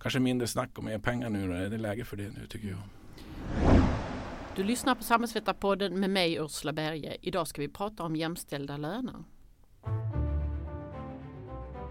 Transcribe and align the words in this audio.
kanske 0.00 0.20
mindre 0.20 0.46
snack 0.46 0.78
och 0.78 0.84
mer 0.84 0.98
pengar 0.98 1.30
nu. 1.30 1.48
Då. 1.48 1.54
Är 1.54 1.70
det 1.70 1.78
läge 1.78 2.04
för 2.04 2.16
det 2.16 2.30
nu 2.38 2.46
tycker 2.46 2.68
jag. 2.68 2.78
Du 4.56 4.64
lyssnar 4.64 4.94
på 4.94 5.02
Samhällsvetarpodden 5.02 6.00
med 6.00 6.10
mig 6.10 6.36
Ursula 6.36 6.72
Berge. 6.72 7.16
Idag 7.20 7.48
ska 7.48 7.60
vi 7.60 7.68
prata 7.68 8.02
om 8.02 8.16
jämställda 8.16 8.76
löner. 8.76 9.24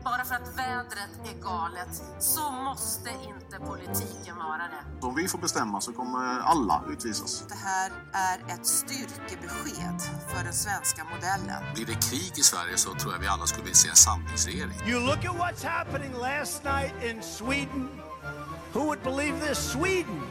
Bara 0.09 0.25
för 0.25 0.35
att 0.35 0.57
vädret 0.57 1.13
är 1.25 1.41
galet 1.41 2.03
så 2.19 2.51
måste 2.51 3.09
inte 3.09 3.65
politiken 3.65 4.35
vara 4.35 4.63
det. 4.74 5.07
Om 5.07 5.15
vi 5.15 5.28
får 5.28 5.39
bestämma 5.39 5.81
så 5.81 5.93
kommer 5.93 6.39
alla 6.39 6.83
utvisas. 6.89 7.46
Det 7.49 7.55
här 7.55 7.92
är 8.13 8.53
ett 8.53 8.65
styrkebesked 8.65 10.01
för 10.28 10.43
den 10.43 10.53
svenska 10.53 11.03
modellen. 11.03 11.63
Blir 11.75 11.85
det 11.85 11.93
krig 12.10 12.33
i 12.37 12.42
Sverige 12.42 12.78
så 12.78 12.93
tror 12.93 13.13
jag 13.13 13.19
vi 13.19 13.28
alla 13.28 13.46
skulle 13.46 13.63
vilja 13.63 13.75
se 13.75 13.89
en 13.89 13.96
samlingsregering. 13.96 14.74
You 14.87 14.99
look 14.99 15.25
at 15.25 15.35
what's 15.35 15.65
happening 15.67 16.13
last 16.13 16.63
night 16.63 16.94
in 17.03 17.21
Sweden. 17.23 17.89
Who 18.73 18.80
would 18.80 19.03
believe 19.03 19.48
this? 19.48 19.71
Sweden! 19.71 20.21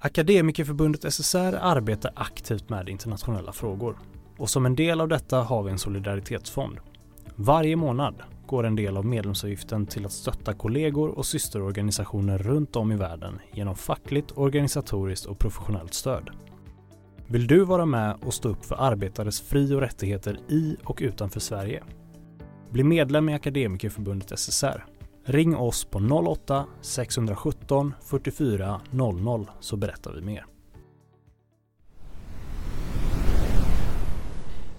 Akademikerförbundet 0.00 1.12
SSR 1.14 1.58
arbetar 1.60 2.12
aktivt 2.16 2.68
med 2.68 2.88
internationella 2.88 3.52
frågor 3.52 3.98
och 4.38 4.50
som 4.50 4.66
en 4.66 4.74
del 4.74 5.00
av 5.00 5.08
detta 5.08 5.42
har 5.42 5.62
vi 5.62 5.70
en 5.70 5.78
solidaritetsfond. 5.78 6.78
Varje 7.36 7.76
månad 7.76 8.14
går 8.46 8.66
en 8.66 8.76
del 8.76 8.96
av 8.96 9.06
medlemsavgiften 9.06 9.86
till 9.86 10.06
att 10.06 10.12
stötta 10.12 10.54
kollegor 10.54 11.08
och 11.08 11.26
systerorganisationer 11.26 12.38
runt 12.38 12.76
om 12.76 12.92
i 12.92 12.96
världen 12.96 13.38
genom 13.52 13.74
fackligt, 13.74 14.32
organisatoriskt 14.34 15.26
och 15.26 15.38
professionellt 15.38 15.94
stöd. 15.94 16.30
Vill 17.26 17.46
du 17.46 17.64
vara 17.64 17.86
med 17.86 18.16
och 18.22 18.34
stå 18.34 18.48
upp 18.48 18.64
för 18.64 18.76
arbetares 18.76 19.40
fri 19.40 19.74
och 19.74 19.80
rättigheter 19.80 20.40
i 20.48 20.76
och 20.84 20.98
utanför 21.02 21.40
Sverige? 21.40 21.82
Bli 22.70 22.84
medlem 22.84 23.28
i 23.28 23.34
Akademikerförbundet 23.34 24.38
SSR. 24.38 24.84
Ring 25.24 25.56
oss 25.56 25.84
på 25.84 25.98
08-617 25.98 27.92
44 28.02 28.80
00 28.90 29.50
så 29.60 29.76
berättar 29.76 30.12
vi 30.12 30.20
mer. 30.20 30.46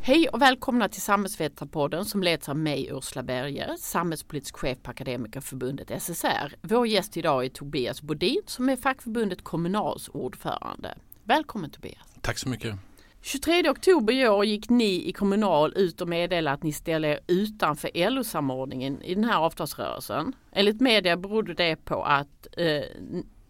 Hej 0.10 0.30
och 0.30 0.42
välkomna 0.42 0.90
till 0.90 1.02
Samhällsvetarpodden 1.02 2.06
som 2.06 2.24
leds 2.24 2.50
av 2.50 2.58
mig 2.58 2.90
Ursula 2.92 3.24
Berger, 3.24 3.76
samhällspolitisk 3.78 4.58
chef 4.58 4.78
på 4.84 4.92
Akademikerförbundet 4.92 6.02
SSR. 6.02 6.56
Vår 6.62 6.88
gäst 6.88 7.18
idag 7.18 7.46
är 7.46 7.50
Tobias 7.50 8.02
Bodin 8.02 8.42
som 8.46 8.70
är 8.70 8.76
fackförbundet 8.76 9.44
Kommunals 9.44 10.10
ordförande. 10.10 10.98
Välkommen 11.24 11.70
Tobias! 11.70 11.98
Tack 12.22 12.38
så 12.38 12.50
mycket! 12.50 12.76
23 13.22 13.70
oktober 13.70 14.14
i 14.14 14.28
år 14.28 14.46
gick 14.46 14.70
ni 14.70 15.10
i 15.10 15.14
Kommunal 15.14 15.74
ut 15.76 16.02
och 16.02 16.08
meddelade 16.08 16.54
att 16.54 16.64
ni 16.64 16.72
ställer 16.72 17.10
er 17.10 17.20
utanför 17.28 18.10
LO-samordningen 18.10 19.02
i 19.02 19.16
den 19.16 19.24
här 19.24 19.38
avtalsrörelsen. 19.38 20.34
Enligt 20.52 20.82
media 20.82 21.18
berodde 21.18 21.54
det 21.54 21.76
på 21.76 22.04
att 22.04 22.48
eh, 22.58 22.84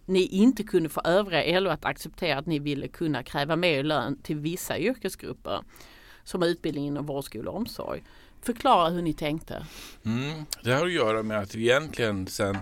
ni 0.06 0.26
inte 0.26 0.64
kunde 0.64 0.90
få 0.90 1.02
övriga 1.02 1.60
LO 1.60 1.70
att 1.70 1.86
acceptera 1.86 2.38
att 2.38 2.46
ni 2.46 2.60
ville 2.60 2.88
kunna 2.88 3.24
kräva 3.24 3.56
mer 3.56 3.84
lön 3.84 4.22
till 4.22 4.38
vissa 4.38 4.80
yrkesgrupper 4.80 5.62
som 6.24 6.42
har 6.42 6.50
utbildning 6.50 6.86
inom 6.88 7.06
vård, 7.06 7.24
skola 7.24 7.52
och 7.52 7.58
omsorg. 7.58 8.04
Förklara 8.42 8.90
hur 8.90 9.02
ni 9.02 9.14
tänkte. 9.14 9.66
Mm, 10.06 10.46
det 10.64 10.72
har 10.72 10.86
att 10.86 10.92
göra 10.92 11.24
med 11.24 11.40
att 11.40 11.56
egentligen 11.56 12.28
sedan 12.28 12.58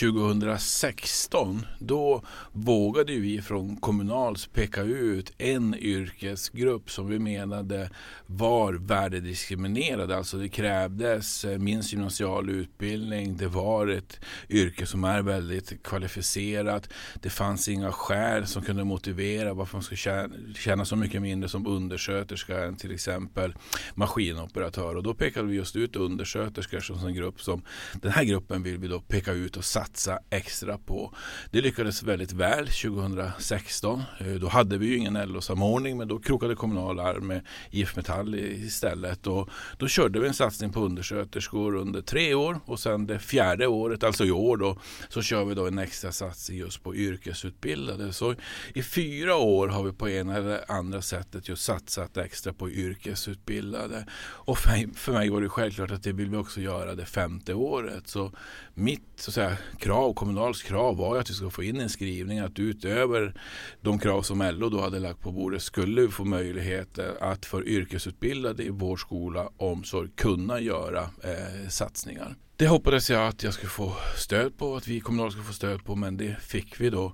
2016 0.00 1.66
då 1.78 2.22
vågade 2.52 3.12
vi 3.12 3.42
från 3.42 3.76
Kommunals 3.76 4.46
peka 4.46 4.82
ut 4.82 5.32
en 5.38 5.74
yrkesgrupp 5.74 6.90
som 6.90 7.08
vi 7.08 7.18
menade 7.18 7.90
var 8.26 8.72
värdediskriminerade. 8.72 10.16
Alltså 10.16 10.36
det 10.36 10.48
krävdes 10.48 11.44
eh, 11.44 11.58
minst 11.58 11.92
gymnasial 11.92 12.50
utbildning. 12.50 13.36
Det 13.36 13.48
var 13.48 13.86
ett 13.86 14.20
yrke 14.48 14.86
som 14.86 15.04
är 15.04 15.22
väldigt 15.22 15.82
kvalificerat. 15.82 16.88
Det 17.22 17.30
fanns 17.30 17.68
inga 17.68 17.92
skäl 17.92 18.46
som 18.46 18.62
kunde 18.62 18.84
motivera 18.84 19.54
varför 19.54 19.76
man 19.76 19.82
skulle 19.82 19.98
tjäna, 19.98 20.34
tjäna 20.56 20.84
så 20.84 20.96
mycket 20.96 21.22
mindre 21.22 21.48
som 21.48 21.66
undersköterska 21.66 22.64
än 22.64 22.76
till 22.76 22.94
exempel 22.94 23.54
maskinoperatör. 23.94 24.96
Och 24.96 25.02
då 25.02 25.13
pekade 25.14 25.48
vi 25.48 25.56
just 25.56 25.76
ut 25.76 25.96
undersköterskor 25.96 26.80
som 26.80 27.06
en 27.06 27.14
grupp 27.14 27.42
som 27.42 27.62
den 28.02 28.12
här 28.12 28.24
gruppen 28.24 28.62
vill 28.62 28.78
vi 28.78 28.88
då 28.88 29.00
peka 29.00 29.32
ut 29.32 29.56
och 29.56 29.64
satsa 29.64 30.18
extra 30.30 30.78
på. 30.78 31.14
Det 31.50 31.60
lyckades 31.60 32.02
väldigt 32.02 32.32
väl 32.32 32.66
2016. 32.66 34.02
Eh, 34.18 34.26
då 34.26 34.48
hade 34.48 34.78
vi 34.78 34.86
ju 34.86 34.96
ingen 34.96 35.14
LO-samordning 35.14 35.96
men 35.96 36.08
då 36.08 36.18
krokade 36.18 36.54
Kommunal 36.54 37.00
arm 37.00 37.26
med 37.26 37.42
IF 37.70 37.96
Metall 37.96 38.34
istället 38.34 39.26
och 39.26 39.48
då 39.78 39.88
körde 39.88 40.20
vi 40.20 40.28
en 40.28 40.34
satsning 40.34 40.72
på 40.72 40.80
undersköterskor 40.80 41.74
under 41.74 42.00
tre 42.00 42.34
år 42.34 42.60
och 42.64 42.80
sen 42.80 43.06
det 43.06 43.18
fjärde 43.18 43.66
året, 43.66 44.04
alltså 44.04 44.24
i 44.24 44.30
år 44.30 44.56
då, 44.56 44.78
så 45.08 45.22
kör 45.22 45.44
vi 45.44 45.54
då 45.54 45.66
en 45.66 45.78
extra 45.78 46.12
satsning 46.12 46.58
just 46.58 46.82
på 46.82 46.96
yrkesutbildade. 46.96 48.12
Så 48.12 48.34
i 48.74 48.82
fyra 48.82 49.36
år 49.36 49.68
har 49.68 49.82
vi 49.82 49.92
på 49.92 50.08
ena 50.08 50.36
eller 50.36 50.70
andra 50.70 51.02
sättet 51.02 51.48
just 51.48 51.62
satsat 51.62 52.16
extra 52.16 52.52
på 52.52 52.70
yrkesutbildade. 52.70 54.06
Och 54.22 54.58
för, 55.04 55.12
mig 55.12 55.30
var 55.30 55.40
det 55.40 55.48
självklart 55.48 55.90
att 55.90 56.02
det 56.02 56.12
vill 56.12 56.30
vi 56.30 56.36
också 56.36 56.60
göra 56.60 56.94
det 56.94 57.04
femte 57.04 57.54
året. 57.54 58.08
Så 58.08 58.32
mitt 58.74 59.02
så 59.16 59.30
att 59.30 59.34
säga, 59.34 59.56
krav, 59.78 60.14
Kommunals 60.14 60.62
krav 60.62 60.96
var 60.96 61.18
att 61.18 61.30
vi 61.30 61.34
skulle 61.34 61.50
få 61.50 61.62
in 61.62 61.80
en 61.80 61.88
skrivning 61.88 62.38
att 62.38 62.58
utöver 62.58 63.34
de 63.80 63.98
krav 63.98 64.22
som 64.22 64.42
LO 64.42 64.68
då 64.68 64.80
hade 64.80 64.98
lagt 64.98 65.20
på 65.20 65.32
bordet 65.32 65.62
skulle 65.62 66.00
vi 66.00 66.08
få 66.08 66.24
möjlighet 66.24 66.98
eh, 66.98 67.04
att 67.20 67.46
för 67.46 67.68
yrkesutbildade 67.68 68.62
i 68.62 68.70
vår 68.70 68.96
skola 68.96 69.48
omsorg 69.56 70.08
kunna 70.16 70.60
göra 70.60 71.02
eh, 71.02 71.68
satsningar. 71.68 72.36
Det 72.56 72.66
hoppades 72.68 73.10
jag 73.10 73.28
att 73.28 73.42
jag 73.42 73.54
skulle 73.54 73.70
få 73.70 73.92
stöd 74.16 74.58
på, 74.58 74.76
att 74.76 74.88
vi 74.88 75.00
kommunala 75.00 75.30
skulle 75.30 75.44
få 75.44 75.52
stöd 75.52 75.84
på, 75.84 75.96
men 75.96 76.16
det 76.16 76.36
fick 76.40 76.80
vi 76.80 76.90
då 76.90 77.12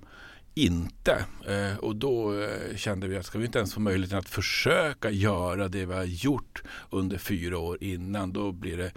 inte. 0.53 1.25
Eh, 1.47 1.77
och 1.77 1.95
då 1.95 2.41
eh, 2.41 2.75
kände 2.75 3.07
vi 3.07 3.17
att 3.17 3.25
ska 3.25 3.39
vi 3.39 3.45
inte 3.45 3.57
ens 3.57 3.73
få 3.73 3.79
möjligheten 3.79 4.19
att 4.19 4.29
försöka 4.29 5.09
göra 5.09 5.67
det 5.67 5.85
vi 5.85 5.93
har 5.93 6.03
gjort 6.03 6.63
under 6.89 7.17
fyra 7.17 7.57
år 7.57 7.77
innan, 7.81 8.33
då 8.33 8.51
blir 8.51 8.77
det 8.77 8.91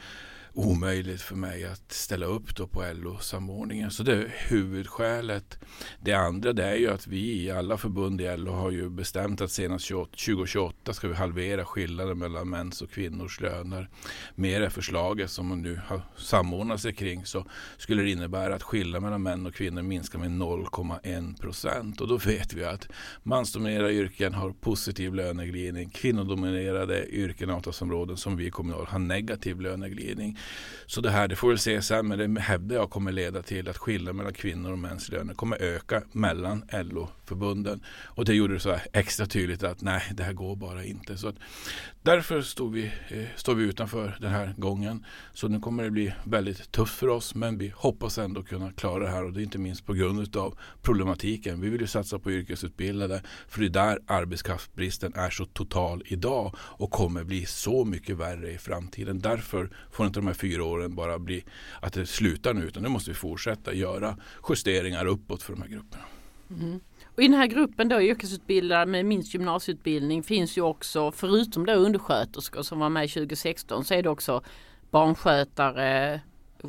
omöjligt 0.54 1.22
för 1.22 1.37
mig 1.37 1.65
att 1.65 1.92
ställa 1.92 2.26
upp 2.26 2.56
då 2.56 2.66
på 2.66 2.84
LO-samordningen. 2.92 3.91
Så 3.91 4.03
det 4.03 4.12
är 4.12 4.34
huvudskälet. 4.48 5.59
Det 6.00 6.12
andra 6.12 6.53
det 6.53 6.65
är 6.65 6.76
ju 6.76 6.91
att 6.91 7.06
vi 7.06 7.42
i 7.42 7.50
alla 7.50 7.76
förbund 7.76 8.20
i 8.20 8.37
LO 8.37 8.53
har 8.53 8.70
ju 8.70 8.91
bestämt 8.91 9.41
att 9.41 9.50
senast 9.50 9.88
2028 9.88 10.94
ska 10.94 11.09
vi 11.09 11.14
halvera 11.14 11.64
skillnaden 11.64 12.19
mellan 12.19 12.48
mäns 12.50 12.82
och 12.82 12.91
kvinnors 12.91 13.41
löner. 13.41 13.88
Med 14.34 14.62
det 14.62 14.70
förslaget 14.70 15.31
som 15.31 15.47
man 15.47 15.62
nu 15.62 15.81
har 15.87 16.00
samordnat 16.16 16.81
sig 16.81 16.94
kring 16.94 17.25
så 17.25 17.47
skulle 17.76 18.03
det 18.03 18.10
innebära 18.10 18.54
att 18.54 18.62
skillnaden 18.62 19.03
mellan 19.03 19.22
män 19.22 19.47
och 19.47 19.54
kvinnor 19.54 19.82
minskar 19.82 20.19
med 20.19 20.31
0,1 20.31 21.41
procent. 21.41 22.00
Och 22.00 22.09
då 22.09 22.16
vet 22.16 22.54
vi 22.54 22.64
att 22.64 22.88
mansdominerade 23.22 23.93
yrken 23.93 24.34
har 24.34 24.50
positiv 24.50 25.14
löneglidning. 25.14 25.91
Kvinnodominerade 25.91 27.09
yrken 27.09 27.50
och 27.50 27.56
avtalsområden 27.56 28.16
som 28.16 28.37
vi 28.37 28.47
i 28.47 28.50
kommunal 28.50 28.87
har 28.87 28.98
negativ 28.98 29.60
löneglidning. 29.60 30.38
Så 30.87 31.00
det 31.00 31.10
här, 31.10 31.28
det 31.28 31.37
får 31.37 31.50
vi 31.50 31.59
se 31.59 31.82
sen, 31.82 32.09
men 32.09 32.34
det 32.34 32.41
hävdar 32.41 32.77
jag 32.77 32.91
kommer 32.91 33.12
leda 33.12 33.43
till 33.43 33.69
att 33.69 33.78
skillnaden 33.78 34.16
mellan 34.16 34.32
kvinnor 34.32 34.72
och 34.72 34.78
mäns 34.78 35.09
löner 35.09 35.34
kommer 35.34 35.62
öka 35.62 36.03
mellan 36.12 36.65
LO-förbunden. 36.72 37.81
Och 38.05 38.25
det 38.25 38.34
gjorde 38.34 38.55
det 38.55 38.60
så 38.60 38.77
extra 38.93 39.27
tydligt 39.27 39.62
att 39.62 39.81
nej, 39.81 40.03
det 40.15 40.22
här 40.22 40.32
går 40.32 40.56
bara 40.56 40.84
inte. 40.84 41.16
Så 41.16 41.28
att, 41.28 41.37
därför 42.03 42.43
står 42.43 42.71
vi, 42.71 42.84
eh, 43.09 43.25
står 43.37 43.55
vi 43.55 43.65
utanför 43.65 44.16
den 44.21 44.31
här 44.31 44.55
gången. 44.56 45.05
Så 45.32 45.49
nu 45.49 45.60
kommer 45.60 45.84
det 45.84 45.91
bli 45.91 46.15
väldigt 46.25 46.72
tufft 46.72 46.94
för 46.94 47.09
oss, 47.09 47.34
men 47.34 47.59
vi 47.59 47.72
hoppas 47.76 48.19
ändå 48.19 48.43
kunna 48.43 48.72
klara 48.72 49.05
det 49.05 49.11
här 49.11 49.25
och 49.25 49.32
det 49.32 49.41
är 49.41 49.44
inte 49.44 49.59
minst 49.59 49.87
på 49.87 49.93
grund 49.93 50.37
av 50.37 50.59
problematiken. 50.82 51.61
Vi 51.61 51.69
vill 51.69 51.81
ju 51.81 51.87
satsa 51.87 52.19
på 52.19 52.32
yrkesutbildade, 52.32 53.22
för 53.49 53.61
det 53.61 53.66
är 53.66 53.71
där 53.71 53.99
arbetskraftsbristen 54.06 55.12
är 55.15 55.31
så 55.31 55.44
total 55.44 56.03
idag 56.06 56.55
och 56.59 56.91
kommer 56.91 57.25
bli 57.25 57.47
så 57.47 57.84
mycket 57.84 58.16
värre 58.16 58.53
i 58.53 58.59
framtiden. 58.59 59.21
Därför 59.21 59.71
får 59.91 60.06
inte 60.06 60.19
de 60.21 60.26
här 60.26 60.34
här 60.34 60.39
fyra 60.39 60.65
åren 60.65 60.94
bara 60.94 61.19
bli 61.19 61.44
att 61.81 61.93
det 61.93 62.06
slutar 62.06 62.55
nu 62.55 62.62
utan 62.64 62.82
nu 62.82 62.88
måste 62.88 63.11
vi 63.11 63.14
fortsätta 63.14 63.75
göra 63.75 64.17
justeringar 64.49 65.06
uppåt 65.06 65.43
för 65.43 65.53
de 65.53 65.62
här 65.62 65.69
grupperna. 65.69 66.05
Mm. 66.50 66.81
Och 67.17 67.23
I 67.23 67.29
den 67.29 67.35
här 67.35 67.47
gruppen 67.47 67.88
då 67.88 68.03
yrkesutbildade 68.03 68.87
med 68.87 69.06
minst 69.06 69.35
gymnasieutbildning 69.35 70.23
finns 70.23 70.58
ju 70.58 70.62
också 70.62 71.12
förutom 71.12 71.67
då 71.67 71.73
undersköterskor 71.73 72.62
som 72.62 72.79
var 72.79 72.88
med 72.88 73.11
2016 73.11 73.85
så 73.85 73.94
är 73.94 74.03
det 74.03 74.11
också 74.11 74.43
barnskötare, 74.91 76.20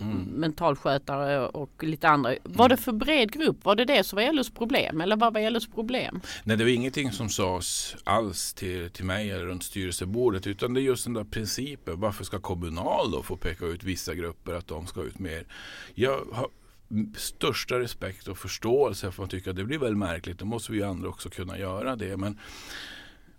mm. 0.02 0.18
mentalskötare 0.18 1.48
och 1.48 1.84
lite 1.84 2.10
andra. 2.10 2.36
Var 2.44 2.70
det 2.70 2.78
för 2.78 2.92
bred 2.92 3.32
grupp? 3.32 3.66
Var 3.66 3.76
det 3.76 3.86
det 3.86 4.04
som 4.04 4.18
var 4.18 4.34
LOs 4.34 4.50
problem 4.50 5.02
eller 5.02 5.16
vad 5.16 5.34
var 5.34 5.50
LOs 5.50 5.68
problem? 5.68 6.22
Nej, 6.44 6.58
det 6.58 6.64
var 6.64 6.72
ingenting 6.72 7.12
som 7.12 7.30
sades 7.30 7.96
alls 8.04 8.54
till, 8.54 8.90
till 8.90 9.06
mig 9.06 9.32
eller 9.32 9.46
runt 9.46 9.64
styrelsebordet 9.64 10.48
utan 10.48 10.74
det 10.74 10.82
är 10.82 10.84
just 10.84 11.04
den 11.04 11.14
där 11.14 11.24
principen. 11.24 12.00
Varför 12.00 12.24
ska 12.24 12.40
Kommunal 12.40 13.12
då 13.12 13.24
få 13.24 13.38
peka 13.38 13.66
ut 13.66 13.84
vissa 13.84 14.16
grupper 14.16 14.54
att 14.54 14.68
de 14.68 14.88
ska 14.88 15.02
ut 15.02 15.20
mer? 15.20 15.46
Jag 15.94 16.22
har 16.34 16.48
största 17.16 17.80
respekt 17.80 18.28
och 18.28 18.38
förståelse 18.38 19.02
för 19.02 19.08
att 19.10 19.18
man 19.18 19.30
tycker 19.30 19.50
att 19.50 19.56
det 19.56 19.64
blir 19.64 19.78
väldigt 19.78 19.98
märkligt. 19.98 20.40
Då 20.40 20.46
måste 20.46 20.72
vi 20.72 20.84
andra 20.84 21.10
också 21.10 21.30
kunna 21.30 21.58
göra 21.58 21.96
det. 21.96 22.18
Men 22.18 22.40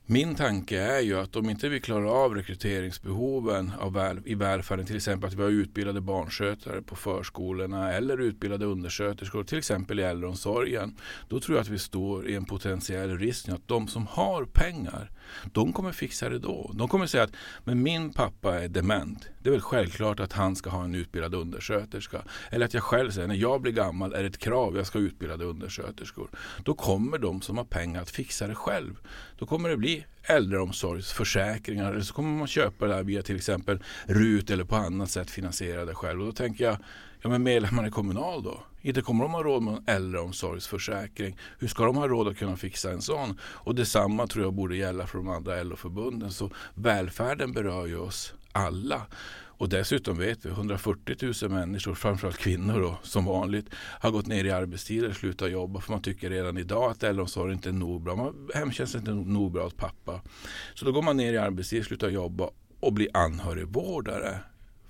min 0.09 0.35
tanke 0.35 0.79
är 0.79 1.01
ju 1.01 1.19
att 1.19 1.37
om 1.37 1.51
inte 1.51 1.69
vi 1.69 1.81
klarar 1.81 2.25
av 2.25 2.35
rekryteringsbehoven 2.35 3.73
av 3.81 3.93
väl, 3.93 4.21
i 4.25 4.35
välfärden, 4.35 4.87
till 4.87 4.97
exempel 4.97 5.29
att 5.29 5.35
vi 5.35 5.43
har 5.43 5.51
utbildade 5.51 6.01
barnskötare 6.01 6.83
på 6.83 6.97
förskolorna 6.97 7.93
eller 7.93 8.21
utbildade 8.21 8.67
undersköterskor, 8.67 9.45
till 9.45 9.59
exempel 9.59 10.01
i 10.01 10.03
äldreomsorgen, 10.03 10.97
då 11.29 11.41
tror 11.41 11.57
jag 11.57 11.63
att 11.63 11.69
vi 11.69 11.79
står 11.79 12.29
i 12.29 12.35
en 12.35 12.45
potentiell 12.45 13.19
risk 13.19 13.49
att 13.49 13.69
de 13.69 13.89
som 13.89 14.07
har 14.07 14.45
pengar, 14.45 15.11
de 15.53 15.73
kommer 15.73 15.93
fixa 15.93 16.29
det 16.29 16.39
då. 16.39 16.71
De 16.75 16.89
kommer 16.89 17.07
säga 17.07 17.25
att 17.25 17.37
men 17.65 17.83
min 17.83 18.13
pappa 18.13 18.63
är 18.63 18.69
dement. 18.69 19.29
Det 19.43 19.49
är 19.49 19.53
väl 19.53 19.61
självklart 19.61 20.21
att 20.21 20.33
han 20.33 20.57
ska 20.57 20.71
ha 20.71 20.85
en 20.85 20.95
utbildad 20.95 21.35
undersköterska. 21.35 22.23
Eller 22.51 22.67
att 22.67 22.75
jag 22.75 22.83
själv 22.83 23.11
säger 23.11 23.29
när 23.29 23.35
jag 23.35 23.61
blir 23.61 23.73
gammal 23.73 24.15
är 24.15 24.23
det 24.23 24.29
ett 24.29 24.39
krav 24.39 24.77
jag 24.77 24.87
ska 24.87 24.99
ha 24.99 25.07
utbildade 25.07 25.45
undersköterskor. 25.45 26.31
Då 26.65 26.75
kommer 26.75 27.19
de 27.19 27.43
som 27.43 27.59
har 27.59 27.65
pengar 27.65 28.03
att 28.03 28.11
fixa 28.11 28.47
det 28.47 28.55
själv. 28.55 28.99
Då 29.39 29.47
kommer 29.47 29.69
det 29.69 29.77
bli 29.77 30.05
äldreomsorgsförsäkringar 30.23 31.93
eller 31.93 32.01
så 32.01 32.15
kommer 32.15 32.39
man 32.39 32.47
köpa 32.47 32.87
det 32.87 32.95
här 32.95 33.03
via 33.03 33.23
till 33.23 33.37
exempel 33.37 33.83
RUT 34.07 34.51
eller 34.51 34.65
på 34.65 34.77
annat 34.77 35.11
sätt 35.11 35.31
finansiera 35.31 35.85
det 35.85 35.95
själv. 35.95 36.21
Och 36.21 36.27
då 36.27 36.33
tänker 36.33 36.65
jag, 36.65 36.77
ja 37.27 37.31
men 37.31 37.43
medlemmarna 37.43 37.89
i 37.89 37.91
Kommunal 37.91 38.43
då? 38.43 38.61
Inte 38.83 39.03
kommer 39.03 39.25
de 39.25 39.33
ha 39.33 39.43
råd 39.43 39.63
med 39.63 39.75
en 39.75 39.83
äldreomsorgsförsäkring. 39.87 41.37
Hur 41.59 41.69
ska 41.69 41.85
de 41.85 41.97
ha 41.97 42.09
råd 42.09 42.29
att 42.29 42.37
kunna 42.37 42.57
fixa 42.57 42.91
en 42.91 43.03
sån? 43.03 43.39
Och 43.43 43.75
detsamma 43.75 44.27
tror 44.27 44.45
jag 44.45 44.55
borde 44.55 44.77
gälla 44.77 45.07
för 45.07 45.19
de 45.19 45.29
andra 45.29 45.63
LO-förbunden. 45.63 46.33
Så 46.33 46.51
välfärden 46.75 47.53
berör 47.53 47.87
ju 47.87 47.97
oss 47.97 48.35
alla. 48.53 49.03
Och 49.59 49.69
dessutom 49.69 50.19
vet 50.19 50.47
vi 50.47 50.49
140 50.49 51.33
000 51.43 51.51
människor, 51.51 51.95
framförallt 51.95 52.39
kvinnor 52.39 52.81
då, 52.81 52.99
som 53.03 53.25
vanligt, 53.25 53.67
har 53.75 54.11
gått 54.11 54.27
ner 54.27 54.45
i 54.45 54.51
arbetstid 54.51 55.05
eller 55.05 55.15
slutat 55.15 55.51
jobba 55.51 55.81
för 55.81 55.93
man 55.93 56.03
tycker 56.03 56.31
redan 56.31 56.59
idag 56.59 56.91
att 56.91 57.03
äldreomsorgen 57.03 57.55
inte 57.55 57.69
är 57.69 57.73
nog 57.73 58.03
bra. 58.03 58.33
hemtjänsten 58.55 59.07
är 59.07 59.13
inte 59.13 59.31
nog 59.31 59.53
bra 59.53 59.67
åt 59.67 59.77
pappa. 59.77 60.21
Så 60.75 60.85
då 60.85 60.93
går 60.93 61.03
man 61.03 61.17
ner 61.17 61.33
i 61.33 61.39
arbetstid, 61.39 61.85
slutar 61.85 62.09
jobba 62.09 62.51
och 62.81 62.93
blir 62.93 63.09
anhörigvårdare 63.17 64.39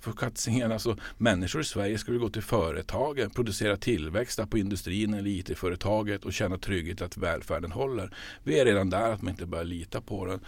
för 0.07 0.17
katsingen. 0.17 0.71
Alltså, 0.71 0.97
människor 1.17 1.61
i 1.61 1.65
Sverige 1.65 1.97
skulle 1.97 2.17
gå 2.17 2.29
till 2.29 2.41
företagen, 2.41 3.29
producera 3.29 3.77
tillväxt 3.77 4.49
på 4.49 4.57
industrin 4.57 5.13
eller 5.13 5.29
IT-företaget 5.29 6.25
och 6.25 6.33
känna 6.33 6.57
trygghet 6.57 7.01
att 7.01 7.17
välfärden 7.17 7.71
håller. 7.71 8.15
Vi 8.43 8.59
är 8.59 8.65
redan 8.65 8.89
där 8.89 9.11
att 9.11 9.21
man 9.21 9.31
inte 9.31 9.45
börjar 9.45 9.65
lita 9.65 10.01
på 10.01 10.25
den. 10.25 10.39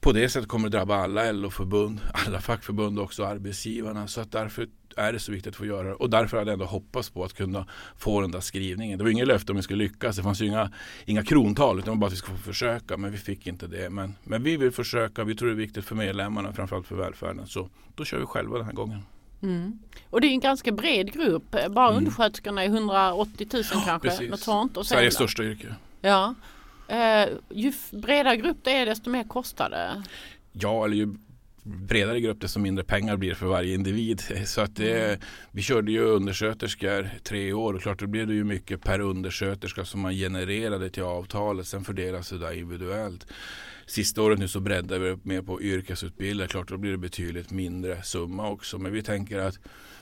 På 0.00 0.12
det 0.12 0.28
sättet 0.28 0.48
kommer 0.48 0.68
det 0.68 0.76
drabba 0.76 0.96
alla 0.96 1.32
LO-förbund, 1.32 2.00
alla 2.26 2.40
fackförbund 2.40 2.98
och 2.98 3.04
också 3.04 3.24
arbetsgivarna. 3.24 4.08
Så 4.08 4.20
att 4.20 4.32
därför 4.32 4.68
är 4.96 5.12
det 5.12 5.18
så 5.18 5.32
viktigt 5.32 5.50
att 5.50 5.56
få 5.56 5.66
göra 5.66 5.88
det. 5.88 5.94
Och 5.94 6.10
därför 6.10 6.38
hade 6.38 6.50
jag 6.50 6.52
ändå 6.52 6.64
hoppats 6.64 7.10
på 7.10 7.24
att 7.24 7.32
kunna 7.32 7.66
få 7.98 8.20
den 8.20 8.30
där 8.30 8.40
skrivningen. 8.40 8.98
Det 8.98 9.04
var 9.04 9.10
inget 9.10 9.26
löfte 9.26 9.52
om 9.52 9.56
vi 9.56 9.62
skulle 9.62 9.84
lyckas. 9.84 10.16
Det 10.16 10.22
fanns 10.22 10.40
ju 10.40 10.46
inga, 10.46 10.70
inga 11.04 11.24
krontal 11.24 11.78
utan 11.78 12.00
bara 12.00 12.06
att 12.06 12.12
vi 12.12 12.16
skulle 12.16 12.38
få 12.38 12.44
försöka. 12.44 12.96
Men 12.96 13.12
vi 13.12 13.18
fick 13.18 13.46
inte 13.46 13.66
det. 13.66 13.90
Men, 13.90 14.14
men 14.24 14.42
vi 14.42 14.56
vill 14.56 14.70
försöka. 14.70 15.24
Vi 15.24 15.34
tror 15.34 15.48
det 15.48 15.54
är 15.54 15.56
viktigt 15.56 15.84
för 15.84 15.94
medlemmarna, 15.94 16.52
framförallt 16.52 16.86
för 16.86 16.96
välfärden. 16.96 17.46
Så 17.46 17.68
då 17.94 18.04
kör 18.04 18.18
vi 18.18 18.26
själva 18.26 18.56
den 18.56 18.66
här 18.66 18.72
gången. 18.72 19.02
Mm. 19.42 19.78
Och 20.10 20.20
det 20.20 20.26
är 20.26 20.30
en 20.30 20.40
ganska 20.40 20.72
bred 20.72 21.12
grupp. 21.12 21.50
Bara 21.50 21.88
mm. 21.88 21.98
undersköterskorna 21.98 22.64
är 22.64 22.66
180 22.66 23.48
000 23.52 23.62
ja, 23.72 23.82
kanske. 23.86 24.08
Precis. 24.08 24.30
Något 24.30 24.40
sånt. 24.40 24.76
Och 24.76 24.86
Sveriges 24.86 25.14
största 25.14 25.42
yrke. 25.42 25.74
Ja. 26.00 26.34
Eh, 26.88 27.28
ju 27.50 27.72
bredare 27.90 28.36
grupp 28.36 28.58
det 28.62 28.76
är 28.76 28.86
desto 28.86 29.10
mer 29.10 29.24
kostar 29.24 29.70
det. 29.70 30.02
Ja, 30.52 30.84
eller 30.84 30.96
ju 30.96 31.14
bredare 31.70 32.20
grupp 32.20 32.40
desto 32.40 32.60
mindre 32.60 32.84
pengar 32.84 33.16
blir 33.16 33.34
för 33.34 33.46
varje 33.46 33.74
individ. 33.74 34.22
Så 34.44 34.60
att 34.60 34.76
det, 34.76 35.06
mm. 35.06 35.20
vi 35.52 35.62
körde 35.62 35.92
ju 35.92 36.00
undersköterskor 36.00 37.08
tre 37.22 37.52
år 37.52 37.74
och 37.74 37.82
klart 37.82 37.98
då 37.98 38.06
blev 38.06 38.26
det 38.26 38.34
ju 38.34 38.44
mycket 38.44 38.82
per 38.82 39.00
undersköterska 39.00 39.84
som 39.84 40.00
man 40.00 40.14
genererade 40.14 40.90
till 40.90 41.02
avtalet. 41.02 41.66
Sen 41.66 41.84
fördelas 41.84 42.30
det 42.30 42.38
där 42.38 42.52
individuellt. 42.52 43.26
Sista 43.86 44.22
året 44.22 44.38
nu 44.38 44.48
så 44.48 44.60
breddar 44.60 44.98
vi 44.98 45.10
upp 45.10 45.24
mer 45.24 45.42
på 45.42 45.62
yrkesutbildning. 45.62 46.48
Klart 46.48 46.68
då 46.68 46.76
blir 46.76 46.90
det 46.90 46.98
betydligt 46.98 47.50
mindre 47.50 48.02
summa 48.02 48.48
också. 48.48 48.78
Men 48.78 48.92
vi 48.92 49.02
tänker 49.02 49.38
att 49.38 49.58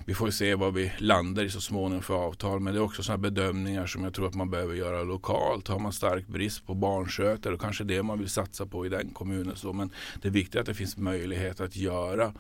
vi 0.09 0.15
får 0.15 0.31
se 0.31 0.55
vad 0.55 0.75
vi 0.75 0.93
landar 0.99 1.45
i 1.45 1.51
så 1.51 1.61
småningom 1.61 2.03
för 2.03 2.15
avtal. 2.15 2.61
Men 2.61 2.75
det 2.75 2.81
är 2.81 2.83
också 2.83 3.03
sådana 3.03 3.19
bedömningar 3.19 3.87
som 3.87 4.05
jag 4.05 4.15
tror 4.15 4.27
att 4.27 4.35
man 4.35 4.51
behöver 4.51 4.75
göra 4.75 5.03
lokalt. 5.03 5.69
Har 5.69 5.79
man 5.79 5.93
stark 5.93 6.27
brist 6.27 6.67
på 6.67 6.75
barnskötare 6.75 7.55
och 7.55 7.61
kanske 7.61 7.85
det 7.85 8.03
man 8.03 8.19
vill 8.19 8.29
satsa 8.29 8.67
på 8.67 8.87
i 8.87 8.89
den 8.89 9.11
kommunen. 9.11 9.57
Så, 9.57 9.73
men 9.73 9.91
det 10.23 10.29
är 10.29 10.33
viktigt 10.33 10.61
att 10.61 10.67
det 10.67 10.75
finns 10.75 10.97
möjlighet 10.97 11.61
att 11.61 11.77
göra 11.77 12.35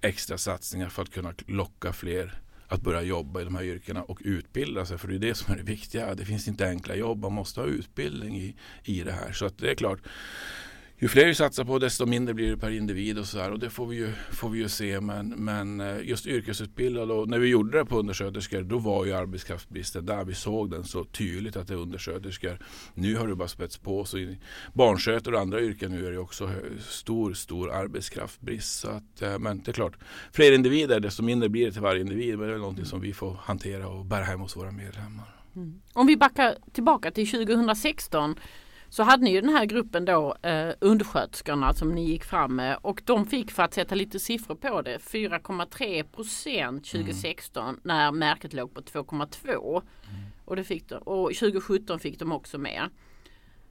extra 0.00 0.38
satsningar 0.38 0.88
för 0.88 1.02
att 1.02 1.10
kunna 1.10 1.34
locka 1.46 1.92
fler 1.92 2.40
att 2.66 2.82
börja 2.82 3.02
jobba 3.02 3.40
i 3.40 3.44
de 3.44 3.54
här 3.54 3.64
yrkena 3.64 4.02
och 4.02 4.18
utbilda 4.24 4.86
sig. 4.86 4.98
För 4.98 5.08
det 5.08 5.14
är 5.14 5.18
det 5.18 5.34
som 5.34 5.52
är 5.54 5.58
det 5.58 5.64
viktiga. 5.64 6.14
Det 6.14 6.24
finns 6.24 6.48
inte 6.48 6.68
enkla 6.68 6.94
jobb. 6.94 7.20
Man 7.20 7.32
måste 7.32 7.60
ha 7.60 7.66
utbildning 7.66 8.36
i, 8.36 8.56
i 8.84 9.02
det 9.02 9.12
här. 9.12 9.32
Så 9.32 9.46
att 9.46 9.58
det 9.58 9.70
är 9.70 9.74
klart 9.74 9.98
ju 11.00 11.08
fler 11.08 11.26
vi 11.26 11.34
satsar 11.34 11.64
på 11.64 11.78
desto 11.78 12.06
mindre 12.06 12.34
blir 12.34 12.50
det 12.50 12.56
per 12.56 12.70
individ 12.70 13.18
och 13.18 13.26
så 13.26 13.38
här. 13.38 13.52
Och 13.52 13.58
det 13.58 13.70
får 13.70 13.86
vi 13.86 13.96
ju, 13.96 14.12
får 14.30 14.48
vi 14.48 14.58
ju 14.58 14.68
se. 14.68 15.00
Men, 15.00 15.28
men 15.28 15.80
eh, 15.80 16.00
just 16.02 16.26
yrkesutbildade 16.26 17.12
och 17.12 17.28
när 17.28 17.38
vi 17.38 17.48
gjorde 17.48 17.78
det 17.78 17.84
på 17.84 17.98
undersköterskor 17.98 18.62
då 18.62 18.78
var 18.78 19.04
ju 19.04 19.12
arbetskraftsbristen 19.12 20.06
där. 20.06 20.24
Vi 20.24 20.34
såg 20.34 20.70
den 20.70 20.84
så 20.84 21.04
tydligt 21.04 21.56
att 21.56 21.68
det 21.68 21.74
är 21.74 21.78
undersköterskor. 21.78 22.58
Nu 22.94 23.16
har 23.16 23.28
det 23.28 23.34
bara 23.34 23.48
spets 23.48 23.78
på. 23.78 24.04
Så 24.04 24.18
i 24.18 24.38
barnskötare 24.72 25.34
och 25.34 25.40
andra 25.40 25.60
yrken 25.60 25.90
nu 25.90 26.06
är 26.06 26.10
det 26.10 26.18
också 26.18 26.50
stor, 26.88 27.34
stor 27.34 27.72
arbetskraftsbrist. 27.72 28.80
Så 28.80 28.88
att, 28.88 29.22
eh, 29.22 29.38
men 29.38 29.62
det 29.62 29.70
är 29.70 29.72
klart, 29.72 29.96
fler 30.32 30.52
individer 30.52 31.00
desto 31.00 31.22
mindre 31.22 31.48
blir 31.48 31.66
det 31.66 31.72
till 31.72 31.82
varje 31.82 32.00
individ. 32.00 32.38
Men 32.38 32.48
det 32.48 32.54
är 32.54 32.58
någonting 32.58 32.84
som 32.84 33.00
vi 33.00 33.12
får 33.12 33.36
hantera 33.42 33.88
och 33.88 34.04
bära 34.04 34.24
hem 34.24 34.40
hos 34.40 34.56
våra 34.56 34.70
medlemmar. 34.70 35.34
Mm. 35.56 35.80
Om 35.92 36.06
vi 36.06 36.16
backar 36.16 36.56
tillbaka 36.72 37.10
till 37.10 37.30
2016 37.30 38.36
så 38.90 39.02
hade 39.02 39.24
ni 39.24 39.30
ju 39.32 39.40
den 39.40 39.50
här 39.50 39.64
gruppen 39.64 40.04
då 40.04 40.36
eh, 40.42 40.70
undersköterskorna 40.80 41.74
som 41.74 41.94
ni 41.94 42.04
gick 42.04 42.24
fram 42.24 42.56
med 42.56 42.78
och 42.82 43.02
de 43.04 43.26
fick 43.26 43.50
för 43.50 43.62
att 43.62 43.74
sätta 43.74 43.94
lite 43.94 44.18
siffror 44.18 44.54
på 44.54 44.82
det 44.82 44.98
4,3 44.98 46.02
procent 46.02 46.84
2016 46.84 47.68
mm. 47.68 47.80
när 47.84 48.12
märket 48.12 48.52
låg 48.52 48.74
på 48.74 48.80
2,2 48.80 49.70
mm. 49.70 49.84
och, 50.44 50.56
det 50.56 50.64
fick 50.64 50.88
de, 50.88 50.94
och 50.94 51.34
2017 51.34 52.00
fick 52.00 52.18
de 52.18 52.32
också 52.32 52.58
med. 52.58 52.88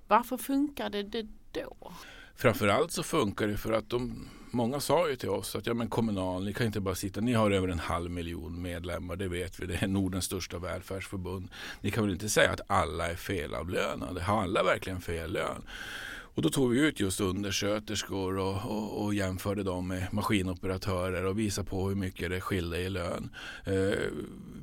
Varför 0.08 0.38
funkade 0.38 1.04
det 1.04 1.28
då? 1.52 1.94
Framförallt 2.36 2.92
så 2.92 3.04
funkar 3.04 3.48
det 3.48 3.58
för 3.58 3.74
att 3.74 3.90
de 3.90 4.28
Många 4.58 4.80
sa 4.80 5.10
ju 5.10 5.16
till 5.16 5.30
oss 5.30 5.56
att 5.56 5.68
ja, 5.68 5.74
men 5.74 5.90
Kommunal, 5.90 6.46
ni 6.46 6.54
kan 6.54 6.66
inte 6.66 6.80
bara 6.80 6.96
sitta, 6.96 7.22
ni 7.22 7.34
har 7.34 7.52
över 7.52 7.68
en 7.68 7.80
halv 7.80 8.12
miljon 8.12 8.62
medlemmar, 8.62 9.16
det 9.16 9.28
vet 9.28 9.60
vi, 9.60 9.66
det 9.66 9.84
är 9.84 9.88
Nordens 9.88 10.26
största 10.26 10.60
välfärdsförbund. 10.60 11.50
Ni 11.82 11.92
kan 11.92 12.04
väl 12.04 12.14
inte 12.14 12.30
säga 12.30 12.52
att 12.52 12.62
alla 12.68 13.12
är 13.12 13.16
felavlönade, 13.16 14.22
har 14.22 14.42
alla 14.42 14.64
verkligen 14.64 15.02
fel 15.02 15.32
lön? 15.32 15.62
Och 16.38 16.42
då 16.42 16.50
tog 16.50 16.72
vi 16.72 16.80
ut 16.80 17.00
just 17.00 17.22
undersköterskor 17.22 18.38
och, 18.38 18.66
och, 18.66 19.04
och, 19.04 19.14
jämförde 19.14 19.64
dem 19.64 19.88
med 19.88 20.08
maskinoperatörer 20.14 21.26
och 21.26 21.40
visade 21.40 21.70
på 21.70 21.90
hur 21.90 21.96
mycket 21.96 22.30
det 22.30 22.42
skilde 22.42 22.80
i 22.80 22.90
lön. 22.90 23.30
Eh, 23.66 24.00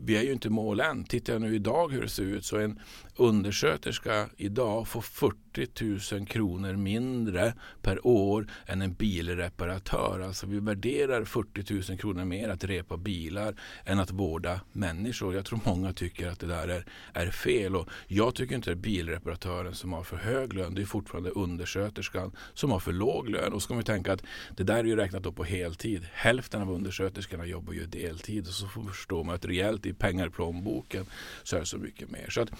vi 0.04 0.16
är 0.16 0.22
ju 0.22 0.32
inte 0.32 0.50
mål 0.50 0.80
än. 0.80 1.04
Tittar 1.04 1.32
jag 1.32 1.42
nu 1.42 1.54
idag 1.54 1.92
hur 1.92 2.02
det 2.02 2.08
ser 2.08 2.22
ut 2.22 2.44
så 2.44 2.56
en 2.56 2.80
undersköterska 3.16 4.28
idag 4.37 4.88
får 4.88 5.02
40 5.02 6.14
000 6.14 6.26
kronor 6.26 6.73
mindre 6.76 7.54
per 7.83 8.06
år 8.06 8.47
än 8.66 8.83
en 8.83 8.94
bilreparatör. 8.94 10.21
Alltså 10.21 10.47
vi 10.47 10.59
värderar 10.61 11.25
40 11.25 11.90
000 11.90 11.99
kronor 11.99 12.25
mer 12.25 12.49
att 12.49 12.64
repa 12.64 12.97
bilar 12.97 13.54
än 13.85 14.00
att 14.00 14.11
vårda 14.11 14.61
människor. 14.73 15.35
Jag 15.35 15.44
tror 15.44 15.61
många 15.64 15.92
tycker 15.92 16.28
att 16.28 16.40
det 16.40 16.47
där 16.47 16.68
är, 16.68 16.87
är 17.12 17.30
fel 17.30 17.76
och 17.76 17.88
jag 18.06 18.35
tycker 18.35 18.54
inte 18.54 18.71
det 18.71 18.75
är 18.75 18.76
bilreparatören 18.76 19.75
som 19.75 19.92
har 19.92 20.02
för 20.02 20.16
hög 20.16 20.52
lön. 20.52 20.75
Det 20.75 20.83
är 20.83 20.87
fortfarande 20.87 21.30
undersköterskan 21.30 22.33
som 22.54 22.71
har 22.71 22.80
för 22.80 22.92
låg 22.92 23.28
lön. 23.28 23.52
Och 23.52 23.62
så 23.62 23.66
ska 23.66 23.75
vi 23.75 23.85
tänka 23.85 24.12
att 24.12 24.23
det 24.56 24.64
där 24.64 24.78
är 24.78 24.85
ju 24.85 24.97
räknat 24.97 25.26
upp 25.26 25.37
på 25.37 25.44
heltid. 25.44 26.06
Hälften 26.12 26.62
av 26.62 26.71
undersköterskorna 26.71 27.47
jobbar 27.47 27.73
ju 27.73 27.87
deltid 27.87 28.47
och 28.47 28.54
så 28.54 28.66
förstår 28.66 29.25
man 29.25 29.35
att 29.35 29.44
rejält 29.44 29.87
i 29.87 29.92
pengar 29.92 30.26
i 30.26 30.30
plånboken 30.30 31.06
så 31.42 31.56
är 31.56 31.61
det 31.61 31.66
så 31.66 31.78
mycket 31.78 32.11
mer. 32.11 32.30
Så 32.30 32.40
att, 32.40 32.50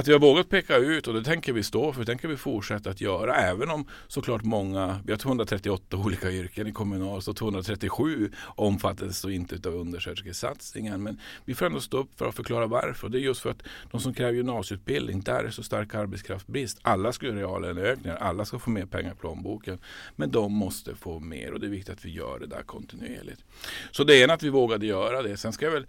att 0.00 0.08
vi 0.08 0.12
har 0.12 0.20
vågat 0.20 0.48
peka 0.48 0.76
ut 0.76 1.06
och 1.06 1.14
det 1.14 1.24
tänker 1.24 1.52
vi 1.52 1.62
stå 1.62 1.92
för, 1.92 2.00
det 2.00 2.06
tänker 2.06 2.28
vi 2.28 2.36
fortsätta 2.36 2.90
att 2.90 3.00
göra. 3.00 3.34
Även 3.34 3.70
om 3.70 3.84
såklart 4.08 4.42
många, 4.42 5.00
vi 5.04 5.12
har 5.12 5.18
238 5.18 5.96
olika 5.96 6.30
yrken 6.30 6.66
i 6.66 6.72
Kommunal, 6.72 7.22
så 7.22 7.34
237 7.34 8.30
omfattas 8.44 9.22
då 9.22 9.30
inte 9.30 9.68
av 9.68 9.74
undersköterskesatsningen. 9.74 11.02
Men 11.02 11.20
vi 11.44 11.54
får 11.54 11.66
ändå 11.66 11.80
stå 11.80 11.98
upp 11.98 12.18
för 12.18 12.28
att 12.28 12.34
förklara 12.34 12.66
varför. 12.66 13.08
Det 13.08 13.18
är 13.18 13.20
just 13.20 13.40
för 13.40 13.50
att 13.50 13.62
de 13.90 14.00
som 14.00 14.14
kräver 14.14 14.32
gymnasieutbildning, 14.32 15.20
där 15.20 15.44
är 15.44 15.50
så 15.50 15.62
stark 15.62 15.94
arbetskraftsbrist. 15.94 16.78
Alla 16.82 17.12
ska 17.12 17.26
göra 17.26 17.36
reallöneökningar, 17.36 18.16
alla 18.16 18.44
ska 18.44 18.58
få 18.58 18.70
mer 18.70 18.86
pengar 18.86 19.12
i 19.12 19.16
plånboken. 19.16 19.78
Men 20.16 20.30
de 20.30 20.52
måste 20.52 20.94
få 20.94 21.20
mer 21.20 21.52
och 21.52 21.60
det 21.60 21.66
är 21.66 21.70
viktigt 21.70 21.94
att 21.94 22.04
vi 22.04 22.10
gör 22.10 22.38
det 22.38 22.46
där 22.46 22.62
kontinuerligt. 22.62 23.44
Så 23.90 24.04
det 24.04 24.18
ena 24.18 24.32
att 24.32 24.42
vi 24.42 24.48
vågade 24.48 24.86
göra 24.86 25.22
det. 25.22 25.36
Sen 25.36 25.52
ska 25.52 25.64
jag 25.64 25.72
väl 25.72 25.86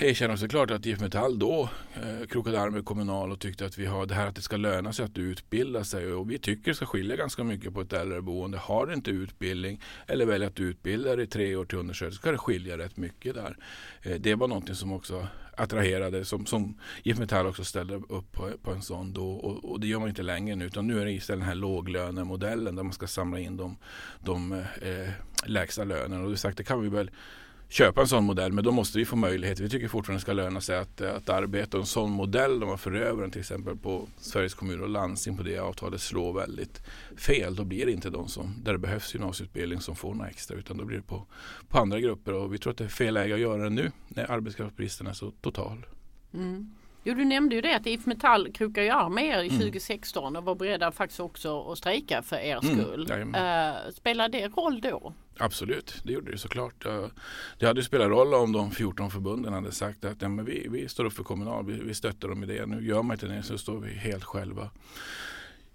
erkänna 0.00 0.36
såklart 0.36 0.70
att 0.70 0.86
IF 0.86 1.00
Metall 1.00 1.38
då 1.38 1.68
eh, 1.94 2.26
krokade 2.26 2.60
arm 2.60 2.72
med 2.72 2.84
Kommunal 2.84 3.32
och 3.32 3.40
tyckte 3.40 3.66
att 3.66 3.78
vi 3.78 3.86
har 3.86 4.06
det 4.06 4.14
här 4.14 4.26
att 4.26 4.34
det 4.34 4.42
ska 4.42 4.56
löna 4.56 4.92
sig 4.92 5.04
att 5.04 5.18
utbilda 5.18 5.84
sig 5.84 6.12
och 6.12 6.30
vi 6.30 6.38
tycker 6.38 6.70
det 6.70 6.74
ska 6.74 6.86
skilja 6.86 7.16
ganska 7.16 7.44
mycket 7.44 7.74
på 7.74 7.80
ett 7.80 7.92
äldreboende. 7.92 8.58
Har 8.58 8.86
du 8.86 8.94
inte 8.94 9.10
utbildning 9.10 9.80
eller 10.06 10.26
väljer 10.26 10.48
att 10.48 10.60
utbilda 10.60 11.16
dig 11.16 11.24
i 11.24 11.28
tre 11.28 11.56
år 11.56 11.64
till 11.64 11.78
undersköterska 11.78 12.20
ska 12.20 12.32
det 12.32 12.38
skilja 12.38 12.78
rätt 12.78 12.96
mycket 12.96 13.34
där. 13.34 13.56
Eh, 14.02 14.14
det 14.14 14.34
var 14.34 14.48
någonting 14.48 14.74
som 14.74 14.92
också 14.92 15.26
attraherade 15.56 16.24
som, 16.24 16.46
som 16.46 16.80
IF 17.02 17.18
Metall 17.18 17.46
också 17.46 17.64
ställde 17.64 17.94
upp 17.94 18.32
på, 18.32 18.50
på 18.62 18.70
en 18.70 18.82
sån 18.82 19.12
då 19.12 19.30
och, 19.30 19.70
och, 19.70 19.80
det 19.80 19.86
gör 19.86 19.98
man 19.98 20.08
inte 20.08 20.22
längre 20.22 20.56
nu 20.56 20.64
utan 20.64 20.86
nu 20.86 21.00
är 21.00 21.04
det 21.04 21.12
istället 21.12 21.40
den 21.40 21.48
här 21.48 21.54
låglönemodellen 21.54 22.76
där 22.76 22.82
man 22.82 22.92
ska 22.92 23.06
samla 23.06 23.38
in 23.38 23.56
de, 23.56 23.76
de 24.24 24.52
eh, 24.52 25.08
lägsta 25.46 25.84
lönerna 25.84 26.24
och 26.24 26.30
det 26.30 26.36
sagt 26.36 26.58
det 26.58 26.64
kan 26.64 26.82
vi 26.82 26.88
väl 26.88 27.10
köpa 27.68 28.00
en 28.00 28.08
sån 28.08 28.24
modell 28.24 28.52
men 28.52 28.64
då 28.64 28.72
måste 28.72 28.98
vi 28.98 29.04
få 29.04 29.16
möjlighet. 29.16 29.60
Vi 29.60 29.68
tycker 29.68 29.88
fortfarande 29.88 30.18
det 30.18 30.22
ska 30.22 30.32
löna 30.32 30.60
sig 30.60 30.78
att, 30.78 31.00
eh, 31.00 31.14
att 31.14 31.28
arbeta. 31.28 31.78
En 31.78 31.86
sån 31.86 32.10
modell 32.10 32.62
om 32.62 32.68
man 32.68 32.78
för 32.78 32.94
över 32.94 33.22
den 33.22 33.30
till 33.30 33.40
exempel 33.40 33.76
på 33.76 34.08
Sveriges 34.18 34.54
kommuner 34.54 34.82
och 34.82 34.88
landsting 34.88 35.36
på 35.36 35.42
det 35.42 35.58
avtalet 35.58 36.00
slår 36.00 36.32
väldigt 36.32 36.82
fel. 37.16 37.56
Då 37.56 37.64
blir 37.64 37.86
det 37.86 37.92
inte 37.92 38.10
de 38.10 38.28
som, 38.28 38.54
där 38.64 38.72
det 38.72 38.78
behövs 38.78 39.14
gymnasieutbildning 39.14 39.80
som 39.80 39.96
får 39.96 40.14
några 40.14 40.30
extra 40.30 40.56
utan 40.56 40.76
då 40.76 40.84
blir 40.84 40.96
det 40.96 41.02
på, 41.02 41.26
på 41.68 41.78
andra 41.78 42.00
grupper 42.00 42.32
och 42.32 42.54
vi 42.54 42.58
tror 42.58 42.70
att 42.70 42.78
det 42.78 42.84
är 42.84 42.88
fel 42.88 43.14
läge 43.14 43.34
att 43.34 43.40
göra 43.40 43.62
det 43.62 43.70
nu 43.70 43.92
när 44.08 44.30
arbetskraftsbristen 44.30 45.06
är 45.06 45.12
så 45.12 45.30
total. 45.30 45.86
Mm. 46.34 46.70
Jo, 47.08 47.14
du 47.14 47.24
nämnde 47.24 47.54
ju 47.54 47.60
det 47.60 47.76
att 47.76 47.86
IF 47.86 48.06
Metall 48.06 48.52
krokar 48.52 48.82
ju 48.82 48.90
arm 48.90 49.14
med 49.14 49.24
er 49.24 49.42
i 49.42 49.48
2016 49.48 50.24
mm. 50.24 50.36
och 50.36 50.44
var 50.44 50.54
beredda 50.54 50.92
faktiskt 50.92 51.20
också 51.20 51.72
att 51.72 51.78
strejka 51.78 52.22
för 52.22 52.36
er 52.36 52.58
mm, 52.62 52.78
skull. 52.78 53.10
Mm, 53.10 53.34
uh, 53.34 53.92
spelar 53.92 54.28
det 54.28 54.48
roll 54.48 54.80
då? 54.80 55.12
Absolut, 55.38 56.00
det 56.04 56.12
gjorde 56.12 56.30
det 56.30 56.38
såklart. 56.38 56.86
Det 57.58 57.66
hade 57.66 57.82
spelat 57.82 58.08
roll 58.08 58.34
om 58.34 58.52
de 58.52 58.70
14 58.70 59.10
förbunden 59.10 59.52
hade 59.52 59.72
sagt 59.72 60.04
att 60.04 60.22
ja, 60.22 60.28
men 60.28 60.44
vi, 60.44 60.66
vi 60.70 60.88
står 60.88 61.04
upp 61.04 61.12
för 61.12 61.24
Kommunal, 61.24 61.66
vi, 61.66 61.72
vi 61.72 61.94
stöttar 61.94 62.28
dem 62.28 62.42
i 62.42 62.46
det. 62.46 62.66
Nu 62.66 62.86
gör 62.86 63.02
man 63.02 63.14
inte 63.14 63.26
det 63.26 63.42
så 63.42 63.58
står 63.58 63.80
vi 63.80 63.94
helt 63.94 64.24
själva 64.24 64.70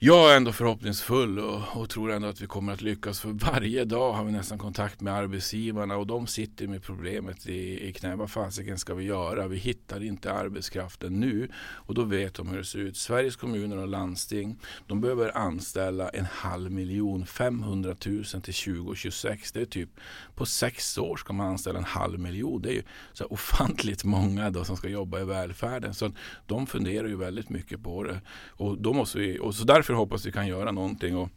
jag 0.03 0.31
är 0.31 0.37
ändå 0.37 0.51
förhoppningsfull 0.51 1.39
och, 1.39 1.61
och, 1.73 1.89
tror 1.89 2.11
ändå 2.11 2.27
att 2.27 2.41
vi 2.41 2.47
kommer 2.47 2.73
att 2.73 2.81
lyckas. 2.81 3.19
För 3.19 3.29
varje 3.29 3.85
dag 3.85 4.13
har 4.13 4.25
vi 4.25 4.31
nästan 4.31 4.57
kontakt 4.57 5.01
med 5.01 5.13
arbetsgivarna 5.13 5.97
och 5.97 6.07
de 6.07 6.27
sitter 6.27 6.67
med 6.67 6.83
problemet 6.83 7.47
i, 7.47 7.87
i 7.87 7.93
knä. 7.93 8.15
Vad 8.15 8.31
fasiken 8.31 8.79
ska 8.79 8.93
vi 8.93 9.03
göra? 9.03 9.47
Vi 9.47 9.57
hittar 9.57 10.03
inte 10.03 10.33
arbetskraften 10.33 11.19
nu 11.19 11.49
och 11.55 11.93
då 11.93 12.03
vet 12.03 12.33
de 12.33 12.47
hur 12.47 12.57
det 12.57 12.63
ser 12.63 12.79
ut. 12.79 12.97
Sveriges 12.97 13.35
kommuner 13.35 13.77
och 13.77 13.87
landsting 13.87 14.59
de 14.87 15.01
behöver 15.01 15.37
anställa 15.37 16.09
en 16.09 16.25
halv 16.25 16.71
miljon, 16.71 17.25
500 17.25 17.95
000 18.05 18.23
till 18.23 18.53
2026. 18.53 19.51
Det 19.51 19.61
är 19.61 19.65
typ 19.65 19.89
på 20.35 20.45
sex 20.45 20.97
år 20.97 21.17
ska 21.17 21.33
man 21.33 21.47
anställa 21.47 21.79
en 21.79 21.85
halv 21.85 22.19
miljon. 22.19 22.61
Det 22.61 22.69
är 22.69 22.73
ju 22.73 22.83
så 23.13 23.25
ofantligt 23.25 24.03
många 24.03 24.49
då 24.49 24.63
som 24.63 24.77
ska 24.77 24.89
jobba 24.89 25.19
i 25.19 25.25
välfärden. 25.25 25.93
Så 25.93 26.11
de 26.47 26.67
funderar 26.67 27.07
ju 27.07 27.15
väldigt 27.15 27.49
mycket 27.49 27.83
på 27.83 28.03
det. 28.03 28.21
Och, 28.47 28.81
då 28.81 28.93
måste 28.93 29.19
vi, 29.19 29.39
och 29.39 29.55
så 29.55 29.63
därför 29.63 29.90
hoppas 29.93 30.25
vi 30.25 30.31
kan 30.31 30.47
göra 30.47 30.71
någonting. 30.71 31.17
Och 31.17 31.29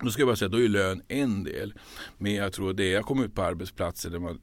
då 0.00 0.10
ska 0.10 0.20
jag 0.20 0.28
bara 0.28 0.36
säga, 0.36 0.48
då 0.48 0.62
är 0.62 0.68
lön 0.68 1.02
en 1.08 1.44
del. 1.44 1.74
Men 2.18 2.34
jag 2.34 2.52
tror 2.52 2.72
det 2.72 2.90
jag 2.90 3.04
kommer 3.04 3.24
ut 3.24 3.34
på 3.34 3.42
arbetsplatser 3.42 4.10
där 4.10 4.18
man 4.18 4.40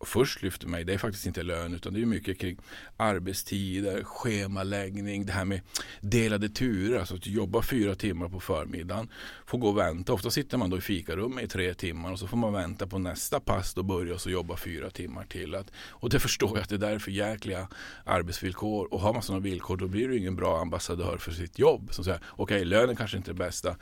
först 0.00 0.42
lyfter 0.42 0.66
mig, 0.66 0.84
det 0.84 0.94
är 0.94 0.98
faktiskt 0.98 1.26
inte 1.26 1.42
lön 1.42 1.74
utan 1.74 1.94
det 1.94 2.02
är 2.02 2.06
mycket 2.06 2.38
kring 2.38 2.58
arbetstider, 2.96 4.04
schemaläggning, 4.04 5.26
det 5.26 5.32
här 5.32 5.44
med 5.44 5.60
delade 6.00 6.48
turer, 6.48 6.98
alltså 6.98 7.14
att 7.14 7.26
jobba 7.26 7.62
fyra 7.62 7.94
timmar 7.94 8.28
på 8.28 8.40
förmiddagen, 8.40 9.08
få 9.46 9.56
gå 9.56 9.68
och 9.68 9.78
vänta. 9.78 10.12
Ofta 10.12 10.30
sitter 10.30 10.58
man 10.58 10.70
då 10.70 10.78
i 10.78 10.80
fikarummet 10.80 11.44
i 11.44 11.48
tre 11.48 11.74
timmar 11.74 12.12
och 12.12 12.18
så 12.18 12.26
får 12.26 12.36
man 12.36 12.52
vänta 12.52 12.86
på 12.86 12.98
nästa 12.98 13.40
pass, 13.40 13.74
då 13.74 13.82
börjar 13.82 14.14
och 14.14 14.30
jobba 14.30 14.56
fyra 14.56 14.90
timmar 14.90 15.24
till. 15.24 15.54
Att, 15.54 15.70
och 15.76 16.10
det 16.10 16.20
förstår 16.20 16.50
jag 16.50 16.62
att 16.62 16.80
det 16.80 16.88
är 16.88 16.98
för 16.98 17.10
jäkliga 17.10 17.68
arbetsvillkor 18.04 18.94
och 18.94 19.00
har 19.00 19.12
man 19.12 19.22
sådana 19.22 19.42
villkor 19.42 19.76
då 19.76 19.86
blir 19.86 20.08
du 20.08 20.18
ingen 20.18 20.36
bra 20.36 20.60
ambassadör 20.60 21.18
för 21.18 21.32
sitt 21.32 21.58
jobb. 21.58 21.90
Okej, 21.98 22.18
okay, 22.36 22.64
lönen 22.64 22.96
kanske 22.96 23.16
inte 23.16 23.30
är 23.30 23.34
det 23.34 23.38
bästa 23.38 23.76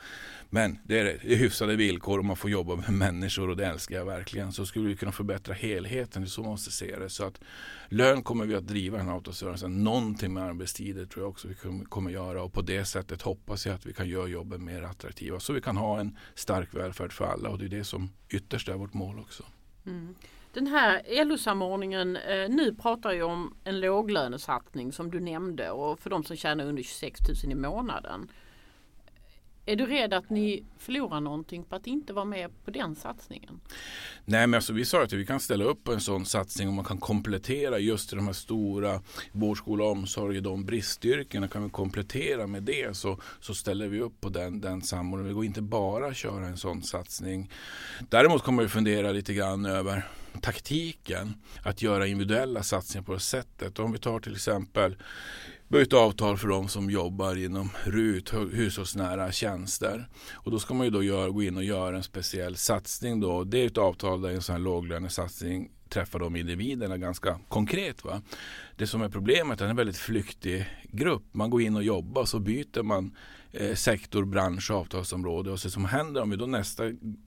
men 0.53 0.79
det 0.83 0.99
är, 0.99 1.03
det 1.03 1.33
är 1.33 1.37
hyfsade 1.37 1.75
villkor 1.75 2.19
och 2.19 2.25
man 2.25 2.35
får 2.35 2.49
jobba 2.49 2.75
med 2.75 2.89
människor 2.89 3.49
och 3.49 3.57
det 3.57 3.65
älskar 3.65 3.95
jag 3.95 4.05
verkligen. 4.05 4.51
Så 4.51 4.65
skulle 4.65 4.87
vi 4.87 4.95
kunna 4.95 5.11
förbättra 5.11 5.53
helheten, 5.53 6.02
det 6.11 6.19
är 6.19 6.25
så 6.25 6.41
man 6.41 6.51
måste 6.51 6.71
se 6.71 6.99
det. 6.99 7.09
Så 7.09 7.25
att 7.25 7.41
lön 7.89 8.23
kommer 8.23 8.45
vi 8.45 8.55
att 8.55 8.67
driva 8.67 8.97
den 8.97 9.07
här 9.07 9.15
avtalsrörelsen. 9.15 9.83
Någonting 9.83 10.33
med 10.33 10.43
arbetstider 10.43 11.05
tror 11.05 11.23
jag 11.23 11.29
också 11.29 11.47
vi 11.47 11.85
kommer 11.89 12.11
göra 12.11 12.43
och 12.43 12.53
på 12.53 12.61
det 12.61 12.85
sättet 12.85 13.21
hoppas 13.21 13.65
jag 13.65 13.75
att 13.75 13.85
vi 13.85 13.93
kan 13.93 14.07
göra 14.07 14.27
jobben 14.27 14.65
mer 14.65 14.81
attraktiva 14.81 15.39
så 15.39 15.53
vi 15.53 15.61
kan 15.61 15.77
ha 15.77 15.99
en 15.99 16.17
stark 16.35 16.73
välfärd 16.73 17.13
för 17.13 17.25
alla 17.25 17.49
och 17.49 17.59
det 17.59 17.65
är 17.65 17.69
det 17.69 17.83
som 17.83 18.09
ytterst 18.29 18.69
är 18.69 18.73
vårt 18.73 18.93
mål 18.93 19.19
också. 19.19 19.43
Mm. 19.85 20.15
Den 20.53 20.67
här 20.67 21.01
LO-samordningen, 21.25 22.15
eh, 22.15 22.49
nu 22.49 22.75
pratar 22.75 23.11
ju 23.11 23.23
om 23.23 23.55
en 23.63 23.79
låglönesatsning 23.79 24.91
som 24.91 25.11
du 25.11 25.19
nämnde 25.19 25.71
och 25.71 25.99
för 25.99 26.09
de 26.09 26.23
som 26.23 26.35
tjänar 26.35 26.65
under 26.65 26.83
26 26.83 27.19
000 27.43 27.51
i 27.51 27.55
månaden. 27.55 28.29
Är 29.65 29.75
du 29.75 29.85
rädd 29.85 30.13
att 30.13 30.29
ni 30.29 30.63
förlorar 30.77 31.19
någonting 31.19 31.63
på 31.63 31.75
att 31.75 31.87
inte 31.87 32.13
vara 32.13 32.25
med 32.25 32.51
på 32.65 32.71
den 32.71 32.95
satsningen? 32.95 33.59
Nej 34.25 34.47
men 34.47 34.53
alltså 34.53 34.73
vi 34.73 34.85
sa 34.85 35.03
att 35.03 35.13
vi 35.13 35.25
kan 35.25 35.39
ställa 35.39 35.63
upp 35.63 35.83
på 35.83 35.93
en 35.93 36.01
sån 36.01 36.25
satsning 36.25 36.67
och 36.67 36.73
man 36.73 36.85
kan 36.85 36.97
komplettera 36.97 37.79
just 37.79 38.09
de 38.09 38.25
här 38.25 38.33
stora 38.33 39.01
vård, 39.31 39.57
skola, 39.57 39.83
omsorg, 39.83 40.41
de 40.41 40.65
bristyrkena 40.65 41.47
kan 41.47 41.63
vi 41.63 41.69
komplettera 41.69 42.47
med 42.47 42.63
det 42.63 42.97
så, 42.97 43.19
så 43.39 43.53
ställer 43.53 43.87
vi 43.87 43.99
upp 43.99 44.21
på 44.21 44.29
den, 44.29 44.61
den 44.61 44.81
samordningen. 44.81 45.27
Vi 45.27 45.33
går 45.35 45.45
inte 45.45 45.61
bara 45.61 46.07
att 46.07 46.17
köra 46.17 46.45
en 46.45 46.57
sån 46.57 46.83
satsning. 46.83 47.51
Däremot 48.09 48.43
kommer 48.43 48.63
vi 48.63 48.69
fundera 48.69 49.11
lite 49.11 49.33
grann 49.33 49.65
över 49.65 50.05
taktiken 50.41 51.33
att 51.63 51.81
göra 51.81 52.07
individuella 52.07 52.63
satsningar 52.63 53.03
på 53.03 53.13
det 53.13 53.19
sättet. 53.19 53.79
Om 53.79 53.91
vi 53.91 53.99
tar 53.99 54.19
till 54.19 54.33
exempel 54.33 54.95
ett 55.81 55.93
avtal 55.93 56.37
för 56.37 56.47
de 56.47 56.67
som 56.67 56.89
jobbar 56.89 57.35
inom 57.35 57.69
RUT, 57.83 58.33
hushållsnära 58.33 59.31
tjänster. 59.31 60.07
Och 60.33 60.51
då 60.51 60.59
ska 60.59 60.73
man 60.73 60.85
ju 60.85 60.91
då 60.91 61.03
göra, 61.03 61.29
gå 61.29 61.43
in 61.43 61.57
och 61.57 61.63
göra 61.63 61.97
en 61.97 62.03
speciell 62.03 62.55
satsning 62.55 63.19
då. 63.19 63.43
Det 63.43 63.57
är 63.57 63.67
ett 63.67 63.77
avtal 63.77 64.21
där 64.21 64.29
en 64.29 64.41
sån 64.41 64.53
här 64.53 64.59
låglönesatsning 64.59 65.71
träffar 65.89 66.19
de 66.19 66.35
individerna 66.35 66.97
ganska 66.97 67.39
konkret. 67.47 68.03
Va? 68.03 68.21
Det 68.75 68.87
som 68.87 69.01
är 69.01 69.09
problemet 69.09 69.61
är 69.61 69.65
en 69.65 69.75
väldigt 69.75 69.97
flyktig 69.97 70.65
grupp. 70.83 71.23
Man 71.31 71.49
går 71.49 71.61
in 71.61 71.75
och 71.75 71.83
jobbar 71.83 72.21
och 72.21 72.29
så 72.29 72.39
byter 72.39 72.83
man 72.83 73.15
eh, 73.53 73.75
sektor, 73.75 74.25
bransch 74.25 74.71
och 74.71 74.77
avtalsområde. 74.77 75.51
Och 75.51 75.59
så 75.59 75.69
som 75.69 75.85
händer 75.85 76.21
om 76.21 76.29
vi 76.29 76.35
då 76.35 76.45
nästa 76.45 76.83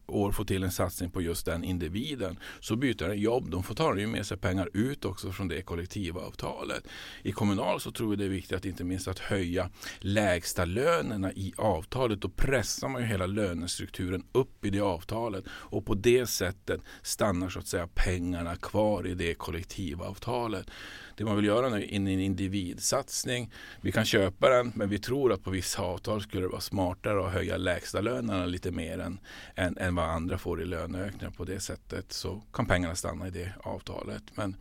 år 0.06 0.32
får 0.32 0.44
till 0.44 0.62
en 0.62 0.70
satsning 0.70 1.10
på 1.10 1.22
just 1.22 1.46
den 1.46 1.64
individen 1.64 2.38
så 2.60 2.76
byter 2.76 3.08
den 3.08 3.20
jobb. 3.20 3.50
De 3.50 3.62
får 3.62 3.74
ta 3.74 3.94
med 3.94 4.26
sig 4.26 4.36
pengar 4.36 4.68
ut 4.72 5.04
också 5.04 5.32
från 5.32 5.48
det 5.48 5.62
kollektivavtalet. 5.62 6.88
I 7.22 7.32
Kommunal 7.32 7.80
så 7.80 7.92
tror 7.92 8.10
vi 8.10 8.16
det 8.16 8.24
är 8.24 8.28
viktigt 8.28 8.56
att 8.56 8.64
inte 8.64 8.84
minst 8.84 9.08
att 9.08 9.18
höja 9.18 9.70
lägsta 9.98 10.64
lönerna 10.64 11.32
i 11.32 11.52
avtalet. 11.56 12.20
Då 12.20 12.28
pressar 12.28 12.88
man 12.88 13.02
ju 13.02 13.08
hela 13.08 13.26
lönestrukturen 13.26 14.24
upp 14.32 14.64
i 14.64 14.70
det 14.70 14.80
avtalet 14.80 15.44
och 15.48 15.86
på 15.86 15.94
det 15.94 16.26
sättet 16.26 16.80
stannar 17.02 17.48
så 17.48 17.58
att 17.58 17.66
säga 17.66 17.88
pengarna 17.94 18.56
kvar 18.56 19.06
i 19.06 19.14
det 19.14 19.34
kollektivavtalet. 19.34 20.70
Det 21.16 21.24
man 21.24 21.36
vill 21.36 21.44
göra 21.44 21.68
nu 21.68 21.82
är 21.82 21.92
en 21.92 22.08
individsatsning. 22.08 23.52
Vi 23.80 23.92
kan 23.92 24.04
köpa 24.04 24.48
den 24.48 24.72
men 24.74 24.88
vi 24.88 24.98
tror 24.98 25.32
att 25.32 25.44
på 25.44 25.50
vissa 25.50 25.82
avtal 25.82 26.22
skulle 26.22 26.42
det 26.42 26.48
vara 26.48 26.60
smartare 26.60 27.26
att 27.26 27.32
höja 27.32 27.56
lägsta 27.56 28.00
lönerna 28.00 28.46
lite 28.46 28.70
mer 28.70 28.98
än, 28.98 29.18
än, 29.54 29.78
än 29.78 29.94
vad 29.94 30.04
andra 30.04 30.38
får 30.38 30.62
i 30.62 30.64
löneökningar. 30.64 31.30
På 31.30 31.44
det 31.44 31.60
sättet 31.60 32.12
så 32.12 32.42
kan 32.52 32.66
pengarna 32.66 32.94
stanna 32.94 33.28
i 33.28 33.30
det 33.30 33.52
avtalet. 33.60 34.22
Men 34.34 34.56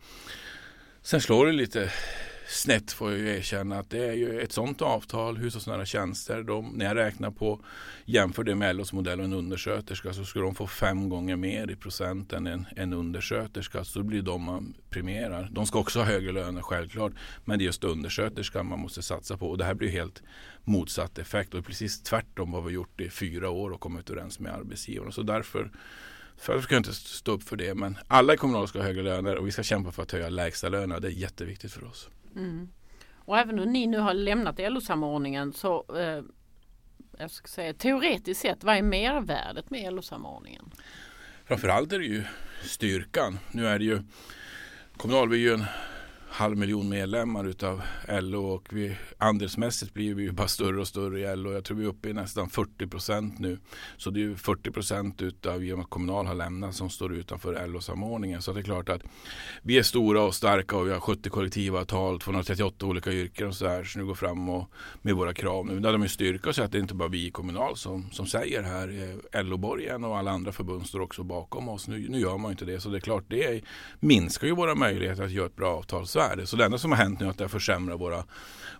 sen 1.02 1.20
slår 1.20 1.46
det 1.46 1.52
lite 1.52 1.92
snett 2.48 2.92
får 2.92 3.10
jag 3.10 3.20
ju 3.20 3.36
erkänna 3.36 3.78
att 3.78 3.90
det 3.90 4.04
är 4.08 4.12
ju 4.12 4.40
ett 4.40 4.52
sådant 4.52 4.82
avtal, 4.82 5.36
hushållsnära 5.36 5.86
tjänster. 5.86 6.42
De, 6.42 6.68
när 6.68 6.84
jag 6.84 6.96
räknar 6.96 7.30
på, 7.30 7.60
jämför 8.04 8.44
det 8.44 8.54
med 8.54 8.76
LOs 8.76 8.92
modell 8.92 9.18
och 9.18 9.24
en 9.24 9.32
undersköterska 9.32 10.12
så 10.12 10.24
skulle 10.24 10.44
de 10.44 10.54
få 10.54 10.66
fem 10.66 11.08
gånger 11.08 11.36
mer 11.36 11.70
i 11.70 11.76
procent 11.76 12.32
än 12.32 12.46
en, 12.46 12.66
en 12.76 12.92
undersköterska. 12.92 13.84
Så 13.84 13.98
då 13.98 14.04
blir 14.04 14.22
de 14.22 14.42
man 14.42 14.74
premierar. 14.90 15.48
De 15.52 15.66
ska 15.66 15.78
också 15.78 15.98
ha 15.98 16.06
högre 16.06 16.32
löner 16.32 16.62
självklart. 16.62 17.12
Men 17.44 17.58
det 17.58 17.64
är 17.64 17.66
just 17.66 17.84
undersköterskan 17.84 18.66
man 18.66 18.78
måste 18.78 19.02
satsa 19.02 19.36
på. 19.36 19.50
Och 19.50 19.58
det 19.58 19.64
här 19.64 19.74
blir 19.74 19.90
helt 19.90 20.22
motsatt 20.64 21.18
effekt. 21.18 21.54
Och 21.54 21.66
precis 21.66 22.02
tvärtom 22.02 22.50
vad 22.50 22.64
vi 22.64 22.72
gjort 22.72 23.00
i 23.00 23.10
fyra 23.10 23.50
år 23.50 23.70
och 23.70 23.80
kommit 23.80 24.10
överens 24.10 24.38
med 24.38 24.52
arbetsgivarna. 24.52 25.12
Så 25.12 25.22
därför 25.22 25.70
för 26.38 26.60
ska 26.60 26.74
jag 26.74 26.80
inte 26.80 26.94
stå 26.94 27.32
upp 27.32 27.42
för 27.42 27.56
det 27.56 27.74
men 27.74 27.98
alla 28.08 28.36
kommunala 28.36 28.36
kommunal 28.36 28.68
ska 28.68 28.78
ha 28.78 28.86
högre 28.86 29.02
löner 29.02 29.36
och 29.36 29.46
vi 29.46 29.52
ska 29.52 29.62
kämpa 29.62 29.92
för 29.92 30.02
att 30.02 30.12
höja 30.12 30.28
lägsta 30.28 30.68
löner. 30.68 31.00
Det 31.00 31.08
är 31.08 31.12
jätteviktigt 31.12 31.72
för 31.72 31.84
oss. 31.84 32.08
Mm. 32.36 32.68
Och 33.14 33.38
även 33.38 33.58
om 33.58 33.72
ni 33.72 33.86
nu 33.86 33.98
har 33.98 34.14
lämnat 34.14 34.58
LO-samordningen 34.58 35.52
så 35.52 35.84
eh, 35.98 36.22
jag 37.18 37.30
ska 37.30 37.48
säga, 37.48 37.74
teoretiskt 37.74 38.40
sett, 38.40 38.64
vad 38.64 38.76
är 38.76 38.82
mervärdet 38.82 39.70
med 39.70 39.92
LO-samordningen? 39.92 40.70
Framförallt 41.44 41.92
är 41.92 41.98
det 41.98 42.04
ju 42.04 42.24
styrkan. 42.62 43.38
Nu 43.52 43.66
är 43.66 43.78
det 43.78 43.84
ju 43.84 44.02
kommunalbyn 44.96 45.64
halv 46.36 46.56
miljon 46.56 46.88
medlemmar 46.88 47.44
utav 47.44 47.82
LO 48.08 48.46
och 48.46 48.68
vi, 48.70 48.96
andelsmässigt 49.18 49.94
blir 49.94 50.14
vi 50.14 50.22
ju 50.22 50.32
bara 50.32 50.48
större 50.48 50.80
och 50.80 50.88
större 50.88 51.20
i 51.20 51.36
LO. 51.36 51.52
Jag 51.52 51.64
tror 51.64 51.76
vi 51.76 51.84
är 51.84 51.88
uppe 51.88 52.08
i 52.08 52.12
nästan 52.12 52.50
40 52.50 52.86
procent 52.86 53.38
nu. 53.38 53.58
Så 53.96 54.10
det 54.10 54.20
är 54.20 54.22
ju 54.22 54.36
40 54.36 54.70
procent 54.70 55.22
utav 55.22 55.64
genom 55.64 55.80
att 55.80 55.90
Kommunal 55.90 56.26
har 56.26 56.34
lämnat 56.34 56.74
som 56.74 56.90
står 56.90 57.14
utanför 57.14 57.66
LO-samordningen. 57.66 58.42
Så 58.42 58.52
det 58.52 58.60
är 58.60 58.62
klart 58.62 58.88
att 58.88 59.02
vi 59.62 59.78
är 59.78 59.82
stora 59.82 60.22
och 60.22 60.34
starka 60.34 60.76
och 60.76 60.86
vi 60.86 60.92
har 60.92 61.00
70 61.00 61.30
kollektivavtal, 61.30 62.20
238 62.20 62.86
olika 62.86 63.12
yrken 63.12 63.48
och 63.48 63.54
så 63.54 63.68
här. 63.68 63.84
Så 63.84 63.98
nu 63.98 64.04
går 64.04 64.14
fram 64.14 64.48
och 64.48 64.70
med 65.02 65.14
våra 65.14 65.34
krav. 65.34 65.66
Nu 65.66 65.80
Där 65.80 65.92
de 65.92 66.02
ju 66.02 66.08
styrka 66.08 66.52
så 66.52 66.62
att 66.62 66.72
det 66.72 66.78
är 66.78 66.82
inte 66.82 66.94
bara 66.94 67.08
vi 67.08 67.26
i 67.26 67.30
Kommunal 67.30 67.76
som, 67.76 68.10
som 68.10 68.26
säger 68.26 68.62
här. 68.62 69.18
Eh, 69.32 69.44
LO-borgen 69.44 70.04
och 70.04 70.18
alla 70.18 70.30
andra 70.30 70.52
förbund 70.52 70.86
står 70.86 71.00
också 71.00 71.22
bakom 71.22 71.68
oss. 71.68 71.88
Nu, 71.88 72.08
nu 72.08 72.18
gör 72.18 72.38
man 72.38 72.50
inte 72.50 72.64
det. 72.64 72.80
Så 72.80 72.88
det 72.88 72.98
är 72.98 73.00
klart 73.00 73.24
det 73.28 73.62
minskar 74.00 74.46
ju 74.46 74.54
våra 74.54 74.74
möjligheter 74.74 75.22
att 75.24 75.30
göra 75.30 75.46
ett 75.46 75.56
bra 75.56 75.76
avtal. 75.76 76.06
Så 76.06 76.25
värde. 76.28 76.46
Så 76.46 76.56
det 76.56 76.64
enda 76.64 76.78
som 76.78 76.90
har 76.92 76.98
hänt 76.98 77.20
nu 77.20 77.26
är 77.26 77.30
att 77.30 77.38
det 77.38 77.48
försämrar 77.48 77.96
våra, 77.96 78.24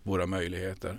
våra 0.02 0.26
möjligheter. 0.26 0.98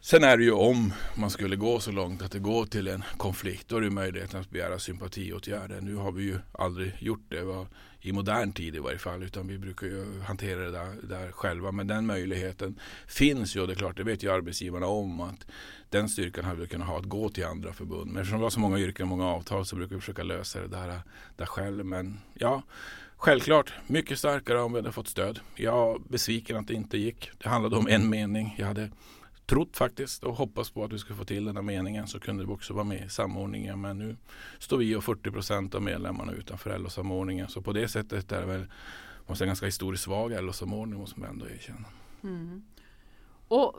Sen 0.00 0.24
är 0.24 0.36
det 0.36 0.44
ju 0.44 0.52
om 0.52 0.92
man 1.14 1.30
skulle 1.30 1.56
gå 1.56 1.80
så 1.80 1.92
långt 1.92 2.22
att 2.22 2.32
det 2.32 2.38
går 2.38 2.66
till 2.66 2.88
en 2.88 3.04
konflikt, 3.16 3.68
då 3.68 3.76
är 3.76 3.80
det 3.80 3.90
möjligheten 3.90 4.40
att 4.40 4.50
begära 4.50 4.78
sympatiåtgärder. 4.78 5.80
Nu 5.80 5.94
har 5.94 6.12
vi 6.12 6.22
ju 6.22 6.38
aldrig 6.52 6.92
gjort 6.98 7.24
det 7.28 7.66
i 8.00 8.12
modern 8.12 8.52
tid 8.52 8.76
i 8.76 8.78
varje 8.78 8.98
fall, 8.98 9.22
utan 9.22 9.48
vi 9.48 9.58
brukar 9.58 9.86
ju 9.86 10.20
hantera 10.20 10.60
det 10.60 10.70
där, 10.70 10.94
där 11.02 11.32
själva. 11.32 11.72
Men 11.72 11.86
den 11.86 12.06
möjligheten 12.06 12.80
finns 13.06 13.56
ju 13.56 13.60
och 13.60 13.66
det 13.66 13.72
är 13.72 13.76
klart, 13.76 13.96
det 13.96 14.04
vet 14.04 14.22
ju 14.22 14.32
arbetsgivarna 14.32 14.86
om 14.86 15.20
att 15.20 15.46
den 15.90 16.08
styrkan 16.08 16.44
hade 16.44 16.60
vi 16.60 16.66
kunnat 16.66 16.88
ha 16.88 16.98
att 16.98 17.04
gå 17.04 17.28
till 17.28 17.44
andra 17.44 17.72
förbund. 17.72 18.10
Men 18.12 18.16
eftersom 18.16 18.38
vi 18.38 18.42
har 18.42 18.50
så 18.50 18.60
många 18.60 18.78
yrken 18.78 19.02
och 19.02 19.08
många 19.08 19.26
avtal 19.26 19.66
så 19.66 19.76
brukar 19.76 19.94
vi 19.94 20.00
försöka 20.00 20.22
lösa 20.22 20.60
det 20.60 20.68
där, 20.68 21.00
där 21.36 21.46
själv. 21.46 21.84
Men 21.84 22.20
ja, 22.34 22.62
Självklart, 23.20 23.72
mycket 23.86 24.18
starkare 24.18 24.60
om 24.60 24.72
vi 24.72 24.78
hade 24.78 24.92
fått 24.92 25.08
stöd. 25.08 25.40
Jag 25.54 25.94
är 25.94 25.98
besviken 26.08 26.56
att 26.56 26.66
det 26.66 26.74
inte 26.74 26.98
gick. 26.98 27.30
Det 27.38 27.48
handlade 27.48 27.76
om 27.76 27.88
en 27.88 28.10
mening. 28.10 28.54
Jag 28.58 28.66
hade 28.66 28.90
trott 29.46 29.76
faktiskt 29.76 30.24
och 30.24 30.34
hoppats 30.34 30.70
på 30.70 30.84
att 30.84 30.92
vi 30.92 30.98
skulle 30.98 31.18
få 31.18 31.24
till 31.24 31.44
den 31.44 31.56
här 31.56 31.62
meningen 31.62 32.06
så 32.06 32.20
kunde 32.20 32.44
vi 32.44 32.52
också 32.52 32.74
vara 32.74 32.84
med 32.84 33.06
i 33.06 33.08
samordningen. 33.08 33.80
Men 33.80 33.98
nu 33.98 34.16
står 34.58 34.76
vi 34.76 34.96
och 34.96 35.04
40 35.04 35.30
procent 35.30 35.74
av 35.74 35.82
medlemmarna 35.82 36.32
utanför 36.32 36.78
LO-samordningen. 36.78 37.48
Så 37.48 37.62
på 37.62 37.72
det 37.72 37.88
sättet 37.88 38.32
är 38.32 38.40
det 38.40 38.46
väl 38.46 38.66
måste 39.26 39.44
en 39.44 39.48
ganska 39.48 39.66
historiskt 39.66 40.04
svag 40.04 40.42
LO-samordning 40.42 41.00
måste 41.00 41.20
man 41.20 41.30
ändå 41.30 41.46
erkänna. 41.46 41.88
Mm. 42.22 42.62
Och 43.48 43.76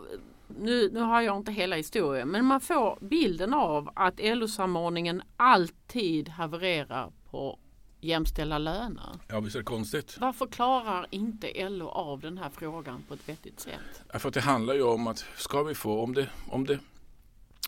nu, 0.47 0.89
nu 0.93 0.99
har 0.99 1.21
jag 1.21 1.37
inte 1.37 1.51
hela 1.51 1.75
historien 1.75 2.27
men 2.27 2.45
man 2.45 2.61
får 2.61 2.97
bilden 3.01 3.53
av 3.53 3.89
att 3.95 4.19
LO-samordningen 4.19 5.21
alltid 5.37 6.29
havererar 6.29 7.11
på 7.29 7.59
jämställda 8.01 8.57
löner. 8.57 9.19
Ja, 9.27 9.39
visst 9.39 9.55
är 9.55 9.59
det 9.59 9.65
konstigt. 9.65 10.17
Varför 10.19 10.47
klarar 10.47 11.07
inte 11.09 11.69
LO 11.69 11.87
av 11.87 12.19
den 12.19 12.37
här 12.37 12.49
frågan 12.49 13.03
på 13.07 13.13
ett 13.13 13.29
vettigt 13.29 13.59
sätt? 13.59 14.01
Ja, 14.13 14.19
för 14.19 14.27
att 14.27 14.33
det 14.33 14.41
handlar 14.41 14.73
ju 14.73 14.83
om 14.83 15.07
att 15.07 15.25
ska 15.37 15.63
vi 15.63 15.75
få, 15.75 16.03
om 16.03 16.13
det, 16.13 16.29
om 16.49 16.65
det 16.65 16.79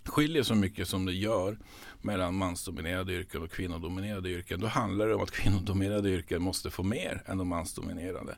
skiljer 0.06 0.44
så 0.44 0.56
mycket 0.56 0.88
som 0.88 1.06
det 1.06 1.14
gör 1.14 1.58
mellan 2.02 2.36
mansdominerade 2.36 3.14
yrken 3.14 3.42
och 3.42 3.52
kvinnodominerade 3.52 4.30
yrken. 4.30 4.60
Då 4.60 4.68
handlar 4.68 5.08
det 5.08 5.16
om 5.16 5.22
att 5.22 5.32
kvinnodominerade 5.32 6.10
yrken 6.10 6.42
måste 6.42 6.70
få 6.70 6.84
mer 6.84 7.24
än 7.26 7.38
de 7.38 7.48
mansdominerade. 7.48 8.36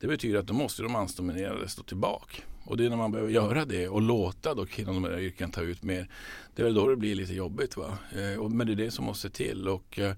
Det 0.00 0.06
betyder 0.06 0.38
att 0.38 0.46
då 0.46 0.54
måste 0.54 0.82
de 0.82 0.92
mansdominerade 0.92 1.68
stå 1.68 1.82
tillbaka. 1.82 2.42
Och 2.64 2.76
det 2.76 2.86
är 2.86 2.90
när 2.90 2.96
man 2.96 3.12
behöver 3.12 3.32
göra 3.32 3.64
det 3.64 3.88
och 3.88 4.02
låta 4.02 4.54
då 4.54 4.66
kvinnodominerade 4.66 5.22
yrken 5.22 5.50
ta 5.50 5.60
ut 5.60 5.82
mer. 5.82 6.08
Det 6.54 6.62
är 6.62 6.64
väl 6.64 6.74
då 6.74 6.88
det 6.88 6.96
blir 6.96 7.14
lite 7.14 7.34
jobbigt. 7.34 7.76
Va? 7.76 7.98
Eh, 8.12 8.48
men 8.48 8.66
det 8.66 8.72
är 8.72 8.76
det 8.76 8.90
som 8.90 9.04
måste 9.04 9.30
till. 9.30 9.68
Och, 9.68 9.98
eh, 9.98 10.14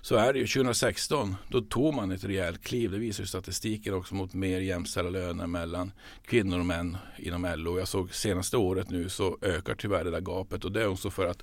så 0.00 0.16
är 0.16 0.32
det 0.32 0.38
ju. 0.38 0.46
2016 0.46 1.36
då 1.48 1.60
tog 1.60 1.94
man 1.94 2.10
ett 2.10 2.24
rejält 2.24 2.62
kliv. 2.62 2.90
Det 2.90 2.98
visar 2.98 3.22
ju 3.22 3.26
statistiken 3.26 3.94
också 3.94 4.14
mot 4.14 4.34
mer 4.34 4.60
jämställda 4.60 5.10
löner 5.10 5.46
mellan 5.46 5.92
kvinnor 6.26 6.58
och 6.58 6.66
män 6.66 6.96
inom 7.18 7.54
LO. 7.56 7.78
Jag 7.78 7.88
såg 7.88 8.14
senaste 8.14 8.56
året 8.56 8.90
nu 8.90 9.08
så 9.08 9.38
ökar 9.42 9.74
tyvärr 9.74 10.04
det 10.04 10.10
där 10.10 10.20
gapet 10.20 10.64
och 10.64 10.72
det 10.72 10.82
är 10.82 10.88
också 10.88 11.10
för 11.10 11.26
att 11.26 11.42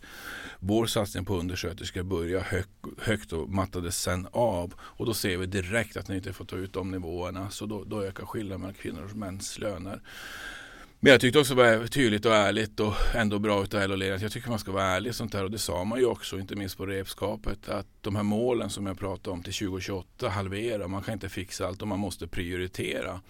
vår 0.59 0.85
satsning 0.85 1.25
på 1.25 1.37
undersköterskor 1.37 2.03
börjar 2.03 2.41
hög, 2.41 2.65
högt 2.97 3.33
och 3.33 3.49
mattades 3.49 4.01
sen 4.01 4.27
av. 4.31 4.73
Och 4.79 5.05
då 5.05 5.13
ser 5.13 5.37
vi 5.37 5.45
direkt 5.45 5.97
att 5.97 6.07
ni 6.07 6.15
inte 6.15 6.33
får 6.33 6.45
ta 6.45 6.55
ut 6.55 6.73
de 6.73 6.91
nivåerna 6.91 7.49
så 7.49 7.65
då, 7.65 7.83
då 7.83 8.03
ökar 8.03 8.25
skillnaden 8.25 8.61
mellan 8.61 8.73
kvinnors 8.73 9.11
och 9.11 9.17
mäns 9.17 9.59
löner. 9.59 10.01
Men 10.99 11.11
jag 11.11 11.21
tyckte 11.21 11.39
också 11.39 11.55
det 11.55 11.77
var 11.77 11.87
tydligt 11.87 12.25
och 12.25 12.35
ärligt 12.35 12.79
och 12.79 12.93
ändå 13.13 13.39
bra 13.39 13.63
utav 13.63 13.89
LO-ledningen. 13.89 14.21
Jag 14.21 14.31
tycker 14.31 14.49
man 14.49 14.59
ska 14.59 14.71
vara 14.71 14.83
ärlig 14.83 15.09
i 15.09 15.13
sånt 15.13 15.33
här 15.33 15.43
och 15.43 15.51
det 15.51 15.57
sa 15.57 15.83
man 15.83 15.99
ju 15.99 16.05
också, 16.05 16.39
inte 16.39 16.55
minst 16.55 16.77
på 16.77 16.85
repskapet, 16.85 17.69
att 17.69 17.87
de 18.01 18.15
här 18.15 18.23
målen 18.23 18.69
som 18.69 18.85
jag 18.85 18.99
pratade 18.99 19.33
om 19.33 19.43
till 19.43 19.53
2028 19.53 20.29
halvera, 20.29 20.87
man 20.87 21.03
kan 21.03 21.13
inte 21.13 21.29
fixa 21.29 21.67
allt 21.67 21.81
och 21.81 21.87
man 21.87 21.99
måste 21.99 22.27
prioritera. 22.27 23.21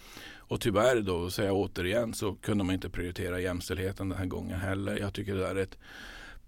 Och 0.48 0.62
tyvärr 0.62 1.02
då, 1.02 1.30
säger 1.30 1.50
jag 1.50 1.58
återigen, 1.58 2.14
så 2.14 2.36
kunde 2.36 2.64
man 2.64 2.76
inte 2.76 2.90
prioritera 2.90 3.40
jämställdheten 3.40 4.10
den 4.10 4.18
här 4.18 4.26
gången 4.26 4.60
heller. 4.60 4.98
Jag 5.00 5.14
tycker 5.14 5.36
det 5.36 5.42
där 5.42 5.56
är 5.56 5.64
ett 5.64 5.78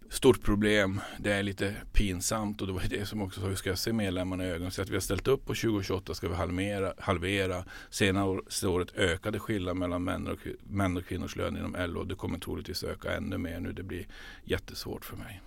stort 0.10 0.42
problem. 0.44 1.02
Det 1.20 1.34
är 1.34 1.44
lite 1.44 1.76
pinsamt 1.94 2.62
och 2.62 2.68
det 2.68 2.74
var 2.74 2.84
det 2.90 3.06
som 3.06 3.22
också 3.22 3.42
sa, 3.42 3.48
hur 3.48 3.56
ska 3.56 3.70
jag 3.70 3.78
se 3.78 3.94
medlemmarna 3.94 4.46
i 4.46 4.50
ögonen? 4.50 4.72
Så 4.72 4.82
att 4.82 4.90
vi 4.90 4.94
har 4.94 5.02
ställt 5.02 5.28
upp 5.28 5.46
på 5.46 5.54
2028 5.54 6.14
ska 6.14 6.30
vi 6.30 6.36
halvera. 6.36 6.94
halvera. 6.98 7.66
Senaste 7.90 8.68
året 8.68 8.96
ökade 8.96 9.40
skillnaden 9.40 9.80
mellan 9.80 10.04
män 10.04 10.28
och, 10.28 10.40
män 10.64 10.98
och 10.98 11.06
kvinnors 11.06 11.36
lön 11.36 11.58
inom 11.58 11.76
LO. 11.80 12.04
Det 12.04 12.16
kommer 12.16 12.40
troligtvis 12.40 12.84
öka 12.84 13.18
ännu 13.18 13.38
mer 13.38 13.60
nu. 13.60 13.72
Det 13.72 13.84
blir 13.84 14.08
jättesvårt 14.44 15.06
för 15.06 15.18
mig 15.18 15.42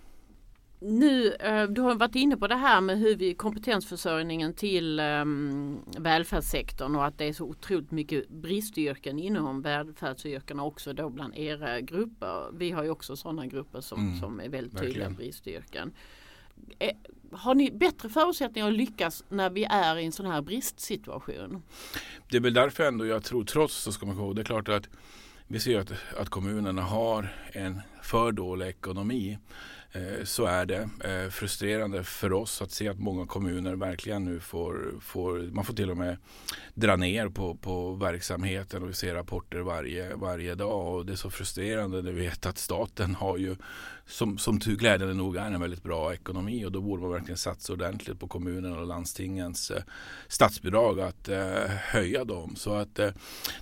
nu, 0.81 1.33
eh, 1.33 1.63
du 1.63 1.81
har 1.81 1.95
varit 1.95 2.15
inne 2.15 2.37
på 2.37 2.47
det 2.47 2.55
här 2.55 2.81
med 2.81 2.99
hur 2.99 3.15
vi 3.15 3.33
kompetensförsörjningen 3.33 4.53
till 4.53 4.99
um, 4.99 5.79
välfärdssektorn 5.97 6.95
och 6.95 7.05
att 7.05 7.17
det 7.17 7.25
är 7.25 7.33
så 7.33 7.45
otroligt 7.45 7.91
mycket 7.91 8.29
bristyrken 8.29 9.19
inom 9.19 9.61
välfärdsyrkena 9.61 10.63
också 10.63 10.93
då 10.93 11.09
bland 11.09 11.37
era 11.37 11.81
grupper. 11.81 12.49
Vi 12.53 12.71
har 12.71 12.83
ju 12.83 12.89
också 12.89 13.15
sådana 13.15 13.45
grupper 13.45 13.81
som, 13.81 13.99
mm, 13.99 14.19
som 14.19 14.39
är 14.39 14.49
väldigt 14.49 14.73
tydliga 14.73 14.87
verkligen. 14.87 15.15
bristyrken. 15.15 15.93
Eh, 16.79 16.95
har 17.31 17.55
ni 17.55 17.71
bättre 17.71 18.09
förutsättningar 18.09 18.67
att 18.67 18.73
lyckas 18.73 19.23
när 19.29 19.49
vi 19.49 19.63
är 19.63 19.97
i 19.97 20.05
en 20.05 20.11
sån 20.11 20.25
här 20.25 20.41
bristsituation? 20.41 21.63
Det 22.29 22.37
är 22.37 22.41
väl 22.41 22.53
därför 22.53 22.83
ändå 22.83 23.05
jag 23.05 23.23
tror, 23.23 23.43
trots 23.43 23.75
så 23.75 23.91
ska 23.91 24.05
man 24.05 24.15
komma 24.15 24.33
det 24.33 24.41
är 24.41 24.45
klart 24.45 24.69
att 24.69 24.89
vi 25.47 25.59
ser 25.59 25.79
att, 25.79 25.91
att 26.17 26.29
kommunerna 26.29 26.81
har 26.81 27.33
en 27.51 27.81
för 28.01 28.31
dålig 28.31 28.67
ekonomi. 28.67 29.37
Eh, 29.93 30.23
så 30.23 30.45
är 30.45 30.65
det. 30.65 30.89
Eh, 31.03 31.29
frustrerande 31.29 32.03
för 32.03 32.33
oss 32.33 32.61
att 32.61 32.71
se 32.71 32.87
att 32.87 32.99
många 32.99 33.27
kommuner 33.27 33.75
verkligen 33.75 34.25
nu 34.25 34.39
får, 34.39 34.93
får 35.01 35.39
man 35.39 35.65
får 35.65 35.73
till 35.73 35.91
och 35.91 35.97
med 35.97 36.17
dra 36.73 36.95
ner 36.95 37.29
på, 37.29 37.55
på 37.55 37.93
verksamheten 37.93 38.83
och 38.83 38.89
vi 38.89 38.93
ser 38.93 39.15
rapporter 39.15 39.59
varje, 39.59 40.15
varje 40.15 40.55
dag. 40.55 40.95
Och 40.95 41.05
det 41.05 41.11
är 41.11 41.15
så 41.17 41.29
frustrerande 41.29 42.01
när 42.01 42.11
vi 42.11 42.21
vet 42.21 42.45
att 42.45 42.57
staten 42.57 43.15
har 43.15 43.37
ju 43.37 43.55
som, 44.05 44.37
som 44.37 44.59
tur 44.59 44.75
glädjande 44.75 45.13
nog 45.13 45.35
är 45.35 45.51
en 45.51 45.61
väldigt 45.61 45.83
bra 45.83 46.13
ekonomi 46.13 46.65
och 46.65 46.71
då 46.71 46.81
borde 46.81 47.01
man 47.01 47.11
verkligen 47.11 47.37
satsa 47.37 47.73
ordentligt 47.73 48.19
på 48.19 48.27
kommunerna 48.27 48.79
och 48.79 48.87
landstingens 48.87 49.71
eh, 49.71 49.83
statsbidrag 50.27 50.99
att 50.99 51.29
eh, 51.29 51.65
höja 51.67 52.23
dem. 52.23 52.55
Så 52.55 52.73
att 52.73 52.99
eh, 52.99 53.09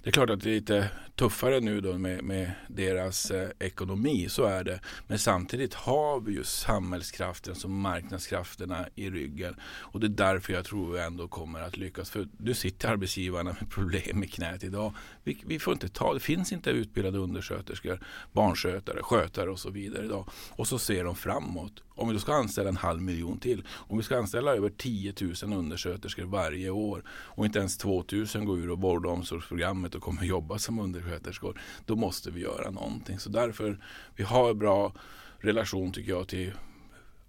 det 0.03 0.09
är 0.09 0.11
klart 0.11 0.29
att 0.29 0.41
det 0.41 0.49
är 0.49 0.53
lite 0.53 0.89
tuffare 1.15 1.59
nu 1.59 1.81
då 1.81 1.97
med, 1.97 2.23
med 2.23 2.51
deras 2.67 3.31
eh, 3.31 3.49
ekonomi, 3.59 4.29
så 4.29 4.43
är 4.43 4.63
det. 4.63 4.79
Men 5.07 5.19
samtidigt 5.19 5.73
har 5.73 6.19
vi 6.19 6.31
ju 6.31 6.43
samhällskraften 6.43 7.55
som 7.55 7.81
marknadskrafterna 7.81 8.85
i 8.95 9.09
ryggen 9.09 9.55
och 9.61 9.99
det 9.99 10.07
är 10.07 10.09
därför 10.09 10.53
jag 10.53 10.65
tror 10.65 10.93
vi 10.93 10.99
ändå 10.99 11.27
kommer 11.27 11.61
att 11.61 11.77
lyckas. 11.77 12.09
För 12.09 12.27
nu 12.37 12.53
sitter 12.53 12.89
arbetsgivarna 12.89 13.55
med 13.59 13.69
problem 13.69 14.23
i 14.23 14.27
knät 14.27 14.63
idag. 14.63 14.93
Vi, 15.23 15.43
vi 15.45 15.59
får 15.59 15.73
inte 15.73 15.89
ta, 15.89 16.13
det 16.13 16.19
finns 16.19 16.51
inte 16.51 16.69
utbildade 16.69 17.17
undersköterskor, 17.17 17.99
barnskötare, 18.31 19.03
skötare 19.03 19.49
och 19.49 19.59
så 19.59 19.69
vidare 19.69 20.05
idag. 20.05 20.29
Och 20.49 20.67
så 20.67 20.79
ser 20.79 21.03
de 21.03 21.15
framåt. 21.15 21.83
Om 21.95 22.07
vi 22.07 22.13
då 22.13 22.19
ska 22.19 22.33
anställa 22.33 22.69
en 22.69 22.77
halv 22.77 23.01
miljon 23.01 23.39
till. 23.39 23.63
Om 23.69 23.97
vi 23.97 24.03
ska 24.03 24.17
anställa 24.17 24.55
över 24.55 24.69
10 24.69 25.13
000 25.43 25.53
undersköterskor 25.53 26.23
varje 26.23 26.69
år 26.69 27.03
och 27.09 27.45
inte 27.45 27.59
ens 27.59 27.77
2 27.77 28.03
000 28.11 28.45
går 28.45 28.59
ur 28.59 28.69
och 28.69 28.81
vård 28.81 29.05
och 29.05 29.13
omsorgsprogrammet 29.13 29.95
och 29.95 30.01
kommer 30.01 30.23
jobba 30.23 30.57
som 30.57 30.79
undersköterskor. 30.79 31.61
Då 31.85 31.95
måste 31.95 32.31
vi 32.31 32.41
göra 32.41 32.71
någonting. 32.71 33.19
Så 33.19 33.29
därför 33.29 33.79
vi 34.15 34.23
har 34.23 34.53
bra 34.53 34.93
relation 35.39 35.91
tycker 35.91 36.11
jag 36.11 36.27
till 36.27 36.51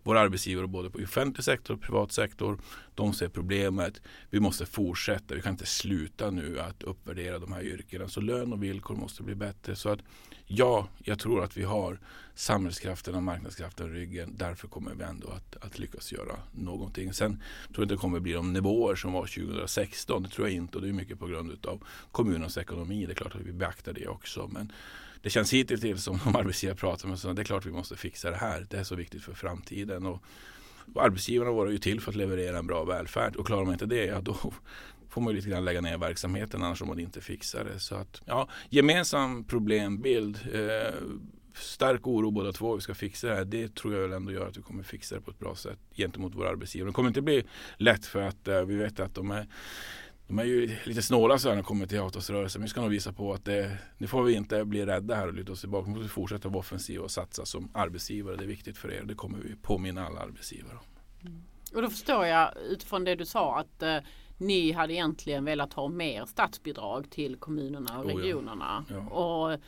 våra 0.03 0.21
arbetsgivare 0.21 0.67
både 0.67 0.91
på 0.91 0.99
offentlig 0.99 1.45
sektor 1.45 1.75
och 1.75 1.81
privat 1.81 2.13
sektor. 2.13 2.61
De 2.95 3.13
ser 3.13 3.29
problemet. 3.29 4.03
Vi 4.31 4.41
måste 4.41 4.67
fortsätta. 4.67 5.35
Vi 5.35 5.43
kan 5.43 5.53
inte 5.53 5.67
sluta 5.67 6.31
nu 6.31 6.61
att 6.61 6.83
uppvärdera 6.83 7.39
de 7.39 7.53
här 7.53 7.63
yrkena. 7.63 8.09
Så 8.09 8.21
lön 8.21 8.53
och 8.53 8.63
villkor 8.63 8.97
måste 8.97 9.23
bli 9.23 9.35
bättre. 9.35 9.77
Så 9.77 9.89
att 9.89 10.01
ja, 10.47 10.89
jag 10.99 11.19
tror 11.19 11.45
att 11.45 11.57
vi 11.57 11.63
har 11.63 11.99
samhällskraften 12.35 13.15
och 13.15 13.23
marknadskraften 13.23 13.87
i 13.87 13.99
ryggen. 13.99 14.37
Därför 14.37 14.69
kommer 14.69 14.95
vi 14.95 15.05
ändå 15.05 15.29
att, 15.29 15.57
att 15.65 15.79
lyckas 15.79 16.13
göra 16.13 16.37
någonting. 16.53 17.13
Sen 17.13 17.33
tror 17.33 17.77
jag 17.77 17.85
inte 17.85 17.95
det 17.95 17.99
kommer 17.99 18.21
bli 18.21 18.33
de 18.33 18.53
nivåer 18.53 18.95
som 18.95 19.13
var 19.13 19.27
2016. 19.27 20.23
Det 20.23 20.29
tror 20.29 20.49
jag 20.49 20.57
inte 20.57 20.79
och 20.79 20.83
det 20.83 20.89
är 20.89 20.93
mycket 20.93 21.19
på 21.19 21.27
grund 21.27 21.67
av 21.67 21.85
kommunens 22.13 22.59
ekonomi. 22.59 23.07
Det 23.07 23.13
är 23.13 23.15
klart 23.15 23.35
att 23.35 23.41
vi 23.41 23.53
beaktar 23.53 23.93
det 23.93 24.09
också. 24.09 24.49
Men 24.53 24.73
det 25.23 25.31
känns 25.31 25.53
hittills 25.53 26.05
som 26.05 26.21
om 26.25 26.37
arbetsgivare 26.37 26.77
pratar 26.77 27.09
med 27.09 27.19
så 27.19 27.33
det 27.33 27.43
är 27.43 27.45
klart 27.45 27.67
vi 27.67 27.71
måste 27.71 27.97
fixa 27.97 28.31
det 28.31 28.37
här. 28.37 28.67
Det 28.71 28.77
är 28.77 28.85
så 28.85 28.95
viktigt 28.95 29.23
för 29.23 29.35
framtiden. 29.35 30.07
Och 30.07 30.23
arbetsgivarna 30.97 31.51
var 31.51 31.67
ju 31.67 31.79
till 31.79 32.01
för 32.01 32.11
att 32.11 32.17
leverera 32.17 32.59
en 32.59 32.67
bra 32.67 32.85
välfärd 32.85 33.37
och 33.37 33.47
klarar 33.47 33.65
man 33.65 33.73
inte 33.73 33.87
det, 33.87 34.05
ja 34.05 34.21
då 34.21 34.37
får 35.11 35.21
man 35.21 35.31
ju 35.31 35.37
lite 35.37 35.51
grann 35.51 35.65
lägga 35.65 35.81
ner 35.81 35.99
verksamheten 35.99 36.63
annars 36.63 36.83
om 36.83 36.89
man 36.89 36.99
inte 36.99 37.21
fixar 37.21 37.65
det. 37.65 37.81
Så 37.81 37.95
att, 37.95 38.23
ja, 38.25 38.49
gemensam 38.69 39.45
problembild. 39.45 40.39
Eh, 40.53 40.95
stark 41.55 42.07
oro 42.07 42.31
båda 42.31 42.53
två. 42.53 42.75
Vi 42.75 42.81
ska 42.81 42.95
fixa 42.95 43.29
det 43.29 43.35
här. 43.35 43.45
Det 43.45 43.75
tror 43.75 43.95
jag 43.95 44.03
väl 44.03 44.13
ändå 44.13 44.33
gör 44.33 44.49
att 44.49 44.57
vi 44.57 44.63
kommer 44.63 44.83
fixa 44.83 45.15
det 45.15 45.21
på 45.21 45.31
ett 45.31 45.39
bra 45.39 45.55
sätt 45.55 45.79
gentemot 45.95 46.35
våra 46.35 46.49
arbetsgivare. 46.49 46.91
Det 46.91 46.95
kommer 46.95 47.09
inte 47.09 47.23
bli 47.23 47.45
lätt 47.77 48.07
för 48.07 48.23
att 48.23 48.49
eh, 48.49 48.63
vi 48.63 48.77
vet 48.77 49.01
att 49.01 49.15
de 49.15 49.31
är 49.31 49.47
de 50.31 50.39
är 50.39 50.45
ju 50.45 50.77
lite 50.85 51.03
snåla 51.03 51.39
så 51.39 51.49
här 51.49 51.55
när 51.55 51.63
det 51.63 51.67
kommer 51.67 51.87
till 51.87 52.01
avtalsrörelsen. 52.01 52.63
Vi 52.63 52.69
ska 52.69 52.81
nog 52.81 52.91
visa 52.91 53.13
på 53.13 53.33
att 53.33 53.45
det, 53.45 53.79
nu 53.99 54.07
får 54.07 54.23
vi 54.23 54.35
inte 54.35 54.65
bli 54.65 54.87
rädda 54.87 55.15
här 55.15 55.27
och 55.27 55.35
luta 55.35 55.53
oss 55.53 55.61
tillbaka. 55.61 55.87
Vi 55.87 55.95
måste 55.95 56.09
fortsätta 56.09 56.49
vara 56.49 56.59
offensiva 56.59 57.05
och 57.05 57.11
satsa 57.11 57.45
som 57.45 57.71
arbetsgivare. 57.75 58.37
Det 58.37 58.45
är 58.45 58.49
viktigt 58.49 58.79
för 58.79 58.93
er. 58.93 59.03
Det 59.05 59.15
kommer 59.15 59.39
vi 59.39 59.57
påminna 59.57 60.07
alla 60.07 60.21
arbetsgivare 60.21 60.73
om. 60.73 61.29
Mm. 61.29 61.43
Och 61.75 61.83
då 61.83 61.91
förstår 61.91 62.27
jag 62.27 62.53
utifrån 62.69 63.05
det 63.05 63.15
du 63.15 63.27
sa 63.27 63.59
att 63.59 63.83
eh, 63.83 63.97
ni 64.39 64.73
hade 64.73 64.93
egentligen 64.93 65.45
velat 65.45 65.73
ha 65.73 65.89
mer 65.89 66.25
statsbidrag 66.25 67.11
till 67.11 67.37
kommunerna 67.37 67.99
och 67.99 68.07
regionerna. 68.07 68.85
Oh 68.89 68.95
ja. 68.97 69.07
Ja. 69.11 69.17
Och 69.17 69.61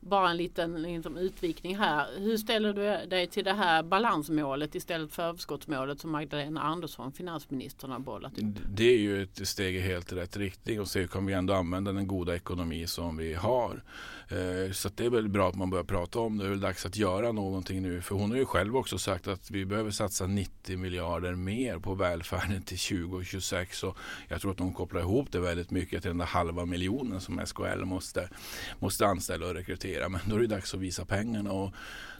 bara 0.00 0.30
en 0.30 0.36
liten 0.36 0.82
liksom, 0.82 1.16
utvikning 1.16 1.76
här. 1.76 2.06
Hur 2.18 2.36
ställer 2.36 2.72
du 2.72 3.06
dig 3.06 3.26
till 3.26 3.44
det 3.44 3.52
här 3.52 3.82
balansmålet 3.82 4.74
istället 4.74 5.12
för 5.12 5.22
överskottsmålet 5.22 6.00
som 6.00 6.10
Magdalena 6.10 6.62
Andersson, 6.62 7.12
finansministern, 7.12 7.90
har 7.90 7.98
bollat 7.98 8.38
upp? 8.38 8.44
Det 8.68 8.84
är 8.84 8.98
ju 8.98 9.22
ett 9.22 9.48
steg 9.48 9.76
i 9.76 9.80
helt 9.80 10.12
rätt 10.12 10.36
riktning 10.36 10.80
och 10.80 10.88
se 10.88 11.00
hur 11.00 11.06
kan 11.06 11.26
vi 11.26 11.32
ändå 11.32 11.54
använda 11.54 11.92
den 11.92 12.06
goda 12.06 12.36
ekonomi 12.36 12.86
som 12.86 13.16
vi 13.16 13.34
har. 13.34 13.82
Eh, 14.28 14.72
så 14.72 14.88
det 14.94 15.04
är 15.04 15.10
väl 15.10 15.28
bra 15.28 15.48
att 15.48 15.54
man 15.54 15.70
börjar 15.70 15.84
prata 15.84 16.18
om 16.18 16.38
det. 16.38 16.44
Det 16.44 16.48
är 16.48 16.50
väl 16.50 16.60
dags 16.60 16.86
att 16.86 16.96
göra 16.96 17.32
någonting 17.32 17.82
nu. 17.82 18.00
För 18.02 18.14
hon 18.14 18.30
har 18.30 18.38
ju 18.38 18.44
själv 18.44 18.76
också 18.76 18.98
sagt 18.98 19.28
att 19.28 19.50
vi 19.50 19.64
behöver 19.64 19.90
satsa 19.90 20.26
90 20.26 20.78
miljarder 20.78 21.34
mer 21.34 21.78
på 21.78 21.94
välfärden 21.94 22.62
till 22.62 22.78
2026. 22.78 23.82
Och 23.82 23.96
jag 24.28 24.40
tror 24.40 24.50
att 24.50 24.58
hon 24.58 24.72
kopplar 24.72 25.00
ihop 25.00 25.32
det 25.32 25.40
väldigt 25.40 25.70
mycket 25.70 26.02
till 26.02 26.08
den 26.10 26.18
där 26.18 26.26
halva 26.26 26.64
miljonen 26.64 27.20
som 27.20 27.46
SKL 27.46 27.84
måste, 27.84 28.28
måste 28.78 29.06
anställa 29.06 29.46
och 29.46 29.54
rekrytera. 29.54 29.87
Men 30.08 30.20
då 30.26 30.36
är 30.36 30.40
det 30.40 30.46
dags 30.46 30.74
att 30.74 30.80
visa 30.80 31.04
pengarna. 31.04 31.52
Och 31.52 31.74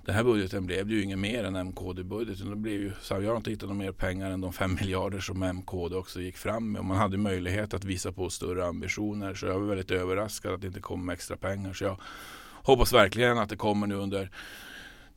den 0.05 0.15
här 0.15 0.25
budgeten 0.25 0.67
blev 0.67 0.91
ju 0.91 1.03
inget 1.03 1.19
mer 1.19 1.45
än 1.45 1.57
MKD-budgeten. 1.57 2.65
jag 3.09 3.31
har 3.31 3.37
inte 3.37 3.51
hittat 3.51 3.77
mer 3.77 3.93
pengar 3.93 4.31
än 4.31 4.41
de 4.41 4.53
5 4.53 4.75
miljarder 4.75 5.21
som 5.21 5.43
MKD 5.43 5.97
också 5.97 6.21
gick 6.21 6.37
fram 6.37 6.73
med. 6.73 6.79
Och 6.79 6.85
man 6.85 6.97
hade 6.97 7.17
möjlighet 7.17 7.75
att 7.75 7.85
visa 7.85 8.13
på 8.13 8.31
större 8.31 8.67
ambitioner. 8.67 9.35
Så 9.35 9.47
jag 9.47 9.59
var 9.59 9.67
väldigt 9.67 9.91
överraskad 9.91 10.55
att 10.55 10.61
det 10.61 10.67
inte 10.67 10.81
kom 10.81 11.09
extra 11.09 11.37
pengar. 11.37 11.73
Så 11.73 11.85
jag 11.85 12.01
hoppas 12.63 12.93
verkligen 12.93 13.39
att 13.39 13.49
det 13.49 13.57
kommer 13.57 13.87
nu 13.87 13.95
under 13.95 14.31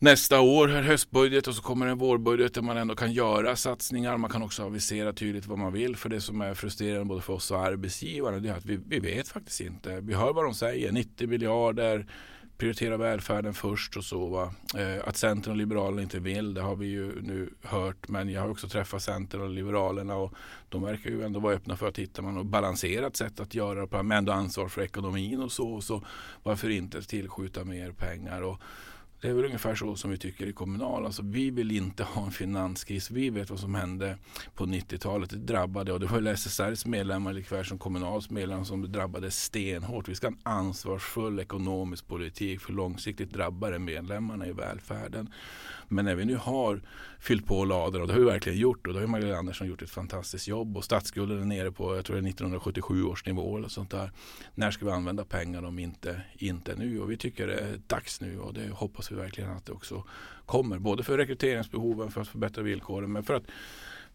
nästa 0.01 0.39
år, 0.39 0.67
höstbudget 0.67 1.47
och 1.47 1.55
så 1.55 1.61
kommer 1.61 1.87
en 1.87 1.97
vårbudget 1.97 2.53
där 2.53 2.61
man 2.61 2.77
ändå 2.77 2.95
kan 2.95 3.11
göra 3.11 3.55
satsningar. 3.55 4.17
Man 4.17 4.29
kan 4.29 4.43
också 4.43 4.63
avisera 4.63 5.13
tydligt 5.13 5.45
vad 5.45 5.57
man 5.57 5.73
vill. 5.73 5.95
För 5.95 6.09
det 6.09 6.21
som 6.21 6.41
är 6.41 6.53
frustrerande 6.53 7.05
både 7.05 7.21
för 7.21 7.33
oss 7.33 7.51
och 7.51 7.65
arbetsgivarna 7.65 8.39
det 8.39 8.49
är 8.49 8.53
att 8.53 8.65
vi, 8.65 8.79
vi 8.87 8.99
vet 8.99 9.27
faktiskt 9.27 9.61
inte. 9.61 9.99
Vi 10.01 10.13
hör 10.13 10.33
vad 10.33 10.45
de 10.45 10.53
säger, 10.53 10.91
90 10.91 11.27
miljarder 11.27 12.05
prioritera 12.61 12.97
välfärden 12.97 13.53
först 13.53 13.97
och 13.97 14.03
så. 14.03 14.27
Va? 14.27 14.53
Eh, 14.77 15.07
att 15.07 15.17
Centern 15.17 15.51
och 15.51 15.57
Liberalerna 15.57 16.01
inte 16.01 16.19
vill, 16.19 16.53
det 16.53 16.61
har 16.61 16.75
vi 16.75 16.87
ju 16.87 17.21
nu 17.21 17.49
hört. 17.61 18.07
Men 18.07 18.29
jag 18.29 18.41
har 18.41 18.49
också 18.49 18.67
träffat 18.67 19.03
Centern 19.03 19.41
och 19.41 19.49
Liberalerna 19.49 20.15
och 20.15 20.33
de 20.69 20.83
verkar 20.83 21.09
ju 21.09 21.23
ändå 21.23 21.39
vara 21.39 21.53
öppna 21.53 21.77
för 21.77 21.87
att 21.87 21.99
hitta 21.99 22.21
något 22.21 22.45
balanserat 22.45 23.15
sätt 23.15 23.39
att 23.39 23.55
göra 23.55 23.81
det 23.81 23.87
på. 23.87 24.03
Men 24.03 24.17
ändå 24.17 24.31
ansvar 24.31 24.67
för 24.67 24.81
ekonomin 24.81 25.41
och 25.41 25.51
så. 25.51 25.81
så 25.81 26.03
varför 26.43 26.69
inte 26.69 27.01
tillskjuta 27.01 27.63
mer 27.63 27.91
pengar? 27.91 28.41
Och 28.41 28.61
det 29.21 29.29
är 29.29 29.33
väl 29.33 29.45
ungefär 29.45 29.75
så 29.75 29.95
som 29.95 30.11
vi 30.11 30.17
tycker 30.17 30.47
i 30.47 30.53
Kommunal. 30.53 31.05
Alltså, 31.05 31.21
vi 31.25 31.49
vill 31.49 31.71
inte 31.71 32.03
ha 32.03 32.25
en 32.25 32.31
finanskris. 32.31 33.11
Vi 33.11 33.29
vet 33.29 33.49
vad 33.49 33.59
som 33.59 33.75
hände 33.75 34.17
på 34.55 34.65
90-talet. 34.65 35.29
Det 35.29 35.37
drabbade 35.37 35.93
och 35.93 35.99
det 35.99 36.05
var 36.05 36.27
SSRs 36.27 36.85
medlemmar 36.85 37.33
likväl 37.33 37.65
som 37.65 37.77
Kommunals 37.77 38.29
medlemmar 38.29 38.63
som 38.63 38.91
drabbade 38.91 39.31
stenhårt. 39.31 40.09
Vi 40.09 40.15
ska 40.15 40.27
ha 40.27 40.31
en 40.31 40.39
ansvarsfull 40.43 41.39
ekonomisk 41.39 42.07
politik 42.07 42.61
för 42.61 42.73
långsiktigt 42.73 43.33
drabbade 43.33 43.79
medlemmarna 43.79 44.47
i 44.47 44.51
välfärden. 44.51 45.29
Men 45.91 46.05
när 46.05 46.15
vi 46.15 46.25
nu 46.25 46.35
har 46.35 46.81
fyllt 47.19 47.45
på 47.45 47.65
lador 47.65 48.01
och 48.01 48.07
det 48.07 48.13
har 48.13 48.19
vi 48.19 48.25
verkligen 48.25 48.59
gjort 48.59 48.87
och 48.87 48.93
då 48.93 48.99
har 48.99 49.07
Magdalena 49.07 49.39
Andersson 49.39 49.67
gjort 49.67 49.81
ett 49.81 49.89
fantastiskt 49.89 50.47
jobb 50.47 50.77
och 50.77 50.83
statsskulden 50.83 51.41
är 51.41 51.45
nere 51.45 51.71
på 51.71 51.95
jag 51.95 52.05
tror 52.05 52.15
det 52.15 52.19
är 52.19 52.29
1977 52.29 53.03
års 53.03 53.25
nivå 53.25 53.57
eller 53.57 53.67
sånt 53.67 53.91
där. 53.91 54.11
När 54.55 54.71
ska 54.71 54.85
vi 54.85 54.91
använda 54.91 55.25
pengar 55.25 55.63
om 55.63 55.79
inte, 55.79 56.21
inte 56.33 56.75
nu? 56.75 56.99
Och 56.99 57.11
vi 57.11 57.17
tycker 57.17 57.47
det 57.47 57.55
är 57.55 57.79
dags 57.87 58.21
nu 58.21 58.39
och 58.39 58.53
det 58.53 58.69
hoppas 58.69 59.11
vi 59.11 59.15
verkligen 59.15 59.51
att 59.51 59.65
det 59.65 59.71
också 59.71 60.03
kommer. 60.45 60.79
Både 60.79 61.03
för 61.03 61.17
rekryteringsbehoven, 61.17 62.11
för 62.11 62.21
att 62.21 62.27
förbättra 62.27 62.63
villkoren 62.63 63.11
men 63.11 63.23
för 63.23 63.33
att 63.33 63.45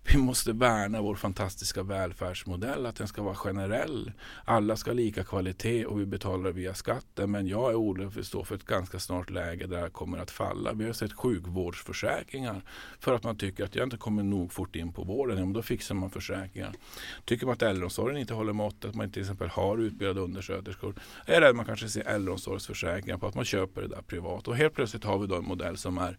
vi 0.09 0.19
måste 0.19 0.53
värna 0.53 1.03
vår 1.03 1.15
fantastiska 1.15 1.83
välfärdsmodell, 1.83 2.87
att 2.87 2.97
den 2.97 3.09
ska 3.09 3.23
vara 3.23 3.35
generell. 3.35 4.13
Alla 4.45 4.77
ska 4.77 4.91
ha 4.91 4.95
lika 4.95 5.25
kvalitet 5.25 5.87
och 5.87 6.01
vi 6.01 6.07
betalar 6.07 6.53
via 6.53 6.75
skatten. 6.75 7.31
Men 7.31 7.47
jag 7.47 7.71
är 7.71 7.81
orolig 7.81 8.13
för 8.13 8.21
att 8.21 8.27
stå 8.27 8.45
för 8.45 8.55
ett 8.55 8.67
ganska 8.67 8.99
snart 8.99 9.31
läge 9.31 9.67
där 9.67 9.83
det 9.83 9.91
kommer 9.91 10.19
att 10.19 10.31
falla. 10.31 10.73
Vi 10.73 10.87
har 10.87 10.93
sett 10.93 11.13
sjukvårdsförsäkringar 11.13 12.63
för 13.01 13.15
att 13.15 13.25
man 13.25 13.37
tycker 13.37 13.65
att 13.65 13.75
jag 13.75 13.87
inte 13.87 13.97
kommer 13.97 14.23
nog 14.23 14.53
fort 14.53 14.77
in 14.77 14.93
på 14.93 15.05
vården. 15.05 15.39
Ja, 15.39 15.45
men 15.45 15.53
då 15.53 15.63
fixar 15.63 15.95
man 15.95 16.11
försäkringar. 16.11 16.73
Tycker 17.25 17.47
man 17.47 17.53
att 17.53 17.63
äldreomsorgen 17.63 18.21
inte 18.21 18.35
håller 18.35 18.53
måttet, 18.53 18.85
att 18.85 18.95
man 18.95 19.11
till 19.11 19.23
exempel 19.23 19.49
har 19.49 19.79
utbildade 19.79 20.21
undersköterskor. 20.21 20.95
Är 21.27 21.41
det 21.41 21.49
att 21.49 21.57
man 21.57 21.67
kanske 21.67 21.89
ser 21.89 22.07
äldreomsorgsförsäkringar 22.07 23.19
på 23.19 23.27
att 23.27 23.35
man 23.35 23.45
köper 23.45 23.83
det 23.83 23.89
där 23.89 24.03
privat. 24.03 24.49
Och 24.49 24.57
helt 24.57 24.75
plötsligt 24.75 25.05
har 25.05 25.19
vi 25.19 25.27
då 25.27 25.37
en 25.37 25.45
modell 25.45 25.77
som 25.77 25.99
är 25.99 26.19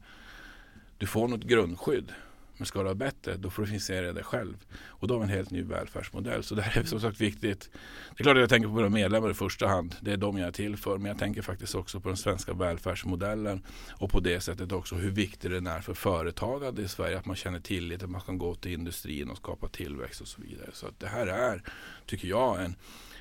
du 0.97 1.08
får 1.08 1.28
något 1.28 1.43
grundskydd 1.43 2.13
men 2.57 2.65
ska 2.65 2.81
du 2.81 2.87
ha 2.87 2.95
bättre, 2.95 3.37
då 3.37 3.49
får 3.49 3.61
du 3.61 3.67
finansiera 3.67 4.13
det 4.13 4.23
själv. 4.23 4.65
Och 4.85 5.07
då 5.07 5.13
har 5.13 5.19
vi 5.19 5.23
en 5.23 5.37
helt 5.37 5.51
ny 5.51 5.63
välfärdsmodell. 5.63 6.43
Så 6.43 6.55
det 6.55 6.61
här 6.61 6.81
är 6.81 6.85
som 6.85 6.99
sagt 6.99 7.21
viktigt. 7.21 7.69
Det 8.15 8.21
är 8.21 8.23
klart 8.23 8.35
att 8.35 8.41
jag 8.41 8.49
tänker 8.49 8.67
på 8.67 8.73
våra 8.73 8.89
medlemmar 8.89 9.31
i 9.31 9.33
första 9.33 9.67
hand. 9.67 9.95
Det 10.01 10.11
är 10.11 10.17
de 10.17 10.37
jag 10.37 10.47
är 10.47 10.51
till 10.51 10.77
för. 10.77 10.97
Men 10.97 11.05
jag 11.05 11.17
tänker 11.17 11.41
faktiskt 11.41 11.75
också 11.75 11.99
på 11.99 12.07
den 12.07 12.17
svenska 12.17 12.53
välfärdsmodellen. 12.53 13.65
Och 13.91 14.11
på 14.11 14.19
det 14.19 14.39
sättet 14.39 14.71
också 14.71 14.95
hur 14.95 15.11
viktigt 15.11 15.51
den 15.51 15.67
är 15.67 15.81
för 15.81 15.93
företagande 15.93 16.81
i 16.81 16.87
Sverige. 16.87 17.17
Att 17.17 17.25
man 17.25 17.35
känner 17.35 17.59
tillit, 17.59 18.03
att 18.03 18.09
man 18.09 18.21
kan 18.21 18.37
gå 18.37 18.55
till 18.55 18.71
industrin 18.71 19.29
och 19.29 19.37
skapa 19.37 19.67
tillväxt 19.67 20.21
och 20.21 20.27
så 20.27 20.41
vidare. 20.41 20.69
Så 20.73 20.87
att 20.87 20.99
det 20.99 21.07
här 21.07 21.27
är, 21.27 21.63
tycker 22.05 22.27
jag, 22.27 22.65
en 22.65 22.75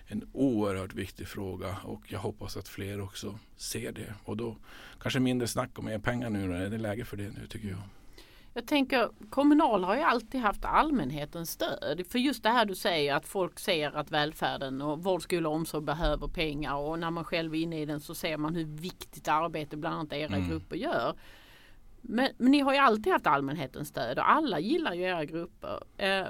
en 0.07 0.29
oerhört 0.33 0.95
viktig 0.95 1.29
fråga 1.29 1.77
och 1.85 2.03
jag 2.07 2.19
hoppas 2.19 2.57
att 2.57 2.69
fler 2.69 3.01
också 3.01 3.39
ser 3.57 3.93
det. 3.93 4.15
Och 4.25 4.37
då 4.37 4.57
kanske 5.01 5.21
mindre 5.21 5.49
snack 5.49 5.79
om 5.79 5.85
mer 5.85 5.99
pengar 5.99 6.31
nu. 6.31 6.49
Det 6.49 6.77
är 6.77 6.79
läge 6.79 7.05
för 7.05 7.17
det 7.17 7.31
nu 7.31 7.47
tycker 7.47 7.69
jag. 7.69 7.83
Jag 8.57 8.67
tänker 8.67 9.11
Kommunal 9.31 9.85
har 9.85 9.97
ju 9.97 10.03
alltid 10.03 10.41
haft 10.41 10.65
allmänhetens 10.65 11.51
stöd. 11.51 12.07
För 12.09 12.19
just 12.19 12.43
det 12.43 12.49
här 12.49 12.65
du 12.65 12.75
säger 12.75 13.15
att 13.15 13.27
folk 13.27 13.59
ser 13.59 13.97
att 13.97 14.11
välfärden 14.11 14.83
och 14.83 15.05
vård, 15.05 15.23
skola 15.23 15.49
och 15.49 15.55
omsorg 15.55 15.85
behöver 15.85 16.29
pengar 16.29 16.75
och 16.75 16.99
när 16.99 17.11
man 17.11 17.25
själv 17.25 17.55
är 17.55 17.59
inne 17.59 17.81
i 17.81 17.87
den 17.87 18.01
så 18.01 18.15
ser 18.15 18.37
man 18.37 18.55
hur 18.55 18.65
viktigt 18.65 19.29
arbete 19.29 19.77
bland 19.77 19.97
annat 19.97 20.13
era 20.13 20.37
mm. 20.37 20.49
grupper 20.49 20.77
gör. 20.77 21.15
Men, 22.01 22.29
men, 22.37 22.51
ni 22.53 22.61
har 22.61 22.73
ju 22.73 22.79
alltid 22.79 23.13
haft 23.13 23.27
allmänhetens 23.27 23.89
stöd 23.89 24.19
och 24.19 24.31
alla 24.31 24.61
gillar 24.61 24.95
ju 24.95 25.03
era 25.03 25.25
grupper. 25.25 25.83
Eh, 25.97 26.27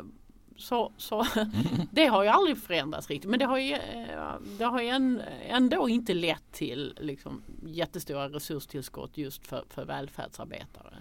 så, 0.56 0.92
så 0.96 1.26
det 1.90 2.06
har 2.06 2.22
ju 2.22 2.28
aldrig 2.28 2.58
förändrats 2.58 3.10
riktigt. 3.10 3.30
Men 3.30 3.38
det 3.38 3.46
har 3.46 3.58
ju, 3.58 3.72
eh, 3.72 4.34
det 4.58 4.64
har 4.64 4.82
ju 4.82 5.20
ändå 5.48 5.88
inte 5.88 6.14
lett 6.14 6.52
till 6.52 6.98
liksom, 7.00 7.42
jättestora 7.66 8.28
resurstillskott 8.28 9.16
just 9.16 9.46
för, 9.46 9.64
för 9.68 9.84
välfärdsarbetare. 9.84 10.94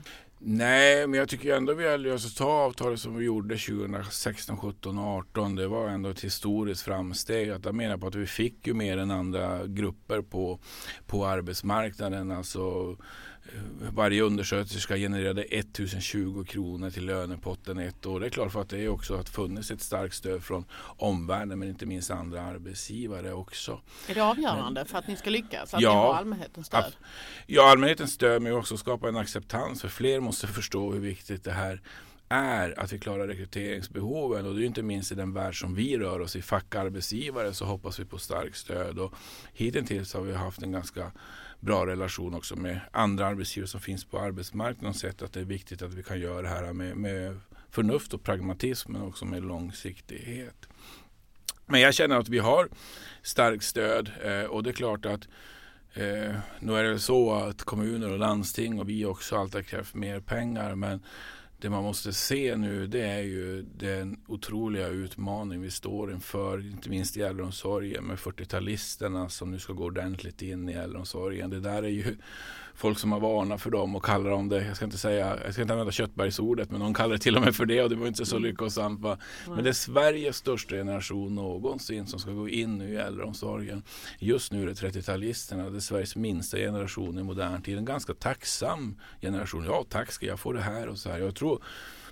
Nej, 0.47 1.07
men 1.07 1.19
jag 1.19 1.29
tycker 1.29 1.55
ändå 1.55 1.73
vi 1.73 1.87
har 1.87 1.97
löst 1.97 2.25
att 2.25 2.35
ta 2.35 2.51
avtalet 2.51 2.99
som 2.99 3.15
vi 3.15 3.25
gjorde 3.25 3.57
2016, 3.57 4.57
17 4.57 4.97
och 4.97 5.05
18. 5.05 5.55
Det 5.55 5.67
var 5.67 5.87
ändå 5.87 6.09
ett 6.09 6.23
historiskt 6.23 6.81
framsteg. 6.81 7.49
Att 7.49 7.65
jag 7.65 7.75
menar 7.75 7.97
på 7.97 8.07
att 8.07 8.15
vi 8.15 8.25
fick 8.25 8.67
ju 8.67 8.73
mer 8.73 8.97
än 8.97 9.11
andra 9.11 9.67
grupper 9.67 10.21
på, 10.21 10.59
på 11.07 11.25
arbetsmarknaden. 11.25 12.31
Alltså 12.31 12.95
varje 13.93 14.21
undersköterska 14.21 14.97
genererade 14.97 15.41
1020 15.41 16.43
kronor 16.43 16.89
till 16.89 17.05
lönepotten 17.05 17.77
ett 17.77 18.05
år. 18.05 18.19
Det 18.19 18.25
är 18.25 18.29
klart 18.29 18.51
för 18.51 18.61
att 18.61 18.69
det 18.69 18.79
är 18.79 18.89
också 18.89 19.15
att 19.15 19.29
funnits 19.29 19.71
ett 19.71 19.81
starkt 19.81 20.15
stöd 20.15 20.43
från 20.43 20.65
omvärlden 20.97 21.59
men 21.59 21.69
inte 21.69 21.85
minst 21.85 22.11
andra 22.11 22.41
arbetsgivare 22.41 23.33
också. 23.33 23.81
Är 24.07 24.15
det 24.15 24.23
avgörande 24.23 24.79
men, 24.79 24.85
för 24.85 24.97
att 24.97 25.07
ni 25.07 25.15
ska 25.15 25.29
lyckas? 25.29 25.73
Att 25.73 25.81
ja, 25.81 25.89
ni 25.89 25.95
har 25.95 26.13
allmänhetens 26.13 26.67
stöd? 26.67 26.95
Ja, 27.47 27.71
allmänhetens 27.71 28.11
stöd 28.11 28.41
men 28.41 28.53
också 28.53 28.77
skapa 28.77 29.09
en 29.09 29.17
acceptans 29.17 29.81
för 29.81 29.89
fler 29.89 30.19
måste 30.19 30.47
förstå 30.47 30.91
hur 30.91 30.99
viktigt 30.99 31.43
det 31.43 31.51
här 31.51 31.81
är 32.29 32.79
att 32.79 32.93
vi 32.93 32.99
klarar 32.99 33.27
rekryteringsbehoven 33.27 34.45
och 34.45 34.55
det 34.55 34.63
är 34.63 34.65
inte 34.65 34.83
minst 34.83 35.11
i 35.11 35.15
den 35.15 35.33
värld 35.33 35.59
som 35.59 35.75
vi 35.75 35.97
rör 35.97 36.19
oss 36.19 36.35
i, 36.35 36.41
fackarbetsgivare, 36.41 37.53
så 37.53 37.65
hoppas 37.65 37.99
vi 37.99 38.05
på 38.05 38.17
starkt 38.17 38.57
stöd 38.57 38.99
och 38.99 39.13
hittills 39.53 40.13
har 40.13 40.21
vi 40.21 40.33
haft 40.33 40.61
en 40.61 40.71
ganska 40.71 41.11
bra 41.59 41.85
relation 41.85 42.33
också 42.33 42.55
med 42.55 42.79
andra 42.91 43.27
arbetsgivare 43.27 43.67
som 43.67 43.79
finns 43.79 44.05
på 44.05 44.19
arbetsmarknaden 44.19 44.89
och 44.89 44.95
sett 44.95 45.21
att 45.21 45.33
det 45.33 45.39
är 45.39 45.45
viktigt 45.45 45.81
att 45.81 45.93
vi 45.93 46.03
kan 46.03 46.19
göra 46.19 46.41
det 46.41 46.47
här 46.47 46.73
med, 46.73 46.97
med 46.97 47.39
förnuft 47.69 48.13
och 48.13 48.23
pragmatism 48.23 48.91
men 48.91 49.01
också 49.01 49.25
med 49.25 49.43
långsiktighet. 49.43 50.67
Men 51.65 51.81
jag 51.81 51.93
känner 51.93 52.19
att 52.19 52.29
vi 52.29 52.39
har 52.39 52.69
starkt 53.21 53.63
stöd 53.63 54.11
eh, 54.23 54.43
och 54.43 54.63
det 54.63 54.69
är 54.69 54.73
klart 54.73 55.05
att 55.05 55.27
eh, 55.93 56.35
nu 56.59 56.77
är 56.77 56.83
det 56.83 56.99
så 56.99 57.33
att 57.33 57.63
kommuner 57.63 58.11
och 58.11 58.19
landsting 58.19 58.79
och 58.79 58.89
vi 58.89 59.05
också 59.05 59.37
alltid 59.37 59.55
har 59.55 59.63
krävt 59.63 59.93
mer 59.93 60.19
pengar 60.19 60.75
men 60.75 61.03
det 61.59 61.69
man 61.69 61.83
måste 61.83 62.13
se 62.13 62.55
nu 62.55 62.87
det 62.87 63.01
är 63.01 63.21
ju 63.21 63.61
den 63.61 64.19
otroliga 64.27 64.87
utmaning 64.87 65.61
vi 65.61 65.71
står 65.71 66.11
inför, 66.11 66.71
inte 66.71 66.89
minst 66.89 67.17
i 67.17 67.21
äldreomsorgen 67.21 68.03
med 68.03 68.17
40-talisterna 68.17 69.27
som 69.27 69.51
nu 69.51 69.59
ska 69.59 69.73
gå 69.73 69.83
ordentligt 69.83 70.41
in 70.41 70.69
i 70.69 70.73
äldreomsorgen. 70.73 71.49
Det 71.49 71.59
där 71.59 71.83
är 71.83 71.89
ju 71.89 72.15
folk 72.75 72.99
som 72.99 73.11
har 73.11 73.19
varnat 73.19 73.61
för 73.61 73.69
dem 73.69 73.95
och 73.95 74.05
kallar 74.05 74.29
dem 74.29 74.49
det, 74.49 74.65
jag 74.65 74.75
ska 74.75 74.85
inte 74.85 74.97
säga, 74.97 75.37
jag 75.43 75.53
ska 75.53 75.61
inte 75.61 75.73
använda 75.73 75.91
köttbergsordet, 75.91 76.71
men 76.71 76.79
de 76.79 76.93
kallar 76.93 77.13
det 77.13 77.19
till 77.19 77.35
och 77.35 77.41
med 77.41 77.55
för 77.55 77.65
det 77.65 77.83
och 77.83 77.89
det 77.89 77.95
var 77.95 78.07
inte 78.07 78.25
så 78.25 78.35
mm. 78.35 78.49
lyckosamt. 78.49 79.01
Va? 79.01 79.17
Men 79.47 79.63
det 79.63 79.69
är 79.69 79.73
Sveriges 79.73 80.37
största 80.37 80.75
generation 80.75 81.35
någonsin 81.35 82.07
som 82.07 82.19
ska 82.19 82.31
gå 82.31 82.49
in 82.49 82.77
nu 82.77 82.93
i 82.93 82.95
äldreomsorgen. 82.95 83.83
Just 84.19 84.51
nu 84.51 84.63
är 84.63 84.67
det 84.67 84.73
30-talisterna, 84.73 85.69
det 85.69 85.77
är 85.77 85.79
Sveriges 85.79 86.15
minsta 86.15 86.57
generation 86.57 87.19
i 87.19 87.23
modern 87.23 87.61
tid. 87.61 87.77
En 87.77 87.85
ganska 87.85 88.13
tacksam 88.13 88.95
generation. 89.21 89.65
Ja, 89.65 89.85
tack 89.89 90.11
ska 90.11 90.25
jag 90.25 90.39
få 90.39 90.51
det 90.51 90.61
här 90.61 90.87
och 90.87 90.97
så 90.97 91.09
här. 91.09 91.19
Jag 91.19 91.35
tror 91.35 91.63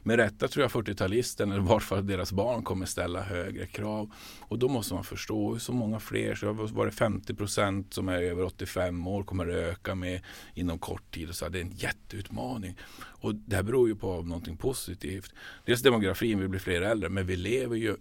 med 0.04 0.16
rätta 0.16 0.48
tror 0.48 0.63
jag 0.63 0.72
40-talisten 0.72 1.52
eller 1.52 1.62
varför 1.62 2.02
deras 2.02 2.32
barn 2.32 2.63
kommer 2.63 2.86
ställa 2.86 3.22
högre 3.22 3.66
krav. 3.66 4.12
Och 4.39 4.60
då 4.60 4.68
måste 4.68 4.94
man 4.94 5.04
förstå 5.04 5.52
hur 5.52 5.60
så 5.60 5.74
många 5.74 6.00
fler, 6.00 6.36
så 6.36 6.54
var 6.54 6.86
det 6.86 6.92
50 6.92 7.34
procent 7.34 7.94
som 7.94 8.10
är 8.10 8.22
över 8.22 8.44
85 8.44 9.08
år 9.08 9.24
kommer 9.24 9.48
att 9.48 9.56
öka 9.56 9.96
med 9.96 10.22
inom 10.54 10.80
kort 10.80 11.13
tid. 11.13 11.36
Så 11.36 11.50
det 11.50 11.60
är 11.60 11.62
en 11.62 11.72
jätteutmaning. 11.72 12.78
Och 12.96 13.36
det 13.36 13.56
här 13.56 13.63
beror 13.63 13.88
ju 13.88 13.96
på 13.96 14.22
någonting 14.22 14.58
positivt. 14.58 15.34
Dels 15.66 15.82
demografin, 15.82 16.39
vi 16.39 16.48
blir 16.48 16.60
fler 16.60 16.82
äldre, 16.82 17.10
men 17.10 17.26
vi 17.26 17.36
lever 17.36 17.76
ju 17.76 17.96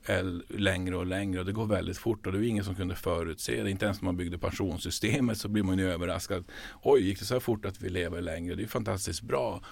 längre 0.49 0.97
och 0.97 1.07
längre 1.07 1.41
och 1.41 1.47
det 1.47 1.53
går 1.53 1.67
väldigt 1.67 1.99
fort 1.99 2.27
och 2.27 2.33
det 2.33 2.39
var 2.39 2.45
ingen 2.45 2.65
som 2.65 2.75
kunde 2.75 2.95
förutse 2.95 3.63
det. 3.63 3.71
Inte 3.71 3.85
ens 3.85 4.01
när 4.01 4.05
man 4.05 4.17
byggde 4.17 4.39
pensionssystemet 4.39 5.39
så 5.39 5.49
blir 5.49 5.63
man 5.63 5.79
ju 5.79 5.93
överraskad. 5.93 6.45
Oj, 6.83 7.01
gick 7.01 7.19
det 7.19 7.25
så 7.25 7.35
här 7.35 7.41
fort 7.41 7.65
att 7.65 7.81
vi 7.81 7.89
lever 7.89 8.21
längre? 8.21 8.55
Det 8.55 8.63
är 8.63 8.67
fantastiskt 8.67 9.23
bra. 9.23 9.63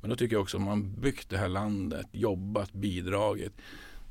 Men 0.00 0.10
då 0.10 0.16
tycker 0.16 0.34
jag 0.36 0.42
också 0.42 0.56
att 0.56 0.62
man 0.62 1.00
byggt 1.00 1.30
det 1.30 1.38
här 1.38 1.48
landet, 1.48 2.06
jobbat, 2.12 2.72
bidragit. 2.72 3.52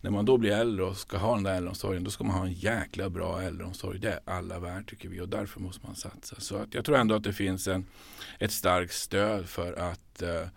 När 0.02 0.12
man 0.12 0.26
då 0.26 0.38
blir 0.38 0.52
äldre 0.52 0.86
och 0.86 0.98
ska 0.98 1.18
ha 1.18 1.36
den 1.36 1.44
där 1.44 1.56
äldreomsorgen 1.56 2.04
då 2.04 2.12
ska 2.12 2.24
man 2.24 2.38
ha 2.38 2.46
en 2.46 2.54
jäkla 2.54 3.10
bra 3.10 3.42
äldreomsorg. 3.42 4.00
Det 4.00 4.12
är 4.12 4.20
alla 4.26 4.60
värd 4.60 4.90
tycker 4.90 5.10
vi 5.10 5.22
och 5.22 5.30
därför 5.30 5.60
måste 5.60 5.86
man 5.86 5.96
satsa. 5.96 6.36
Så 6.40 6.58
att 6.58 6.74
jag 6.74 6.86
tror 6.86 6.98
ändå 6.98 7.16
att 7.16 7.24
det 7.24 7.34
finns 7.34 7.68
en, 7.68 7.86
ett 8.40 8.52
starkt 8.52 8.94
stöd 8.94 9.46
för 9.50 9.74
att 9.74 10.22
eh, 10.22 10.48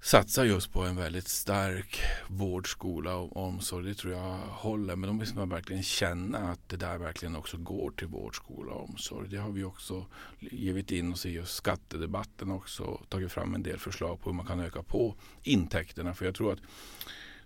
satsa 0.00 0.44
just 0.44 0.72
på 0.72 0.82
en 0.82 0.96
väldigt 0.96 1.28
stark 1.28 2.00
vård, 2.28 2.70
skola 2.70 3.16
och 3.16 3.36
omsorg. 3.36 3.86
Det 3.86 3.94
tror 3.94 4.12
jag 4.12 4.38
håller. 4.38 4.96
Men 4.96 5.08
då 5.08 5.14
måste 5.14 5.36
man 5.36 5.48
verkligen 5.48 5.82
känna 5.82 6.38
att 6.38 6.68
det 6.68 6.76
där 6.76 6.98
verkligen 6.98 7.36
också 7.36 7.56
går 7.56 7.90
till 7.90 8.06
vård, 8.06 8.36
skola 8.36 8.72
och 8.72 8.88
omsorg. 8.88 9.28
Det 9.28 9.36
har 9.36 9.50
vi 9.50 9.64
också 9.64 10.06
givit 10.38 10.90
in 10.90 11.12
oss 11.12 11.26
i 11.26 11.30
just 11.30 11.54
skattedebatten 11.54 12.50
också. 12.50 13.00
Tagit 13.08 13.32
fram 13.32 13.54
en 13.54 13.62
del 13.62 13.78
förslag 13.78 14.20
på 14.20 14.30
hur 14.30 14.36
man 14.36 14.46
kan 14.46 14.60
öka 14.60 14.82
på 14.82 15.14
intäkterna. 15.42 16.14
För 16.14 16.24
jag 16.24 16.34
tror 16.34 16.52
att 16.52 16.58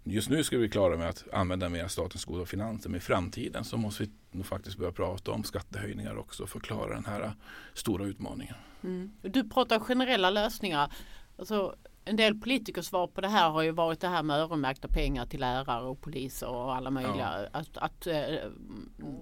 Just 0.04 0.30
nu 0.30 0.44
ska 0.44 0.58
vi 0.58 0.68
klara 0.68 0.96
med 0.96 1.08
att 1.08 1.24
använda 1.32 1.68
mer 1.68 1.88
statens 1.88 2.24
goda 2.24 2.46
finanser 2.46 2.90
men 2.90 2.98
i 2.98 3.00
framtiden 3.00 3.64
så 3.64 3.76
måste 3.76 4.02
vi 4.02 4.10
nog 4.30 4.46
faktiskt 4.46 4.78
börja 4.78 4.92
prata 4.92 5.30
om 5.30 5.44
skattehöjningar 5.44 6.16
också 6.16 6.46
för 6.46 6.58
att 6.58 6.64
klara 6.64 6.94
den 6.94 7.04
här 7.04 7.32
stora 7.74 8.04
utmaningen. 8.04 8.54
Mm. 8.82 9.12
Du 9.20 9.48
pratar 9.48 9.78
generella 9.78 10.30
lösningar. 10.30 10.92
Alltså, 11.38 11.76
en 12.04 12.16
del 12.16 12.34
politikers 12.34 12.86
svar 12.86 13.06
på 13.06 13.20
det 13.20 13.28
här 13.28 13.50
har 13.50 13.62
ju 13.62 13.70
varit 13.70 14.00
det 14.00 14.08
här 14.08 14.22
med 14.22 14.40
öronmärkta 14.40 14.88
pengar 14.88 15.26
till 15.26 15.40
lärare 15.40 15.84
och 15.84 16.00
poliser 16.00 16.48
och 16.48 16.76
alla 16.76 16.90
möjliga. 16.90 17.48
Ja. 17.52 17.58
Att, 17.60 17.76
att 17.76 18.06
eh, 18.06 18.36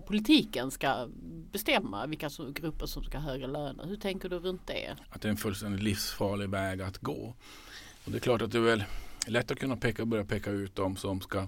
politiken 0.07 0.71
ska 0.71 1.09
bestämma 1.53 2.07
vilka 2.07 2.31
som, 2.31 2.53
grupper 2.53 2.87
som 2.87 3.05
ska 3.05 3.19
ha 3.19 3.31
högre 3.31 3.47
löner. 3.47 3.87
Hur 3.87 3.97
tänker 3.97 4.29
du 4.29 4.39
runt 4.39 4.67
det? 4.67 4.97
Att 5.11 5.23
det 5.23 5.29
är 5.29 5.31
en 5.31 5.37
fullständigt 5.37 5.83
livsfarlig 5.83 6.49
väg 6.49 6.83
att 6.83 6.99
gå. 6.99 7.35
Och 8.05 8.11
det 8.11 8.19
är 8.19 8.21
klart 8.21 8.43
att 8.43 8.53
det 8.53 8.59
är 8.59 8.63
väl 8.63 8.85
lätt 9.27 9.51
att 9.51 9.59
kunna 9.59 9.77
peka, 9.77 10.05
börja 10.05 10.25
peka 10.25 10.51
ut 10.51 10.77
dem 10.77 10.97
som 10.97 11.21
ska 11.21 11.47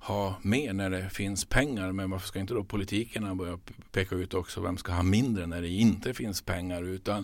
ha 0.00 0.34
mer 0.42 0.72
när 0.72 0.90
det 0.90 1.10
finns 1.10 1.44
pengar. 1.44 1.92
Men 1.92 2.10
varför 2.10 2.28
ska 2.28 2.38
inte 2.38 2.54
då 2.54 2.64
politikerna 2.64 3.34
börja 3.34 3.58
peka 3.92 4.14
ut 4.14 4.34
också 4.34 4.60
vem 4.60 4.76
ska 4.76 4.92
ha 4.92 5.02
mindre 5.02 5.46
när 5.46 5.62
det 5.62 5.68
inte 5.68 6.14
finns 6.14 6.42
pengar. 6.42 6.82
Utan 6.82 7.22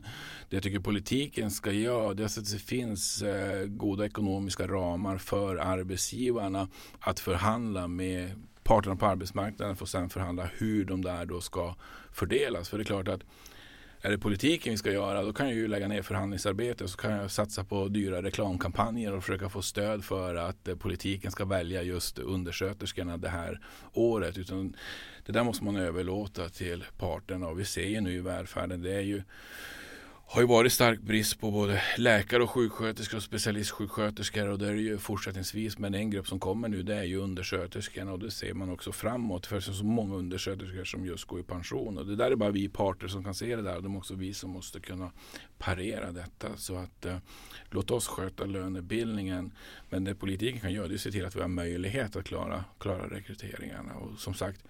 det 0.48 0.56
jag 0.56 0.62
tycker 0.62 0.80
politiken 0.80 1.50
ska 1.50 1.72
göra 1.72 2.14
det 2.14 2.22
är 2.22 2.26
att 2.26 2.50
det 2.52 2.58
finns 2.58 3.22
eh, 3.22 3.66
goda 3.66 4.06
ekonomiska 4.06 4.66
ramar 4.66 5.18
för 5.18 5.56
arbetsgivarna 5.56 6.68
att 7.00 7.20
förhandla 7.20 7.88
med 7.88 8.30
parterna 8.62 8.96
på 8.96 9.06
arbetsmarknaden 9.06 9.76
för 9.76 9.84
att 9.84 9.90
sen 9.90 10.08
förhandla 10.08 10.48
hur 10.56 10.84
de 10.84 11.02
där 11.02 11.26
då 11.26 11.40
ska 11.40 11.74
fördelas. 12.12 12.68
För 12.68 12.78
det 12.78 12.82
är 12.82 12.84
klart 12.84 13.08
att 13.08 13.20
är 14.06 14.10
det 14.10 14.18
politiken 14.18 14.70
vi 14.70 14.76
ska 14.76 14.92
göra 14.92 15.22
då 15.22 15.32
kan 15.32 15.46
jag 15.46 15.56
ju 15.56 15.68
lägga 15.68 15.88
ner 15.88 16.02
förhandlingsarbete 16.02 16.84
och 16.84 16.90
så 16.90 16.96
kan 16.96 17.12
jag 17.12 17.30
satsa 17.30 17.64
på 17.64 17.88
dyra 17.88 18.22
reklamkampanjer 18.22 19.12
och 19.12 19.24
försöka 19.24 19.48
få 19.48 19.62
stöd 19.62 20.04
för 20.04 20.34
att 20.34 20.68
eh, 20.68 20.76
politiken 20.76 21.30
ska 21.30 21.44
välja 21.44 21.82
just 21.82 22.18
undersköterskorna 22.18 23.16
det 23.16 23.28
här 23.28 23.60
året. 23.92 24.38
Utan 24.38 24.76
det 25.26 25.32
där 25.32 25.44
måste 25.44 25.64
man 25.64 25.76
överlåta 25.76 26.48
till 26.48 26.84
parterna 26.98 27.48
och 27.48 27.60
vi 27.60 27.64
ser 27.64 27.86
ju 27.86 28.00
nu 28.00 28.12
i 28.12 28.20
välfärden 28.20 28.82
det 28.82 28.94
är 28.94 29.00
ju 29.00 29.22
har 30.28 30.40
ju 30.40 30.46
varit 30.46 30.72
stark 30.72 31.00
brist 31.00 31.40
på 31.40 31.50
både 31.50 31.82
läkare 31.96 32.42
och 32.42 32.50
sjuksköterskor 32.50 33.16
och 33.16 33.22
specialistsjuksköterskor 33.22 34.48
och 34.48 34.58
det 34.58 34.68
är 34.68 34.72
ju 34.72 34.98
fortsättningsvis 34.98 35.78
men 35.78 35.94
en 35.94 36.10
grupp 36.10 36.28
som 36.28 36.40
kommer 36.40 36.68
nu 36.68 36.82
det 36.82 36.96
är 36.96 37.02
ju 37.02 37.16
undersköterskorna 37.16 38.12
och 38.12 38.18
det 38.18 38.30
ser 38.30 38.54
man 38.54 38.70
också 38.70 38.92
framåt 38.92 39.46
för 39.46 39.56
det 39.56 39.68
är 39.68 39.72
så 39.72 39.84
många 39.84 40.14
undersköterskor 40.14 40.84
som 40.84 41.06
just 41.06 41.24
går 41.24 41.40
i 41.40 41.42
pension 41.42 41.98
och 41.98 42.06
det 42.06 42.16
där 42.16 42.30
är 42.30 42.36
bara 42.36 42.50
vi 42.50 42.68
parter 42.68 43.08
som 43.08 43.24
kan 43.24 43.34
se 43.34 43.56
det 43.56 43.62
där 43.62 43.76
och 43.76 43.82
det 43.82 43.88
är 43.88 43.96
också 43.96 44.14
vi 44.14 44.34
som 44.34 44.50
måste 44.50 44.80
kunna 44.80 45.10
parera 45.58 46.12
detta 46.12 46.56
så 46.56 46.76
att 46.76 47.04
eh, 47.04 47.18
låt 47.70 47.90
oss 47.90 48.06
sköta 48.06 48.44
lönebildningen 48.44 49.52
men 49.90 50.04
det 50.04 50.14
politiken 50.14 50.60
kan 50.60 50.72
göra 50.72 50.88
det 50.88 50.92
är 50.92 50.96
att 50.96 51.00
se 51.00 51.10
till 51.10 51.26
att 51.26 51.36
vi 51.36 51.40
har 51.40 51.48
möjlighet 51.48 52.16
att 52.16 52.24
klara, 52.24 52.64
klara 52.78 53.06
rekryteringarna 53.06 53.94
och 53.94 54.18
som 54.18 54.34
sagt 54.34 54.64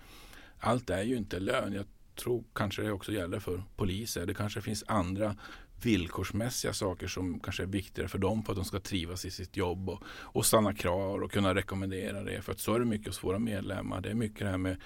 allt 0.58 0.90
är 0.90 1.02
ju 1.02 1.16
inte 1.16 1.38
lön. 1.38 1.72
Jag 1.72 1.84
tror 2.16 2.44
kanske 2.54 2.82
det 2.82 2.92
också 2.92 3.12
gäller 3.12 3.38
för 3.38 3.62
poliser. 3.76 4.26
Det 4.26 4.34
kanske 4.34 4.60
finns 4.60 4.84
andra 4.86 5.36
villkorsmässiga 5.82 6.72
saker 6.72 7.06
som 7.06 7.40
kanske 7.40 7.62
är 7.62 7.66
viktigare 7.66 8.08
för 8.08 8.18
dem 8.18 8.42
för 8.42 8.52
att 8.52 8.56
de 8.56 8.64
ska 8.64 8.80
trivas 8.80 9.24
i 9.24 9.30
sitt 9.30 9.56
jobb 9.56 9.88
och, 9.88 10.02
och 10.08 10.46
stanna 10.46 10.74
kvar 10.74 11.22
och 11.22 11.32
kunna 11.32 11.54
rekommendera 11.54 12.22
det. 12.22 12.42
För 12.42 12.52
att 12.52 12.60
så 12.60 12.74
är 12.74 12.78
det 12.78 12.84
mycket 12.84 13.06
hos 13.06 13.24
våra 13.24 13.38
medlemmar. 13.38 14.00
Det 14.00 14.10
är 14.10 14.14
mycket 14.14 14.38
det 14.38 14.50
här 14.50 14.58
med 14.58 14.76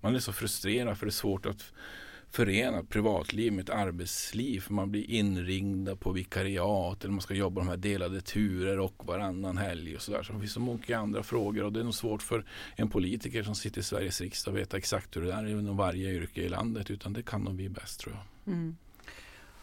man 0.00 0.14
är 0.14 0.18
så 0.18 0.32
frustrerad 0.32 0.98
för 0.98 1.06
det 1.06 1.10
är 1.10 1.12
svårt 1.12 1.46
att 1.46 1.72
förena 2.32 2.82
privatliv 2.82 3.52
med 3.52 3.62
ett 3.62 3.74
arbetsliv. 3.74 4.60
För 4.60 4.72
man 4.72 4.90
blir 4.90 5.10
inringda 5.10 5.96
på 5.96 6.12
vikariat 6.12 7.04
eller 7.04 7.12
man 7.12 7.20
ska 7.20 7.34
jobba 7.34 7.60
de 7.60 7.68
här 7.68 7.76
delade 7.76 8.20
turer 8.20 8.78
och 8.78 9.06
varannan 9.06 9.56
helg 9.56 9.96
och 9.96 10.02
sådär. 10.02 10.22
Så 10.22 10.32
det 10.32 10.38
finns 10.38 10.52
så 10.52 10.60
många 10.60 10.98
andra 10.98 11.22
frågor 11.22 11.64
och 11.64 11.72
det 11.72 11.80
är 11.80 11.84
nog 11.84 11.94
svårt 11.94 12.22
för 12.22 12.44
en 12.76 12.88
politiker 12.88 13.42
som 13.42 13.54
sitter 13.54 13.80
i 13.80 13.84
Sveriges 13.84 14.20
riksdag 14.20 14.54
att 14.54 14.60
veta 14.60 14.76
exakt 14.76 15.16
hur 15.16 15.22
det 15.22 15.32
är 15.32 15.46
inom 15.46 15.76
varje 15.76 16.10
yrke 16.10 16.42
i 16.42 16.48
landet 16.48 16.90
utan 16.90 17.12
det 17.12 17.22
kan 17.22 17.40
nog 17.42 17.56
vi 17.56 17.68
bäst 17.68 18.00
tror 18.00 18.14
jag. 18.14 18.54
Mm. 18.54 18.76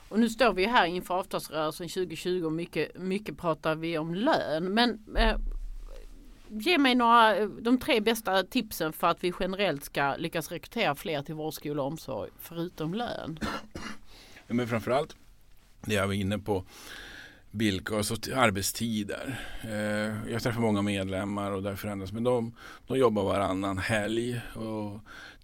Och 0.10 0.20
nu 0.20 0.30
står 0.30 0.54
vi 0.54 0.66
här 0.66 0.86
inför 0.86 1.14
avtalsrörelsen 1.14 1.90
2020 1.90 2.44
och 2.46 2.54
mycket, 2.54 2.98
mycket 2.98 3.38
pratar 3.38 3.76
vi 3.76 3.98
om 3.98 4.16
lön. 4.16 4.74
Men 4.74 5.06
eh, 5.18 5.38
ge 6.50 6.78
mig 6.78 6.96
några, 6.96 7.36
eh, 7.36 7.48
de 7.48 7.78
tre 7.78 8.00
bästa 8.00 8.44
tipsen 8.44 8.94
för 8.94 9.08
att 9.08 9.24
vi 9.24 9.34
generellt 9.40 9.84
ska 9.84 10.16
lyckas 10.16 10.52
rekrytera 10.52 10.96
fler 10.96 11.22
till 11.22 11.36
vår 11.36 11.52
skola 11.52 11.82
och 11.82 11.88
omsorg 11.88 12.30
förutom 12.40 12.94
lön. 12.94 13.40
Ja, 14.48 14.54
men 14.54 14.68
framförallt 14.68 15.16
det 15.82 15.94
jag 15.94 16.08
var 16.08 16.14
inne 16.14 16.40
på 16.40 16.66
villkor, 17.52 17.98
alltså 17.98 18.16
arbetstider. 18.36 19.40
Eh, 19.62 20.32
jag 20.32 20.44
träffar 20.44 20.62
många 20.62 20.82
medlemmar 20.82 21.52
och 21.52 21.64
där 21.64 21.76
förändras 21.76 22.12
men 22.12 22.24
de, 22.24 22.56
de 22.88 22.98
jobbar 22.98 23.24
varannan 23.24 23.78
helg 23.78 24.42
och 24.56 25.00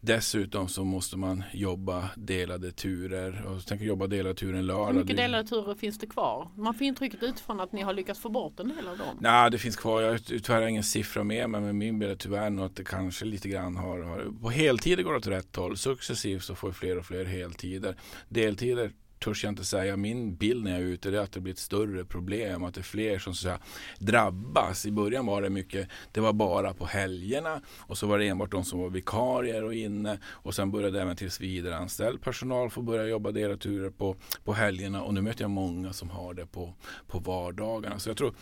Dessutom 0.05 0.67
så 0.67 0.83
måste 0.83 1.17
man 1.17 1.43
jobba 1.53 2.09
delade 2.15 2.71
turer 2.71 3.45
och 3.45 3.65
tänker 3.65 3.85
jobba 3.85 4.07
delade 4.07 4.35
turer 4.35 4.59
en 4.59 4.65
lördag. 4.65 4.85
Hur 4.87 4.93
mycket 4.93 5.17
delade 5.17 5.47
turer 5.47 5.75
finns 5.75 5.99
det 5.99 6.07
kvar? 6.07 6.51
Man 6.55 6.73
får 6.73 6.87
intrycket 6.87 7.23
utifrån 7.23 7.59
att 7.59 7.71
ni 7.71 7.81
har 7.81 7.93
lyckats 7.93 8.19
få 8.19 8.29
bort 8.29 8.59
en 8.59 8.67
del 8.67 8.87
av 8.87 8.97
dem. 8.97 9.17
Nej, 9.19 9.51
det 9.51 9.57
finns 9.57 9.75
kvar. 9.75 10.01
Jag 10.01 10.11
har 10.11 10.17
tyvärr 10.17 10.67
ingen 10.67 10.83
siffra 10.83 11.23
med 11.23 11.49
mig, 11.49 11.61
men 11.61 11.77
min 11.77 11.99
bild 11.99 12.11
är 12.11 12.15
tyvärr 12.15 12.49
nog 12.49 12.65
att 12.65 12.75
det 12.75 12.83
kanske 12.83 13.25
lite 13.25 13.49
grann 13.49 13.75
har, 13.75 14.01
har 14.01 14.41
på 14.41 14.49
heltider 14.49 15.03
går 15.03 15.11
det 15.11 15.17
åt 15.17 15.27
rätt 15.27 15.55
håll. 15.55 15.77
Successivt 15.77 16.43
så 16.43 16.55
får 16.55 16.67
vi 16.67 16.73
fler 16.73 16.97
och 16.97 17.05
fler 17.05 17.25
heltider. 17.25 17.95
Deltider 18.29 18.91
törs 19.25 19.43
jag 19.43 19.51
inte 19.51 19.63
säga. 19.63 19.97
Min 19.97 20.35
bild 20.35 20.63
när 20.63 20.71
jag 20.71 20.79
är 20.79 20.85
ute 20.85 21.09
är 21.09 21.13
att 21.13 21.31
det 21.31 21.39
blir 21.39 21.53
ett 21.53 21.59
större 21.59 22.05
problem. 22.05 22.63
Att 22.63 22.73
det 22.73 22.81
är 22.81 22.83
fler 22.83 23.19
som 23.19 23.35
så 23.35 23.41
säga, 23.41 23.59
drabbas. 23.99 24.85
I 24.85 24.91
början 24.91 25.25
var 25.25 25.41
det 25.41 25.49
mycket, 25.49 25.89
det 26.11 26.19
var 26.21 26.33
bara 26.33 26.73
på 26.73 26.85
helgerna 26.85 27.61
och 27.77 27.97
så 27.97 28.07
var 28.07 28.19
det 28.19 28.27
enbart 28.27 28.51
de 28.51 28.63
som 28.63 28.79
var 28.79 28.89
vikarier 28.89 29.63
och 29.63 29.73
inne. 29.73 30.19
Och 30.25 30.55
sen 30.55 30.71
började 30.71 31.01
även 31.01 31.15
tillsvidareanställd 31.15 32.21
personal 32.21 32.69
få 32.69 32.81
börja 32.81 33.07
jobba 33.07 33.31
deras 33.31 33.59
turer 33.59 33.89
på, 33.89 34.15
på 34.43 34.53
helgerna. 34.53 35.03
Och 35.03 35.13
nu 35.13 35.21
möter 35.21 35.43
jag 35.43 35.51
många 35.51 35.93
som 35.93 36.09
har 36.09 36.33
det 36.33 36.45
på, 36.45 36.73
på 37.07 37.19
vardagarna. 37.19 37.99
Så 37.99 38.09
jag 38.09 38.17
tror 38.17 38.35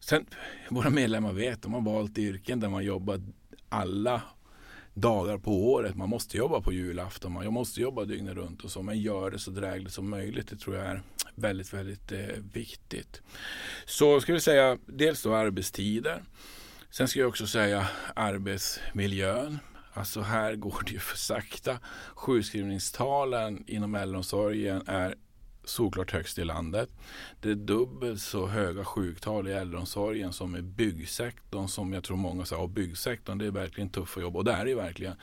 Sen, 0.00 0.26
våra 0.70 0.90
medlemmar 0.90 1.32
vet, 1.32 1.62
de 1.62 1.74
har 1.74 1.80
valt 1.80 2.18
yrken 2.18 2.60
där 2.60 2.68
man 2.68 2.84
jobbar 2.84 3.20
alla 3.68 4.22
dagar 5.00 5.38
på 5.38 5.72
året. 5.72 5.96
Man 5.96 6.08
måste 6.08 6.36
jobba 6.36 6.60
på 6.60 6.72
julafton, 6.72 7.32
man 7.32 7.52
måste 7.52 7.80
jobba 7.80 8.04
dygnet 8.04 8.34
runt 8.34 8.64
och 8.64 8.70
så. 8.70 8.82
Men 8.82 9.00
gör 9.00 9.30
det 9.30 9.38
så 9.38 9.50
drägligt 9.50 9.92
som 9.92 10.10
möjligt. 10.10 10.48
Det 10.48 10.56
tror 10.56 10.76
jag 10.76 10.86
är 10.86 11.02
väldigt, 11.34 11.72
väldigt 11.72 12.12
eh, 12.12 12.36
viktigt. 12.52 13.22
Så 13.86 14.20
ska 14.20 14.32
vi 14.32 14.40
säga 14.40 14.78
dels 14.86 15.22
då 15.22 15.34
arbetstider. 15.34 16.22
Sen 16.90 17.08
ska 17.08 17.20
jag 17.20 17.28
också 17.28 17.46
säga 17.46 17.88
arbetsmiljön. 18.14 19.58
Alltså 19.92 20.20
här 20.20 20.54
går 20.54 20.82
det 20.86 20.92
ju 20.92 20.98
för 20.98 21.16
sakta. 21.16 21.78
Sjukskrivningstalen 22.14 23.64
inom 23.66 23.94
äldreomsorgen 23.94 24.82
är 24.86 25.14
såklart 25.68 26.10
högst 26.10 26.38
i 26.38 26.44
landet. 26.44 26.88
Det 27.40 27.50
är 27.50 27.54
dubbelt 27.54 28.20
så 28.20 28.46
höga 28.46 28.84
sjuktal 28.84 29.48
i 29.48 29.52
äldreomsorgen 29.52 30.32
som 30.32 30.56
i 30.56 30.62
byggsektorn 30.62 31.68
som 31.68 31.92
jag 31.92 32.04
tror 32.04 32.16
många 32.16 32.44
säger, 32.44 32.66
byggsektorn 32.66 33.38
det 33.38 33.46
är 33.46 33.50
verkligen 33.50 33.90
tuffa 33.90 34.20
jobb 34.20 34.36
och 34.36 34.44
det 34.44 34.52
är 34.52 34.64
det 34.64 34.74
verkligen. 34.74 35.14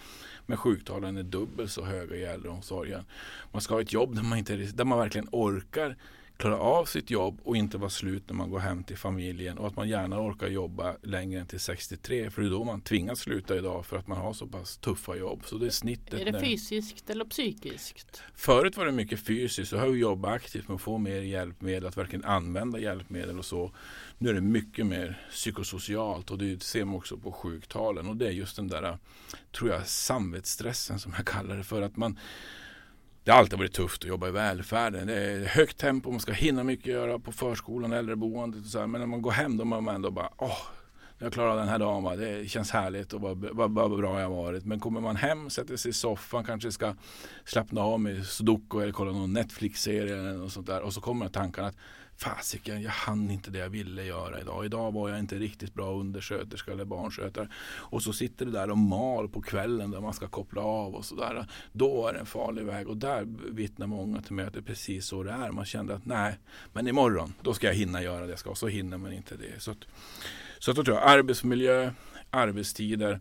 Men 0.45 0.57
sjuktalen 0.57 1.17
är 1.17 1.23
dubbelt 1.23 1.71
så 1.71 1.85
höga 1.85 2.15
i 2.15 2.23
äldreomsorgen. 2.23 3.05
Man 3.51 3.61
ska 3.61 3.73
ha 3.73 3.81
ett 3.81 3.93
jobb 3.93 4.15
där 4.15 4.23
man, 4.23 4.37
inte, 4.37 4.55
där 4.55 4.85
man 4.85 4.99
verkligen 4.99 5.27
orkar 5.31 5.97
klara 6.37 6.57
av 6.57 6.85
sitt 6.85 7.09
jobb 7.09 7.39
och 7.43 7.57
inte 7.57 7.77
vara 7.77 7.89
slut 7.89 8.23
när 8.27 8.35
man 8.35 8.49
går 8.49 8.59
hem 8.59 8.83
till 8.83 8.97
familjen 8.97 9.57
och 9.57 9.67
att 9.67 9.75
man 9.75 9.89
gärna 9.89 10.19
orkar 10.19 10.47
jobba 10.47 10.95
längre 11.01 11.39
än 11.39 11.47
till 11.47 11.59
63 11.59 12.29
för 12.29 12.41
det 12.41 12.47
är 12.47 12.51
då 12.51 12.63
man 12.63 12.81
tvingas 12.81 13.19
sluta 13.19 13.55
idag 13.57 13.85
för 13.85 13.97
att 13.97 14.07
man 14.07 14.17
har 14.17 14.33
så 14.33 14.47
pass 14.47 14.77
tuffa 14.77 15.15
jobb. 15.15 15.41
Så 15.45 15.57
det 15.57 15.65
är 15.65 15.69
snittet. 15.69 16.13
Är 16.13 16.31
det 16.31 16.39
fysiskt 16.39 17.09
eller 17.09 17.25
psykiskt? 17.25 18.23
Förut 18.35 18.77
var 18.77 18.85
det 18.85 18.91
mycket 18.91 19.19
fysiskt 19.19 19.73
och 19.73 19.79
har 19.79 19.87
vi 19.87 19.99
jobbat 19.99 20.31
aktivt 20.31 20.67
med 20.67 20.75
att 20.75 20.81
få 20.81 20.97
mer 20.97 21.21
hjälpmedel, 21.21 21.85
att 21.85 21.97
verkligen 21.97 22.25
använda 22.25 22.79
hjälpmedel 22.79 23.39
och 23.39 23.45
så. 23.45 23.71
Nu 24.17 24.29
är 24.29 24.33
det 24.33 24.41
mycket 24.41 24.85
mer 24.85 25.27
psykosocialt 25.29 26.31
och 26.31 26.37
det 26.37 26.63
ser 26.63 26.85
man 26.85 26.95
också 26.95 27.17
på 27.17 27.31
sjuktalen 27.31 28.07
och 28.07 28.15
det 28.15 28.27
är 28.27 28.31
just 28.31 28.55
den 28.55 28.67
där, 28.67 28.97
tror 29.57 29.69
jag, 29.69 29.87
samvetsstressen 29.87 30.99
som 30.99 31.13
jag 31.17 31.25
kallar 31.25 31.57
det 31.57 31.63
för 31.63 31.81
att 31.81 31.97
man 31.97 32.19
det 33.25 33.31
har 33.31 33.39
alltid 33.39 33.59
varit 33.59 33.73
tufft 33.73 34.03
att 34.03 34.09
jobba 34.09 34.27
i 34.27 34.31
välfärden. 34.31 35.07
Det 35.07 35.15
är 35.15 35.45
högt 35.45 35.77
tempo, 35.77 36.11
man 36.11 36.19
ska 36.19 36.31
hinna 36.31 36.63
mycket 36.63 36.85
göra 36.85 37.19
på 37.19 37.31
förskolan, 37.31 37.91
äldreboendet 37.91 38.61
och 38.61 38.69
så 38.69 38.79
här. 38.79 38.87
Men 38.87 39.01
när 39.01 39.07
man 39.07 39.21
går 39.21 39.31
hem 39.31 39.57
då 39.57 39.63
är 39.63 39.81
man 39.81 39.95
ändå 39.95 40.11
bara, 40.11 40.29
åh, 40.37 40.57
jag 41.19 41.33
klarade 41.33 41.59
den 41.59 41.67
här 41.67 41.79
dagen, 41.79 42.03
va? 42.03 42.15
det 42.15 42.49
känns 42.49 42.71
härligt 42.71 43.13
och 43.13 43.21
vad, 43.21 43.37
vad, 43.37 43.71
vad 43.71 43.97
bra 43.97 44.21
jag 44.21 44.29
varit. 44.29 44.65
Men 44.65 44.79
kommer 44.79 45.01
man 45.01 45.15
hem, 45.15 45.49
sätter 45.49 45.77
sig 45.77 45.89
i 45.89 45.93
soffan, 45.93 46.43
kanske 46.43 46.71
ska 46.71 46.95
slappna 47.45 47.81
av 47.81 47.99
med 47.99 48.25
sudoku 48.25 48.81
eller 48.81 48.93
kolla 48.93 49.11
någon 49.11 49.33
Netflix-serie 49.33 50.13
eller 50.13 50.33
något 50.33 50.51
sånt 50.51 50.67
där. 50.67 50.81
Och 50.81 50.93
så 50.93 51.01
kommer 51.01 51.29
tankarna 51.29 51.67
att 51.67 51.77
fasiken, 52.17 52.81
jag 52.81 52.91
hann 52.91 53.31
inte 53.31 53.51
det 53.51 53.59
jag 53.59 53.69
ville 53.69 54.03
göra 54.03 54.41
idag. 54.41 54.65
Idag 54.65 54.91
var 54.91 55.09
jag 55.09 55.19
inte 55.19 55.35
riktigt 55.35 55.73
bra 55.73 55.93
undersköterska 55.93 56.71
eller 56.71 56.85
barnskötare. 56.85 57.49
Och 57.65 58.03
så 58.03 58.13
sitter 58.13 58.45
det 58.45 58.51
där 58.51 58.69
och 58.69 58.77
mal 58.77 59.29
på 59.29 59.41
kvällen 59.41 59.91
där 59.91 60.01
man 60.01 60.13
ska 60.13 60.27
koppla 60.27 60.61
av 60.61 60.95
och 60.95 61.05
sådär. 61.05 61.47
Då 61.71 62.07
är 62.07 62.13
det 62.13 62.19
en 62.19 62.25
farlig 62.25 62.65
väg 62.65 62.87
och 62.87 62.97
där 62.97 63.27
vittnar 63.51 63.87
många 63.87 64.21
till 64.21 64.33
mig 64.33 64.45
att 64.45 64.53
det 64.53 64.59
är 64.59 64.63
precis 64.63 65.05
så 65.05 65.23
det 65.23 65.31
är. 65.31 65.51
Man 65.51 65.65
kände 65.65 65.95
att 65.95 66.05
nej, 66.05 66.37
men 66.73 66.87
imorgon, 66.87 67.33
då 67.41 67.53
ska 67.53 67.67
jag 67.67 67.73
hinna 67.73 68.01
göra 68.01 68.25
det 68.25 68.29
jag 68.29 68.39
ska. 68.39 68.49
Och 68.49 68.57
så 68.57 68.67
hinner 68.67 68.97
man 68.97 69.13
inte 69.13 69.35
det. 69.35 69.61
Så, 69.61 69.71
att, 69.71 69.85
så 70.59 70.71
att 70.71 70.77
då 70.77 70.83
tror 70.83 70.97
jag 70.97 71.09
arbetsmiljö, 71.09 71.91
arbetstider. 72.29 73.19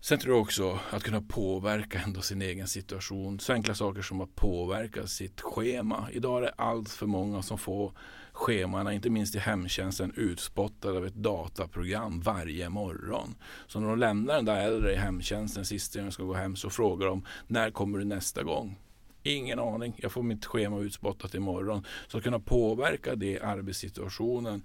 Sen 0.00 0.18
tror 0.18 0.34
jag 0.34 0.42
också 0.42 0.78
att 0.90 1.02
kunna 1.02 1.20
påverka 1.20 2.00
ändå 2.00 2.20
sin 2.20 2.42
egen 2.42 2.68
situation. 2.68 3.40
Så 3.40 3.52
enkla 3.52 3.74
saker 3.74 4.02
som 4.02 4.20
att 4.20 4.34
påverka 4.34 5.06
sitt 5.06 5.40
schema. 5.40 6.08
Idag 6.12 6.38
är 6.38 6.42
det 6.42 6.52
allt 6.56 6.90
för 6.90 7.06
många 7.06 7.42
som 7.42 7.58
får 7.58 7.92
schemana, 8.32 8.92
inte 8.92 9.10
minst 9.10 9.34
i 9.34 9.38
hemtjänsten, 9.38 10.12
utspottade 10.16 10.98
av 10.98 11.06
ett 11.06 11.14
dataprogram 11.14 12.20
varje 12.20 12.68
morgon. 12.68 13.34
Så 13.66 13.80
när 13.80 13.88
de 13.88 13.98
lämnar 13.98 14.34
den 14.34 14.44
där 14.44 14.66
äldre 14.66 14.92
i 14.92 14.96
hemtjänsten 14.96 15.64
sista 15.64 15.98
gången 15.98 16.08
de 16.08 16.12
ska 16.12 16.22
gå 16.22 16.34
hem 16.34 16.56
så 16.56 16.70
frågar 16.70 17.06
de 17.06 17.26
när 17.46 17.70
kommer 17.70 17.98
du 17.98 18.04
nästa 18.04 18.42
gång? 18.42 18.78
Ingen 19.22 19.58
aning. 19.58 19.94
Jag 19.96 20.12
får 20.12 20.22
mitt 20.22 20.46
schema 20.46 20.78
utspottat 20.80 21.34
imorgon. 21.34 21.84
Så 22.08 22.18
att 22.18 22.24
kunna 22.24 22.40
påverka 22.40 23.14
det 23.14 23.40
arbetssituationen 23.40 24.62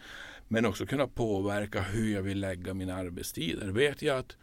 men 0.47 0.65
också 0.65 0.85
kunna 0.85 1.07
påverka 1.07 1.81
hur 1.81 2.13
jag 2.13 2.21
vill 2.21 2.39
lägga 2.39 2.73
mina 2.73 2.95
arbetstider. 2.95 3.67
Vet 3.67 4.01
jag 4.01 4.17
att 4.17 4.37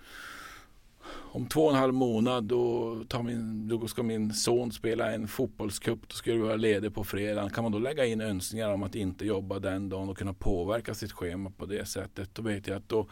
om 1.32 1.46
två 1.46 1.64
och 1.64 1.70
en 1.70 1.78
halv 1.78 1.94
månad 1.94 2.44
då, 2.44 2.96
tar 3.08 3.22
min, 3.22 3.68
då 3.68 3.88
ska 3.88 4.02
min 4.02 4.32
son 4.32 4.72
spela 4.72 5.12
en 5.12 5.28
fotbollscup. 5.28 5.98
Då 6.08 6.14
ska 6.14 6.32
du 6.32 6.38
vara 6.38 6.56
ledig 6.56 6.94
på 6.94 7.04
fredagen. 7.04 7.50
Kan 7.50 7.64
man 7.64 7.72
då 7.72 7.78
lägga 7.78 8.06
in 8.06 8.20
önskningar 8.20 8.72
om 8.72 8.82
att 8.82 8.94
inte 8.94 9.26
jobba 9.26 9.58
den 9.58 9.88
dagen 9.88 10.08
och 10.08 10.18
kunna 10.18 10.34
påverka 10.34 10.94
sitt 10.94 11.12
schema 11.12 11.50
på 11.50 11.66
det 11.66 11.88
sättet. 11.88 12.34
Då 12.34 12.42
vet 12.42 12.66
jag 12.66 12.76
att 12.76 12.88
då, 12.88 13.08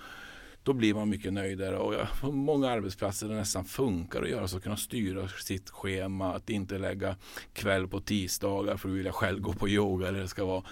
då 0.62 0.72
blir 0.72 0.94
man 0.94 1.08
mycket 1.08 1.32
nöjdare. 1.32 1.78
Och 1.78 1.94
jag, 1.94 2.06
på 2.20 2.32
många 2.32 2.70
arbetsplatser 2.70 3.28
det 3.28 3.34
nästan 3.34 3.64
funkar 3.64 4.22
att 4.22 4.30
göra 4.30 4.48
så. 4.48 4.56
Att 4.56 4.62
kunna 4.62 4.76
styra 4.76 5.28
sitt 5.28 5.70
schema. 5.70 6.34
Att 6.34 6.50
inte 6.50 6.78
lägga 6.78 7.16
kväll 7.52 7.88
på 7.88 8.00
tisdagar 8.00 8.76
för 8.76 8.88
att 8.88 8.94
vilja 8.94 9.12
själv 9.12 9.40
gå 9.40 9.52
på 9.52 9.68
yoga. 9.68 10.08
Eller 10.08 10.20
det 10.20 10.28
ska 10.28 10.44
vara 10.44 10.62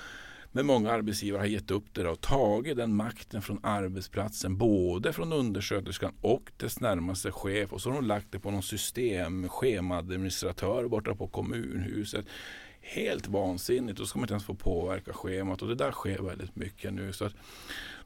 men 0.56 0.66
många 0.66 0.90
arbetsgivare 0.92 1.40
har 1.40 1.46
gett 1.46 1.70
upp 1.70 1.84
det 1.92 2.08
och 2.08 2.20
tagit 2.20 2.76
den 2.76 2.94
makten 2.94 3.42
från 3.42 3.60
arbetsplatsen, 3.62 4.56
både 4.58 5.12
från 5.12 5.32
undersköterskan 5.32 6.12
och 6.20 6.52
dess 6.56 6.80
närmaste 6.80 7.32
chef. 7.32 7.72
Och 7.72 7.80
så 7.80 7.90
har 7.90 7.94
de 7.94 8.06
lagt 8.06 8.32
det 8.32 8.38
på 8.38 8.50
någon 8.50 8.62
system, 8.62 9.48
schemaadministratör 9.48 10.88
borta 10.88 11.14
på 11.14 11.28
kommunhuset. 11.28 12.26
Helt 12.80 13.28
vansinnigt. 13.28 13.98
Då 13.98 14.06
ska 14.06 14.18
man 14.18 14.24
inte 14.24 14.34
ens 14.34 14.44
få 14.44 14.54
påverka 14.54 15.12
schemat 15.12 15.62
och 15.62 15.68
det 15.68 15.74
där 15.74 15.92
sker 15.92 16.18
väldigt 16.18 16.56
mycket 16.56 16.92
nu. 16.92 17.12
Så 17.12 17.24
att 17.24 17.34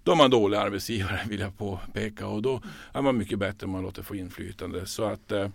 då 0.02 0.12
är 0.12 0.16
man 0.16 0.30
dålig 0.30 0.56
arbetsgivare 0.56 1.20
vill 1.28 1.40
jag 1.40 1.58
påpeka 1.58 2.26
och 2.26 2.42
då 2.42 2.62
är 2.92 3.02
man 3.02 3.18
mycket 3.18 3.38
bättre 3.38 3.64
om 3.64 3.70
man 3.70 3.82
låter 3.82 4.02
få 4.02 4.16
inflytande. 4.16 4.86
Så 4.86 5.04
att 5.04 5.32
eh, 5.32 5.48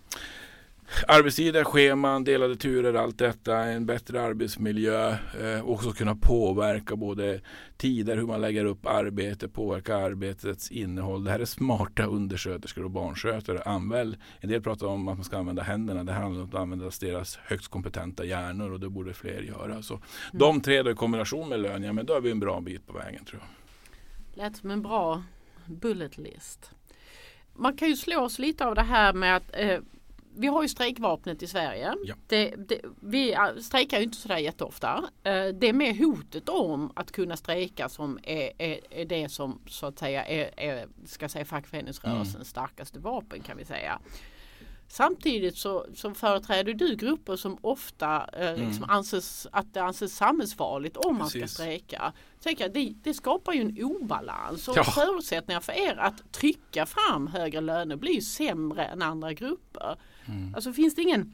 Arbetstider, 1.08 1.64
scheman, 1.64 2.24
delade 2.24 2.56
turer, 2.56 2.94
allt 2.94 3.18
detta, 3.18 3.58
en 3.58 3.86
bättre 3.86 4.22
arbetsmiljö, 4.22 5.12
eh, 5.12 5.70
också 5.70 5.92
kunna 5.92 6.16
påverka 6.16 6.96
både 6.96 7.42
tider, 7.78 8.18
hur 8.18 8.26
man 8.26 8.42
lägger 8.42 8.66
upp 8.66 8.86
arbete, 8.86 9.48
påverka 9.48 9.96
arbetets 9.96 10.72
innehåll. 10.72 11.24
Det 11.24 11.32
här 11.32 11.40
är 11.40 11.46
smarta 11.46 12.06
undersköterskor 12.06 12.84
och 12.84 12.92
barnskötare. 12.92 13.62
Använd, 13.62 14.18
en 14.40 14.50
del 14.50 14.62
pratar 14.62 14.88
om 14.88 15.08
att 15.08 15.18
man 15.18 15.24
ska 15.24 15.38
använda 15.38 15.64
händerna. 15.64 16.04
Det 16.04 16.12
handlar 16.12 16.42
om 16.42 16.50
att 16.50 16.56
använda 16.56 16.92
deras 17.00 17.36
högst 17.36 17.68
kompetenta 17.68 18.26
hjärnor 18.26 18.72
och 18.72 18.80
det 18.80 18.90
borde 18.90 19.14
fler 19.14 19.42
göra. 19.42 19.82
Så 19.82 19.94
mm. 19.94 20.06
De 20.32 20.62
tre 20.62 20.84
då 20.84 20.92
i 20.92 20.96
kombination 20.96 21.50
med 21.50 21.60
lön, 21.60 21.84
ja 21.84 21.94
men 21.94 22.06
då 22.06 22.14
är 22.14 22.22
vi 22.22 22.32
en 22.32 22.40
bra 22.40 22.62
bit 22.62 22.88
på 22.88 22.94
vägen 22.94 23.26
tror 23.26 23.42
jag. 23.42 23.50
Lät 24.44 24.58
som 24.58 24.72
en 24.72 24.82
bra 24.82 25.24
bullet 25.66 26.18
list. 26.18 26.72
Man 27.54 27.78
kan 27.78 27.88
ju 27.88 27.96
slå 27.96 28.22
oss 28.22 28.40
lite 28.40 28.66
av 28.66 28.76
det 28.76 28.82
här 28.82 29.14
med 29.14 29.36
att 29.36 29.50
eh, 29.54 29.80
vi 30.38 30.48
har 30.48 30.62
ju 30.62 30.70
strejkvapnet 30.70 31.44
i 31.44 31.48
Sverige. 31.48 31.96
Ja. 32.04 32.16
Det, 32.28 32.56
det, 32.58 32.82
vi 33.00 33.36
strejkar 33.62 33.98
ju 33.98 34.04
inte 34.04 34.18
sådär 34.18 34.38
jätteofta. 34.38 35.04
Eh, 35.24 35.48
det 35.48 35.68
är 35.70 35.74
mer 35.74 36.06
hotet 36.06 36.50
om 36.50 36.92
att 36.96 37.12
kunna 37.12 37.38
strejka 37.38 37.90
som 37.90 38.20
är, 38.24 38.52
är, 38.58 38.80
är 38.90 39.06
det 39.06 39.30
som 39.30 39.62
så 39.68 39.86
att 39.86 40.00
säga 40.00 40.26
är, 40.26 40.60
är 40.60 40.88
ska 41.06 41.30
säga, 41.30 41.46
fackföreningsrörelsens 41.46 42.36
mm. 42.36 42.46
starkaste 42.46 43.00
vapen 43.00 43.42
kan 43.42 43.58
vi 43.58 43.66
säga. 43.66 44.00
Samtidigt 44.88 45.58
så, 45.58 45.86
så 45.96 46.14
företräder 46.14 46.74
du 46.74 46.96
grupper 46.96 47.36
som 47.36 47.58
ofta 47.62 48.30
eh, 48.34 48.50
mm. 48.50 48.68
liksom 48.68 48.86
anses 48.90 49.48
att 49.52 49.74
det 49.74 49.84
anses 49.84 50.16
samhällsfarligt 50.16 50.98
om 50.98 51.20
Precis. 51.20 51.36
man 51.36 51.48
ska 51.48 51.48
strejka. 51.48 52.14
Tänker, 52.44 52.70
det, 52.70 52.94
det 53.04 53.14
skapar 53.14 53.54
ju 53.54 53.62
en 53.62 53.84
obalans 53.84 54.68
och 54.68 54.78
ja. 54.78 54.84
förutsättningar 54.84 55.62
för 55.62 55.74
er 55.74 55.98
att 55.98 56.32
trycka 56.32 56.86
fram 56.86 57.28
högre 57.28 57.62
löner 57.62 57.96
blir 57.96 58.22
sämre 58.22 58.86
än 58.86 59.02
andra 59.02 59.34
grupper. 59.34 59.98
Mm. 60.28 60.56
Alltså 60.56 60.74
finns 60.74 60.96
det 60.96 61.02
ingen 61.02 61.34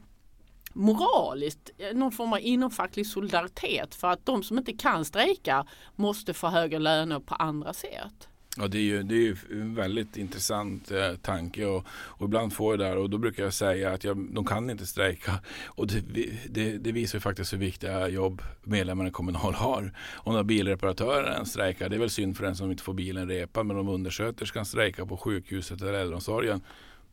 moraliskt, 0.73 1.69
eh, 1.77 1.97
någon 1.97 2.12
form 2.12 2.34
av 2.34 2.39
inomfacklig 2.39 3.08
solidaritet 3.08 3.95
för 3.95 4.08
att 4.08 4.25
de 4.25 4.43
som 4.43 4.58
inte 4.58 4.73
kan 4.73 5.06
strejka 5.06 5.65
måste 5.95 6.34
få 6.34 6.47
högre 6.47 6.80
löner 6.80 7.19
på 7.19 7.36
andra 7.36 7.73
sätt? 7.73 8.27
Ja, 8.58 8.67
det 8.67 8.77
är 8.77 8.82
ju, 8.82 9.04
det 9.04 9.27
är 9.27 9.38
en 9.51 9.75
väldigt 9.75 10.17
intressant 10.17 10.91
eh, 10.91 11.15
tanke 11.15 11.65
och, 11.65 11.86
och, 11.89 12.25
ibland 12.25 12.54
får 12.54 12.73
jag 12.73 12.80
det 12.80 12.86
där 12.86 12.97
och 12.97 13.10
då 13.10 13.17
brukar 13.17 13.43
jag 13.43 13.54
säga 13.54 13.91
att 13.91 14.04
jag, 14.04 14.34
de 14.34 14.45
kan 14.45 14.69
inte 14.69 14.86
strejka 14.86 15.32
och 15.65 15.88
det, 15.88 16.01
det, 16.49 16.77
det 16.77 16.91
visar 16.91 17.17
ju 17.17 17.21
faktiskt 17.21 17.54
hur 17.54 17.58
viktiga 17.58 18.08
jobb 18.08 18.41
medlemmarna 18.63 19.10
i 19.10 19.12
Kommunal 19.12 19.54
har. 19.54 19.93
Om 20.13 20.34
när 20.34 20.43
bilreparatören 20.43 21.45
strejkar, 21.45 21.89
det 21.89 21.95
är 21.95 21.99
väl 21.99 22.10
synd 22.10 22.38
för 22.38 22.43
den 22.43 22.56
som 22.56 22.71
inte 22.71 22.84
får 22.84 22.93
bilen 22.93 23.30
repad 23.30 23.65
men 23.65 23.77
om 23.77 23.89
undersköterskan 23.89 24.65
strejkar 24.65 25.06
på 25.06 25.17
sjukhuset 25.17 25.82
eller 25.82 25.93
äldreomsorgen 25.93 26.62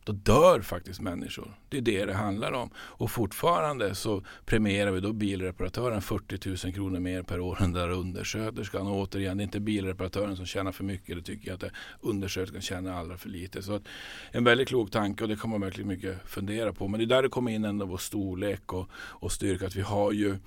då 0.09 0.33
dör 0.33 0.61
faktiskt 0.61 1.01
människor. 1.01 1.57
Det 1.69 1.77
är 1.77 1.81
det 1.81 2.05
det 2.05 2.13
handlar 2.13 2.51
om. 2.51 2.69
Och 2.75 3.11
fortfarande 3.11 3.95
så 3.95 4.23
premierar 4.45 4.91
vi 4.91 4.99
då 4.99 5.13
bilreparatören 5.13 6.01
40 6.01 6.67
000 6.67 6.73
kronor 6.73 6.99
mer 6.99 7.23
per 7.23 7.39
år 7.39 7.61
än 7.61 7.73
där 7.73 7.89
undersköterskan. 7.89 8.87
Och 8.87 8.97
återigen, 8.97 9.37
det 9.37 9.41
är 9.41 9.45
inte 9.45 9.59
bilreparatören 9.59 10.35
som 10.35 10.45
tjänar 10.45 10.71
för 10.71 10.83
mycket. 10.83 11.15
Det 11.15 11.21
tycker 11.21 11.47
jag 11.47 11.63
att 11.63 11.71
undersköterskan 12.01 12.61
tjänar 12.61 12.93
allra 12.93 13.17
för 13.17 13.29
lite. 13.29 13.61
Så 13.61 13.73
att, 13.73 13.83
en 14.31 14.43
väldigt 14.43 14.67
klok 14.67 14.91
tanke 14.91 15.23
och 15.23 15.29
det 15.29 15.35
kan 15.35 15.49
man 15.49 15.61
verkligen 15.61 15.87
mycket 15.87 16.17
fundera 16.25 16.73
på. 16.73 16.87
Men 16.87 16.99
det 16.99 17.05
är 17.05 17.07
där 17.07 17.23
det 17.23 17.29
kommer 17.29 17.51
in 17.51 17.65
ändå 17.65 17.85
vår 17.85 17.97
storlek 17.97 18.73
och, 18.73 18.89
och 18.93 19.31
styrka. 19.31 19.65
Att 19.67 19.75
vi 19.75 19.81
har 19.81 20.11
ju 20.11 20.37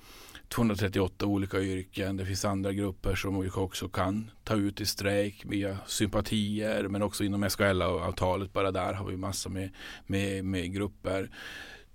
238 0.53 1.25
olika 1.25 1.59
yrken. 1.59 2.17
Det 2.17 2.25
finns 2.25 2.45
andra 2.45 2.73
grupper 2.73 3.15
som 3.15 3.41
vi 3.41 3.49
också 3.49 3.89
kan 3.89 4.31
ta 4.43 4.55
ut 4.55 4.81
i 4.81 4.85
strejk 4.85 5.43
via 5.45 5.77
sympatier 5.87 6.87
men 6.87 7.01
också 7.01 7.23
inom 7.23 7.49
SKL-avtalet. 7.49 8.53
Bara 8.53 8.71
där 8.71 8.93
har 8.93 9.05
vi 9.05 9.17
massor 9.17 9.49
med, 9.49 9.69
med, 10.05 10.45
med 10.45 10.73
grupper 10.73 11.29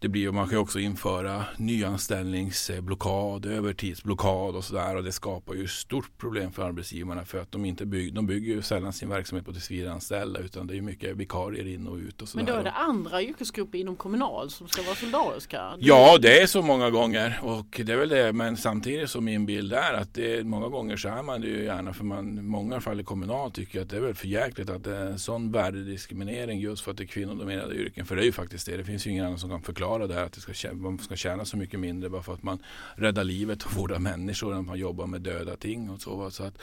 det 0.01 0.09
blir, 0.09 0.31
man 0.33 0.49
kan 0.49 0.59
också 0.59 0.79
införa 0.79 1.45
nyanställningsblockad, 1.57 3.47
övertidsblockad 3.47 4.57
och 4.57 4.65
sådär 4.65 4.97
och 4.97 5.05
det 5.05 5.13
skapar 5.13 5.55
ju 5.55 5.69
stort 5.69 6.19
problem 6.19 6.53
för 6.53 6.63
arbetsgivarna 6.63 7.25
för 7.25 7.41
att 7.41 7.53
de 7.53 7.65
inte 7.65 7.87
bygger, 7.87 8.15
de 8.15 8.27
bygger 8.27 8.55
ju 8.55 8.63
sällan 8.63 8.93
sin 8.93 9.09
verksamhet 9.09 9.47
på 9.47 9.53
tillsvidareanställda 9.53 10.41
utan 10.41 10.67
det 10.67 10.77
är 10.77 10.83
mycket 10.83 11.17
vikarier 11.17 11.67
in 11.67 11.87
och 11.87 11.97
ut 11.97 12.23
och 12.23 12.29
sådär. 12.29 12.45
Men 12.45 12.55
då 12.55 12.61
är 12.61 12.65
det 12.65 12.71
andra 12.71 13.23
yrkesgrupper 13.23 13.79
inom 13.79 13.97
Kommunal 13.97 14.51
som 14.51 14.69
ska 14.69 14.83
vara 14.83 14.95
solidariska? 14.95 15.75
Ja, 15.79 16.19
det 16.23 16.43
är 16.43 16.47
så 16.47 16.63
många 16.63 16.91
gånger 16.91 17.41
och 17.43 17.81
det 17.85 17.93
är 17.93 17.97
väl 17.97 18.09
det. 18.09 18.33
Men 18.33 18.57
samtidigt 18.57 19.11
som 19.11 19.25
min 19.25 19.47
bild 19.47 19.73
är 19.73 19.93
att 19.93 20.15
det 20.15 20.39
är, 20.39 20.45
många 20.45 20.69
gånger 20.69 20.97
så 20.97 21.09
är 21.09 21.23
man 21.23 21.41
det 21.41 21.47
ju 21.47 21.65
gärna 21.65 21.93
för 21.93 22.05
man 22.05 22.47
många 22.47 22.81
fall 22.81 23.01
i 23.01 23.05
Kommunal 23.05 23.51
tycker 23.51 23.83
att 23.83 23.91
det 23.91 23.97
är 23.97 24.01
väl 24.01 24.15
för 24.15 24.29
jäkligt 24.29 24.71
att 24.71 24.85
det 24.85 24.97
är 24.97 25.07
en 25.07 25.19
sån 25.19 25.53
värdediskriminering 25.53 26.61
just 26.61 26.85
för 26.85 26.91
att 26.91 26.97
det 26.97 27.05
är 27.05 27.07
kvinnodominerade 27.07 27.75
yrken. 27.75 28.07
För 28.07 28.17
det 28.17 28.23
är 28.23 28.27
ju 28.27 28.33
faktiskt 28.33 28.67
det. 28.67 28.77
Det 28.77 28.85
finns 28.85 29.07
ju 29.07 29.11
ingen 29.11 29.27
annan 29.27 29.39
som 29.39 29.51
kan 29.51 29.63
förklara 29.63 29.88
det 30.09 30.15
här 30.15 30.25
att 30.25 30.33
det 30.33 30.41
ska, 30.41 30.73
man 30.75 30.99
ska 30.99 31.17
tjäna 31.17 31.45
så 31.45 31.57
mycket 31.57 31.81
mindre 31.81 32.11
bara 32.11 32.23
för 32.23 32.35
att 32.35 32.43
man 32.43 32.59
räddar 32.95 33.25
livet 33.25 33.63
och 33.63 33.73
vårdar 33.73 33.99
människor 33.99 34.55
än 34.55 34.67
man 34.67 34.79
jobbar 34.79 35.07
med 35.07 35.21
döda 35.21 35.57
ting 35.57 35.91
och 35.91 36.03
så. 36.03 36.31
så 36.31 36.45
att, 36.45 36.59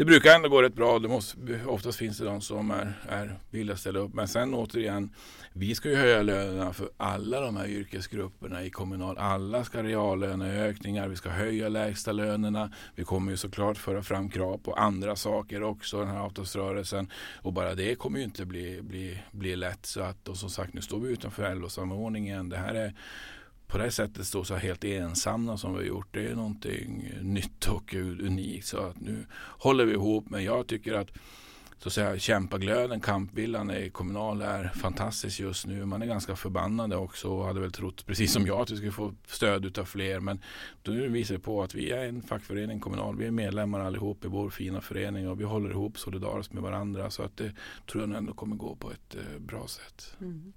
det 0.00 0.04
brukar 0.04 0.34
ändå 0.34 0.48
gå 0.48 0.62
rätt 0.62 0.74
bra. 0.74 0.98
Det 0.98 1.08
måste, 1.08 1.36
oftast 1.66 1.98
finns 1.98 2.18
det 2.18 2.24
de 2.24 2.40
som 2.40 2.70
är, 2.70 2.92
är 3.08 3.38
villiga 3.50 3.74
att 3.74 3.80
ställa 3.80 3.98
upp. 3.98 4.14
Men 4.14 4.28
sen 4.28 4.54
återigen, 4.54 5.10
vi 5.52 5.74
ska 5.74 5.88
ju 5.88 5.96
höja 5.96 6.22
lönerna 6.22 6.72
för 6.72 6.90
alla 6.96 7.40
de 7.40 7.56
här 7.56 7.66
yrkesgrupperna 7.66 8.64
i 8.64 8.70
Kommunal. 8.70 9.18
Alla 9.18 9.64
ska 9.64 9.78
ha 9.78 9.84
reallöneökningar. 9.84 11.08
Vi 11.08 11.16
ska 11.16 11.28
höja 11.30 11.68
lägsta 11.68 12.12
lönerna. 12.12 12.72
Vi 12.94 13.04
kommer 13.04 13.30
ju 13.30 13.36
såklart 13.36 13.78
föra 13.78 14.02
fram 14.02 14.30
krav 14.30 14.58
på 14.58 14.72
andra 14.72 15.16
saker 15.16 15.62
också 15.62 15.98
den 15.98 16.08
här 16.08 16.20
avtalsrörelsen. 16.20 17.10
Och 17.42 17.52
bara 17.52 17.74
det 17.74 17.94
kommer 17.94 18.18
ju 18.18 18.24
inte 18.24 18.44
bli, 18.44 18.82
bli, 18.82 19.22
bli 19.32 19.56
lätt. 19.56 19.86
Så 19.86 20.00
att, 20.00 20.28
och 20.28 20.36
som 20.36 20.50
sagt, 20.50 20.74
nu 20.74 20.80
står 20.80 21.00
vi 21.00 21.12
utanför 21.12 21.54
LO-samordningen. 21.54 22.48
Det 22.48 22.56
här 22.56 22.74
är 22.74 22.94
på 23.70 23.78
det 23.78 23.90
sättet 23.90 24.26
stå 24.26 24.44
så 24.44 24.54
helt 24.54 24.84
ensamma 24.84 25.56
som 25.56 25.72
vi 25.72 25.78
har 25.78 25.84
gjort. 25.84 26.08
Det 26.10 26.26
är 26.26 26.34
någonting 26.34 27.12
nytt 27.22 27.66
och 27.66 27.94
unikt. 27.94 28.66
Så 28.66 28.78
att 28.78 29.00
nu 29.00 29.26
håller 29.34 29.84
vi 29.84 29.92
ihop. 29.92 30.30
Men 30.30 30.44
jag 30.44 30.66
tycker 30.66 30.94
att 30.94 31.10
så 31.82 31.88
att 31.88 31.92
säga, 31.92 32.18
kämpaglöden, 32.18 33.00
kampviljan 33.00 33.70
i 33.70 33.90
Kommunal 33.90 34.42
är 34.42 34.68
fantastisk 34.68 35.40
just 35.40 35.66
nu. 35.66 35.84
Man 35.84 36.02
är 36.02 36.06
ganska 36.06 36.36
förbannade 36.36 36.96
också 36.96 37.28
och 37.28 37.44
hade 37.44 37.60
väl 37.60 37.72
trott, 37.72 38.06
precis 38.06 38.32
som 38.32 38.46
jag, 38.46 38.60
att 38.60 38.70
vi 38.70 38.76
skulle 38.76 38.92
få 38.92 39.14
stöd 39.26 39.78
av 39.78 39.84
fler. 39.84 40.20
Men 40.20 40.40
då 40.82 40.92
visar 40.92 41.34
det 41.34 41.40
på 41.40 41.62
att 41.62 41.74
vi 41.74 41.90
är 41.90 42.08
en 42.08 42.22
fackförening 42.22 42.80
Kommunal. 42.80 43.16
Vi 43.16 43.26
är 43.26 43.30
medlemmar 43.30 43.80
allihop 43.80 44.24
i 44.24 44.28
vår 44.28 44.50
fina 44.50 44.80
förening 44.80 45.28
och 45.28 45.40
vi 45.40 45.44
håller 45.44 45.70
ihop 45.70 45.98
solidariskt 45.98 46.52
med 46.52 46.62
varandra. 46.62 47.10
Så 47.10 47.22
att 47.22 47.36
det 47.36 47.52
tror 47.90 48.08
jag 48.08 48.16
ändå 48.16 48.32
kommer 48.32 48.56
gå 48.56 48.76
på 48.76 48.90
ett 48.90 49.14
eh, 49.14 49.38
bra 49.38 49.66
sätt. 49.66 50.16
Mm. 50.20 50.52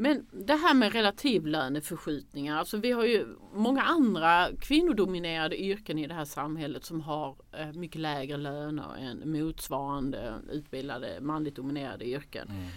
Men 0.00 0.26
det 0.32 0.54
här 0.54 0.74
med 0.74 0.92
relativlöneförskjutningar, 0.92 2.58
alltså 2.58 2.76
vi 2.76 2.92
har 2.92 3.04
ju 3.04 3.26
många 3.54 3.82
andra 3.82 4.48
kvinnodominerade 4.60 5.62
yrken 5.62 5.98
i 5.98 6.06
det 6.06 6.14
här 6.14 6.24
samhället 6.24 6.84
som 6.84 7.00
har 7.00 7.36
eh, 7.52 7.72
mycket 7.72 8.00
lägre 8.00 8.36
löner 8.36 8.96
än 8.98 9.32
motsvarande 9.32 10.34
utbildade 10.52 11.20
manligt 11.20 11.56
dominerade 11.56 12.04
yrken. 12.04 12.48
Mm. 12.48 12.68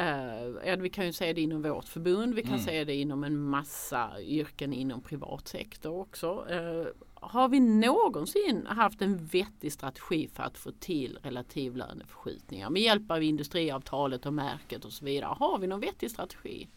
Uh, 0.00 0.82
vi 0.82 0.90
kan 0.90 1.06
ju 1.06 1.12
säga 1.12 1.34
det 1.34 1.40
inom 1.40 1.62
vårt 1.62 1.88
förbund, 1.88 2.34
vi 2.34 2.42
kan 2.42 2.52
mm. 2.52 2.64
säga 2.64 2.84
det 2.84 2.94
inom 2.94 3.24
en 3.24 3.38
massa 3.38 4.20
yrken 4.20 4.72
inom 4.72 5.00
privat 5.00 5.48
sektor 5.48 6.00
också. 6.00 6.46
Uh, 6.50 6.86
har 7.20 7.48
vi 7.48 7.60
någonsin 7.60 8.66
haft 8.66 9.02
en 9.02 9.26
vettig 9.26 9.72
strategi 9.72 10.28
för 10.34 10.42
att 10.42 10.58
få 10.58 10.72
till 10.72 11.18
relativlöneförskjutningar 11.22 12.70
med 12.70 12.82
hjälp 12.82 13.10
av 13.10 13.22
industriavtalet 13.22 14.26
och 14.26 14.34
märket 14.34 14.84
och 14.84 14.92
så 14.92 15.04
vidare? 15.04 15.34
Har 15.38 15.58
vi 15.58 15.66
någon 15.66 15.80
vettig 15.80 16.10
strategi? 16.10 16.68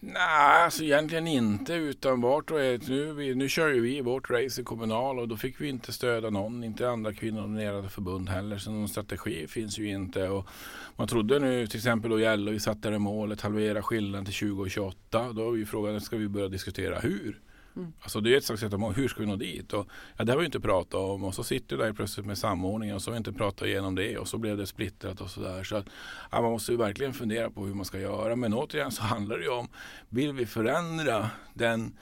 Nej, 0.00 0.64
alltså 0.64 0.84
egentligen 0.84 1.26
inte 1.26 1.74
utan 1.74 2.20
vart 2.20 2.50
och 2.50 2.60
ett. 2.60 2.88
Nu, 2.88 3.34
nu 3.34 3.48
kör 3.48 3.68
ju 3.68 3.80
vi 3.80 4.00
vårt 4.00 4.30
race 4.30 4.60
i 4.60 4.64
kommunal 4.64 5.18
och 5.18 5.28
då 5.28 5.36
fick 5.36 5.60
vi 5.60 5.68
inte 5.68 5.92
stödja 5.92 6.30
någon, 6.30 6.64
inte 6.64 6.88
andra 6.88 7.12
kvinnodominerade 7.14 7.88
förbund 7.88 8.28
heller. 8.28 8.58
Så 8.58 8.70
någon 8.70 8.88
strategi 8.88 9.46
finns 9.48 9.78
ju 9.78 9.88
inte. 9.88 10.28
Och 10.28 10.48
man 10.96 11.08
trodde 11.08 11.38
nu 11.38 11.66
till 11.66 11.76
exempel 11.76 12.10
då 12.10 12.20
gäller 12.20 12.52
vi 12.52 12.60
satte 12.60 12.90
det 12.90 12.98
målet 12.98 13.40
halvera 13.40 13.82
skillnaden 13.82 14.24
till 14.24 14.34
2028. 14.34 15.32
Då 15.32 15.52
är 15.52 15.56
ju 15.56 15.66
frågan, 15.66 16.00
ska 16.00 16.16
vi 16.16 16.28
börja 16.28 16.48
diskutera 16.48 16.98
hur? 16.98 17.40
Mm. 17.76 17.92
Alltså 18.00 18.20
det 18.20 18.34
är 18.34 18.36
ett 18.36 18.44
slags 18.44 18.60
sätt 18.60 18.74
att 18.74 18.98
hur 18.98 19.08
ska 19.08 19.20
vi 19.20 19.26
nå 19.26 19.36
dit? 19.36 19.72
Och, 19.72 19.86
ja, 20.16 20.24
det 20.24 20.32
har 20.32 20.38
vi 20.38 20.44
inte 20.44 20.60
pratat 20.60 20.94
om 20.94 21.24
och 21.24 21.34
så 21.34 21.44
sitter 21.44 21.76
du 21.76 21.82
där 21.82 21.92
plötsligt 21.92 22.26
med 22.26 22.38
samordningen 22.38 22.96
och 22.96 23.02
så 23.02 23.10
har 23.10 23.12
vi 23.12 23.18
inte 23.18 23.32
pratat 23.32 23.68
igenom 23.68 23.94
det 23.94 24.18
och 24.18 24.28
så 24.28 24.38
blev 24.38 24.56
det 24.56 24.66
splittrat 24.66 25.20
och 25.20 25.30
sådär. 25.30 25.64
Så 25.64 25.76
att, 25.76 25.86
ja, 26.30 26.42
man 26.42 26.50
måste 26.50 26.72
ju 26.72 26.78
verkligen 26.78 27.12
fundera 27.12 27.50
på 27.50 27.66
hur 27.66 27.74
man 27.74 27.84
ska 27.84 27.98
göra. 27.98 28.36
Men 28.36 28.54
återigen 28.54 28.90
så 28.90 29.02
handlar 29.02 29.38
det 29.38 29.44
ju 29.44 29.50
om, 29.50 29.68
vill 30.08 30.32
vi 30.32 30.46
förändra 30.46 31.30
den 31.54 31.98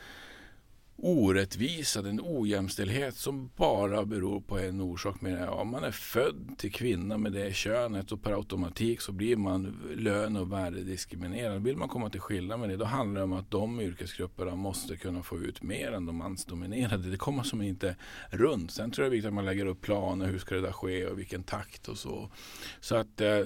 orättvisa, 0.97 2.03
den 2.03 2.21
ojämställdhet 2.23 3.17
som 3.17 3.51
bara 3.57 4.05
beror 4.05 4.41
på 4.41 4.59
en 4.59 4.81
orsak. 4.81 5.21
Med 5.21 5.49
Om 5.49 5.69
man 5.69 5.85
är 5.85 5.91
född 5.91 6.55
till 6.59 6.73
kvinna 6.73 7.19
med 7.19 7.33
det 7.33 7.55
könet 7.55 8.13
och 8.13 8.23
per 8.23 8.33
automatik 8.33 9.01
så 9.01 9.13
blir 9.13 9.37
man 9.37 9.81
lön 9.97 10.37
och 10.37 10.53
värdediskriminerad. 10.53 11.63
Vill 11.63 11.77
man 11.77 11.89
komma 11.89 12.11
till 12.11 12.21
skillnad 12.21 12.61
med 12.61 12.69
det 12.69 12.77
då 12.77 12.85
handlar 12.85 13.21
det 13.21 13.25
om 13.25 13.33
att 13.33 13.51
de 13.51 13.81
yrkesgrupperna 13.81 14.57
måste 14.57 14.97
kunna 14.97 15.23
få 15.23 15.39
ut 15.39 15.63
mer 15.63 15.93
än 15.93 16.07
de 16.07 16.17
mansdominerade. 16.17 17.11
Det 17.11 17.17
kommer 17.17 17.43
som 17.43 17.63
inte 17.63 17.97
runt. 18.31 18.71
Sen 18.71 18.91
tror 18.91 19.05
jag 19.05 19.11
det 19.11 19.15
är 19.15 19.17
viktigt 19.17 19.29
att 19.29 19.35
man 19.35 19.45
lägger 19.45 19.67
upp 19.67 19.81
planer. 19.81 20.27
Hur 20.27 20.39
ska 20.39 20.55
det 20.55 20.61
där 20.61 20.73
ske 20.73 21.07
och 21.07 21.19
vilken 21.19 21.43
takt 21.43 21.89
och 21.89 21.99
så. 21.99 22.31
Så 22.81 22.97
att 22.97 23.21
eh, 23.21 23.41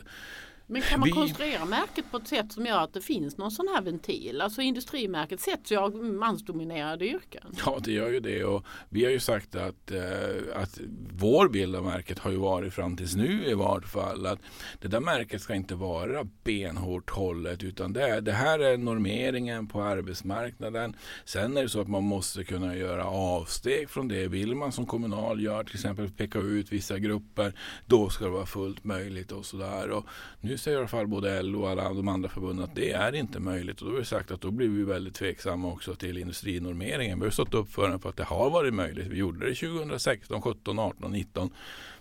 men 0.71 0.83
kan 0.83 1.01
man 1.01 1.07
vi... 1.07 1.13
konstruera 1.13 1.65
märket 1.65 2.11
på 2.11 2.17
ett 2.17 2.29
sätt 2.29 2.53
som 2.53 2.67
gör 2.67 2.79
att 2.79 2.95
det 2.95 3.01
finns 3.01 3.37
någon 3.37 3.51
sån 3.51 3.69
här 3.75 3.83
ventil? 3.83 4.41
Alltså 4.41 4.63
industrimärket 4.63 5.41
sätts 5.41 5.73
ju 5.73 5.77
av 5.77 5.95
mansdominerade 5.97 7.07
yrken. 7.07 7.45
Ja 7.67 7.79
det 7.81 7.93
gör 7.93 8.11
ju 8.11 8.21
det 8.21 8.45
och 8.45 8.65
vi 8.89 9.05
har 9.05 9.11
ju 9.11 9.21
sagt 9.21 9.55
att, 9.55 9.91
eh, 9.91 10.63
att 10.63 10.81
vår 11.13 11.49
bild 11.49 11.77
av 11.77 11.85
märket 11.85 12.19
har 12.19 12.31
ju 12.31 12.37
varit 12.37 12.75
fram 12.75 12.97
tills 12.97 13.17
nu 13.17 13.45
i 13.47 13.55
vart 13.55 13.85
fall 13.85 14.27
att 14.27 14.39
det 14.81 14.89
där 14.89 15.01
märket 15.01 15.43
ska 15.43 15.55
inte 15.55 15.75
vara 15.75 16.29
benhårt 16.45 17.11
hållet 17.11 17.63
utan 17.63 17.93
det, 17.93 18.21
det 18.21 18.33
här 18.33 18.59
är 18.59 18.77
normeringen 18.77 19.67
på 19.67 19.83
arbetsmarknaden. 19.83 20.97
Sen 21.25 21.57
är 21.57 21.63
det 21.63 21.69
så 21.69 21.81
att 21.81 21.89
man 21.89 22.05
måste 22.05 22.45
kunna 22.45 22.77
göra 22.77 23.05
avsteg 23.05 23.91
från 23.91 24.09
det. 24.09 24.29
Vill 24.29 24.55
man 24.55 24.73
som 24.73 24.87
kommunal 24.87 25.43
gör 25.43 25.65
till 25.65 25.75
exempel 25.75 26.11
peka 26.11 26.39
ut 26.39 26.73
vissa 26.73 26.99
grupper 26.99 27.53
då 27.87 28.09
ska 28.09 28.25
det 28.25 28.31
vara 28.31 28.47
fullt 28.47 28.85
möjligt 28.85 29.33
och 29.33 29.47
sådär. 29.47 30.03
Nu 30.41 30.58
säger 30.59 30.77
i 30.77 30.81
alla 30.81 30.89
fall 30.89 31.07
både 31.07 31.43
LO 31.43 31.63
och 31.63 31.71
alla 31.71 31.93
de 31.93 32.09
andra 32.09 32.29
förbunden 32.29 32.65
att 32.65 32.75
det 32.75 32.93
är 32.93 33.15
inte 33.15 33.41
möjligt. 33.41 33.81
Och 33.81 33.87
då 33.87 33.93
har 33.93 33.99
vi 33.99 34.05
sagt 34.05 34.31
att 34.31 34.41
då 34.41 34.51
blir 34.51 34.69
vi 34.69 34.85
väldigt 34.85 35.15
tveksamma 35.15 35.69
också 35.69 35.95
till 35.95 36.19
industrinormeringen. 36.19 37.19
Vi 37.19 37.27
har 37.27 37.31
stått 37.31 37.55
upp 37.55 37.73
för 37.73 37.89
den 37.89 38.01
för 38.01 38.09
att 38.09 38.17
det 38.17 38.25
har 38.25 38.51
varit 38.51 38.75
möjligt. 38.75 39.07
Vi 39.07 39.17
gjorde 39.17 39.49
det 39.49 39.55
2016, 39.55 40.43
17, 40.43 40.79
18, 40.79 41.13
19. 41.13 41.51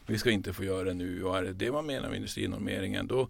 Vi 0.06 0.18
ska 0.18 0.32
inte 0.32 0.54
få 0.54 0.64
göra 0.64 0.84
det 0.84 0.94
nu. 0.94 1.24
Och 1.24 1.38
är 1.38 1.44
det 1.44 1.54
det 1.54 1.72
man 1.72 1.86
menar 1.86 2.10
med 2.10 2.16
industrinormeringen 2.16 3.08
då, 3.08 3.28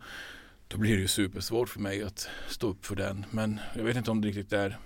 då 0.68 0.78
blir 0.78 0.96
det 0.96 1.02
ju 1.02 1.08
supersvårt 1.08 1.70
för 1.70 1.80
mig 1.80 2.04
att 2.04 2.30
stå 2.48 2.70
upp 2.70 2.86
för 2.86 2.96
den. 2.96 3.26
Men 3.32 3.60
jag 3.76 3.84
vet 3.84 3.98
inte 3.98 4.12
om 4.12 4.22
det 4.22 4.28
riktigt 4.28 4.54
är 4.54 4.78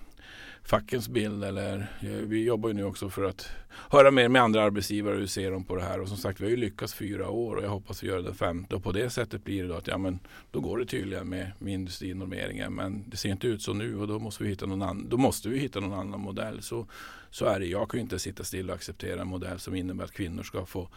fackens 0.63 1.09
bild 1.09 1.43
eller 1.43 1.79
eh, 2.01 2.09
vi 2.09 2.43
jobbar 2.43 2.69
ju 2.69 2.75
nu 2.75 2.83
också 2.83 3.09
för 3.09 3.23
att 3.23 3.49
höra 3.89 4.11
mer 4.11 4.29
med 4.29 4.41
andra 4.41 4.63
arbetsgivare 4.63 5.15
hur 5.15 5.25
ser 5.25 5.51
de 5.51 5.63
på 5.63 5.75
det 5.75 5.83
här 5.83 5.99
och 5.99 6.07
som 6.07 6.17
sagt 6.17 6.39
vi 6.39 6.45
har 6.45 6.49
ju 6.49 6.57
lyckats 6.57 6.93
fyra 6.93 7.29
år 7.29 7.55
och 7.55 7.63
jag 7.63 7.69
hoppas 7.69 8.03
vi 8.03 8.07
gör 8.07 8.21
det 8.21 8.33
femte 8.33 8.75
och 8.75 8.83
på 8.83 8.91
det 8.91 9.09
sättet 9.09 9.43
blir 9.43 9.63
det 9.63 9.69
då 9.69 9.75
att 9.75 9.87
ja 9.87 9.97
men 9.97 10.19
då 10.51 10.59
går 10.59 10.77
det 10.77 10.85
tydligen 10.85 11.29
med, 11.29 11.51
med 11.59 11.73
industrinormeringen 11.73 12.73
men 12.73 13.09
det 13.09 13.17
ser 13.17 13.29
inte 13.29 13.47
ut 13.47 13.61
så 13.61 13.73
nu 13.73 13.97
och 13.97 14.07
då 14.07 14.19
måste 14.19 14.43
vi 14.43 14.49
hitta 14.49 14.65
någon 14.65 14.81
annan, 14.81 15.09
då 15.09 15.17
måste 15.17 15.49
vi 15.49 15.57
hitta 15.57 15.79
någon 15.79 15.99
annan 15.99 16.19
modell 16.19 16.61
så, 16.61 16.87
så 17.29 17.45
är 17.45 17.59
det. 17.59 17.65
Jag 17.65 17.89
kan 17.89 17.97
ju 17.97 18.01
inte 18.01 18.19
sitta 18.19 18.43
still 18.43 18.69
och 18.69 18.75
acceptera 18.75 19.21
en 19.21 19.27
modell 19.27 19.59
som 19.59 19.75
innebär 19.75 20.03
att 20.03 20.11
kvinnor 20.11 20.43
ska 20.43 20.65
få, 20.65 20.89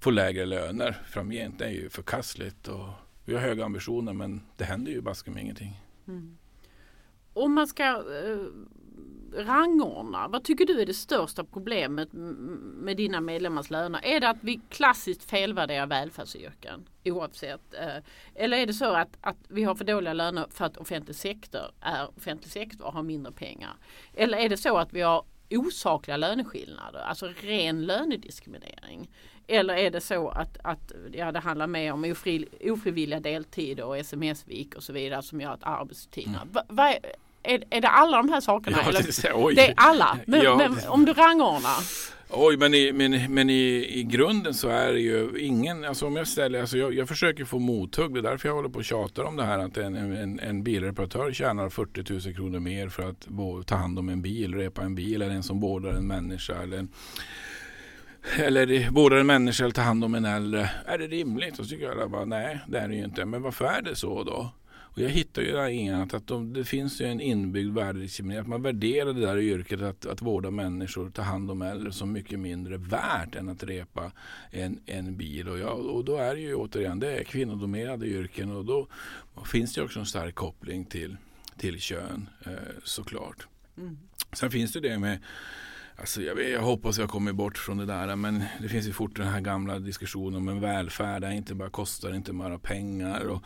få 0.00 0.10
lägre 0.10 0.46
löner 0.46 1.02
framgent. 1.06 1.58
Det 1.58 1.64
är 1.64 1.70
ju 1.70 1.90
förkastligt 1.90 2.68
och 2.68 2.88
vi 3.24 3.34
har 3.34 3.40
höga 3.40 3.64
ambitioner 3.64 4.12
men 4.12 4.40
det 4.56 4.64
händer 4.64 4.92
ju 4.92 5.00
baske 5.00 5.30
med 5.30 5.42
ingenting. 5.42 5.80
Mm. 6.08 6.36
Om 7.32 7.54
man 7.54 7.66
ska 7.66 7.84
eh, 7.84 8.46
rangordna. 9.32 10.28
Vad 10.28 10.44
tycker 10.44 10.66
du 10.66 10.80
är 10.80 10.86
det 10.86 10.94
största 10.94 11.44
problemet 11.44 12.08
med 12.12 12.96
dina 12.96 13.20
medlemmars 13.20 13.70
löner? 13.70 14.00
Är 14.02 14.20
det 14.20 14.28
att 14.28 14.38
vi 14.40 14.60
klassiskt 14.68 15.30
felvärderar 15.30 15.86
välfärdsyrken 15.86 16.88
oavsett? 17.04 17.74
Eh, 17.74 18.02
eller 18.34 18.58
är 18.58 18.66
det 18.66 18.72
så 18.72 18.92
att, 18.92 19.18
att 19.20 19.36
vi 19.48 19.64
har 19.64 19.74
för 19.74 19.84
dåliga 19.84 20.12
löner 20.12 20.46
för 20.50 20.64
att 20.64 20.76
offentlig 20.76 21.16
sektor 21.16 21.70
är 21.80 22.08
offentlig 22.16 22.52
sektor 22.52 22.86
och 22.86 22.92
har 22.92 23.02
mindre 23.02 23.32
pengar? 23.32 23.72
Eller 24.14 24.38
är 24.38 24.48
det 24.48 24.56
så 24.56 24.76
att 24.76 24.92
vi 24.92 25.00
har 25.00 25.24
osakliga 25.50 26.16
löneskillnader, 26.16 26.98
alltså 26.98 27.28
ren 27.42 27.86
lönediskriminering? 27.86 29.10
Eller 29.46 29.74
är 29.74 29.90
det 29.90 30.00
så 30.00 30.28
att, 30.28 30.58
att 30.64 30.92
ja, 31.12 31.32
det 31.32 31.38
handlar 31.38 31.66
mer 31.66 31.92
om 31.92 32.04
ofri, 32.04 32.48
ofrivilliga 32.60 33.20
deltider 33.20 33.84
och 33.84 33.98
sms-vik 33.98 34.74
och 34.74 34.82
så 34.82 34.92
vidare 34.92 35.22
som 35.22 35.40
gör 35.40 35.50
att 35.52 35.64
arbetstiderna... 35.64 36.42
Mm. 36.42 36.52
Va, 36.52 36.62
va, 36.68 36.94
är, 37.42 37.64
är 37.70 37.80
det 37.80 37.88
alla 37.88 38.16
de 38.16 38.28
här 38.28 38.40
sakerna? 38.40 38.78
Ja, 38.82 38.88
eller? 38.88 39.02
det. 39.02 39.54
Det 39.54 39.68
är 39.68 39.74
alla, 39.76 40.18
men, 40.26 40.42
Ja. 40.42 40.56
men 40.56 40.88
om 40.88 41.04
du 41.04 41.12
rangordnar. 41.12 41.76
Oj, 42.30 42.56
men, 42.56 42.74
i, 42.74 42.92
men, 42.92 43.34
men 43.34 43.50
i, 43.50 43.86
i 43.98 44.02
grunden 44.02 44.54
så 44.54 44.68
är 44.68 44.92
det 44.92 45.00
ju 45.00 45.30
ingen, 45.38 45.84
alltså 45.84 46.06
om 46.06 46.16
jag 46.16 46.28
ställer, 46.28 46.60
alltså 46.60 46.78
jag, 46.78 46.94
jag 46.94 47.08
försöker 47.08 47.44
få 47.44 47.58
mothugg, 47.58 48.14
det 48.14 48.20
är 48.20 48.22
därför 48.22 48.48
jag 48.48 48.54
håller 48.56 48.68
på 48.68 48.78
och 48.78 48.84
tjatar 48.84 49.22
om 49.24 49.36
det 49.36 49.44
här 49.44 49.58
att 49.58 49.76
en, 49.76 49.94
en, 49.96 50.40
en 50.40 50.62
bilreparatör 50.62 51.32
tjänar 51.32 51.68
40 51.68 52.12
000 52.26 52.34
kronor 52.34 52.58
mer 52.60 52.88
för 52.88 53.02
att 53.10 53.26
vå- 53.28 53.62
ta 53.64 53.74
hand 53.74 53.98
om 53.98 54.08
en 54.08 54.22
bil, 54.22 54.54
repa 54.54 54.82
en 54.82 54.94
bil 54.94 55.22
eller 55.22 55.34
en 55.34 55.42
som 55.42 55.60
vårdar 55.60 55.90
en 55.90 56.06
människa 56.06 56.54
eller 56.62 56.78
en 56.78 56.88
eller 58.38 58.90
vårdar 58.90 59.16
en 59.16 59.26
människa 59.26 59.64
eller 59.64 59.74
tar 59.74 59.82
hand 59.82 60.04
om 60.04 60.14
en 60.14 60.24
äldre. 60.24 60.70
Är 60.86 60.98
det 60.98 61.06
rimligt? 61.06 61.58
Och 61.58 61.64
så 61.64 61.70
tycker 61.70 61.84
jag 61.98 62.10
bara, 62.10 62.24
nej 62.24 62.58
det 62.68 62.78
är 62.78 62.88
det 62.88 62.94
ju 62.94 63.04
inte. 63.04 63.24
Men 63.24 63.42
varför 63.42 63.64
är 63.64 63.82
det 63.82 63.96
så 63.96 64.24
då? 64.24 64.50
Och 64.98 65.04
jag 65.04 65.10
hittar 65.10 65.42
ju 65.42 65.52
där 65.52 66.16
att 66.16 66.26
de, 66.26 66.52
det 66.52 66.64
finns 66.64 67.00
ju 67.00 67.06
en 67.06 67.20
inbyggd 67.20 67.74
värdediskriminering. 67.74 68.40
Att 68.40 68.48
man 68.48 68.62
värderar 68.62 69.12
det 69.12 69.20
där 69.20 69.38
yrket 69.38 69.82
att, 69.82 70.06
att 70.06 70.22
vårda 70.22 70.50
människor, 70.50 71.10
ta 71.10 71.22
hand 71.22 71.50
om 71.50 71.62
äldre 71.62 71.92
som 71.92 72.12
mycket 72.12 72.38
mindre 72.38 72.76
värt 72.76 73.34
än 73.34 73.48
att 73.48 73.62
repa 73.62 74.12
en, 74.50 74.80
en 74.86 75.16
bil. 75.16 75.48
Och, 75.48 75.58
jag, 75.58 75.86
och 75.86 76.04
då 76.04 76.16
är 76.16 76.34
det 76.34 76.40
ju 76.40 76.54
återigen, 76.54 76.98
det 76.98 77.18
är 77.18 77.24
kvinnodominerade 77.24 78.06
yrken 78.06 78.50
och 78.50 78.64
då 78.64 78.88
finns 79.46 79.74
det 79.74 79.82
också 79.82 80.00
en 80.00 80.06
stark 80.06 80.34
koppling 80.34 80.84
till, 80.84 81.16
till 81.56 81.80
kön 81.80 82.28
eh, 82.46 82.52
såklart. 82.84 83.46
Sen 84.32 84.50
finns 84.50 84.72
det 84.72 84.80
det 84.80 84.98
med 84.98 85.18
Alltså 86.00 86.22
jag, 86.22 86.50
jag 86.50 86.62
hoppas 86.62 86.98
jag 86.98 87.10
kommer 87.10 87.32
bort 87.32 87.58
från 87.58 87.78
det 87.78 87.86
där 87.86 88.16
men 88.16 88.44
det 88.60 88.68
finns 88.68 88.86
ju 88.88 88.92
fort 88.92 89.16
den 89.16 89.26
här 89.26 89.40
gamla 89.40 89.78
diskussionen 89.78 90.34
om 90.36 90.48
en 90.48 90.60
välfärd 90.60 91.24
är 91.24 91.30
inte 91.30 91.54
bara 91.54 91.70
kostar 91.70 92.14
inte 92.14 92.32
bara 92.32 92.58
pengar 92.58 93.24
och 93.24 93.42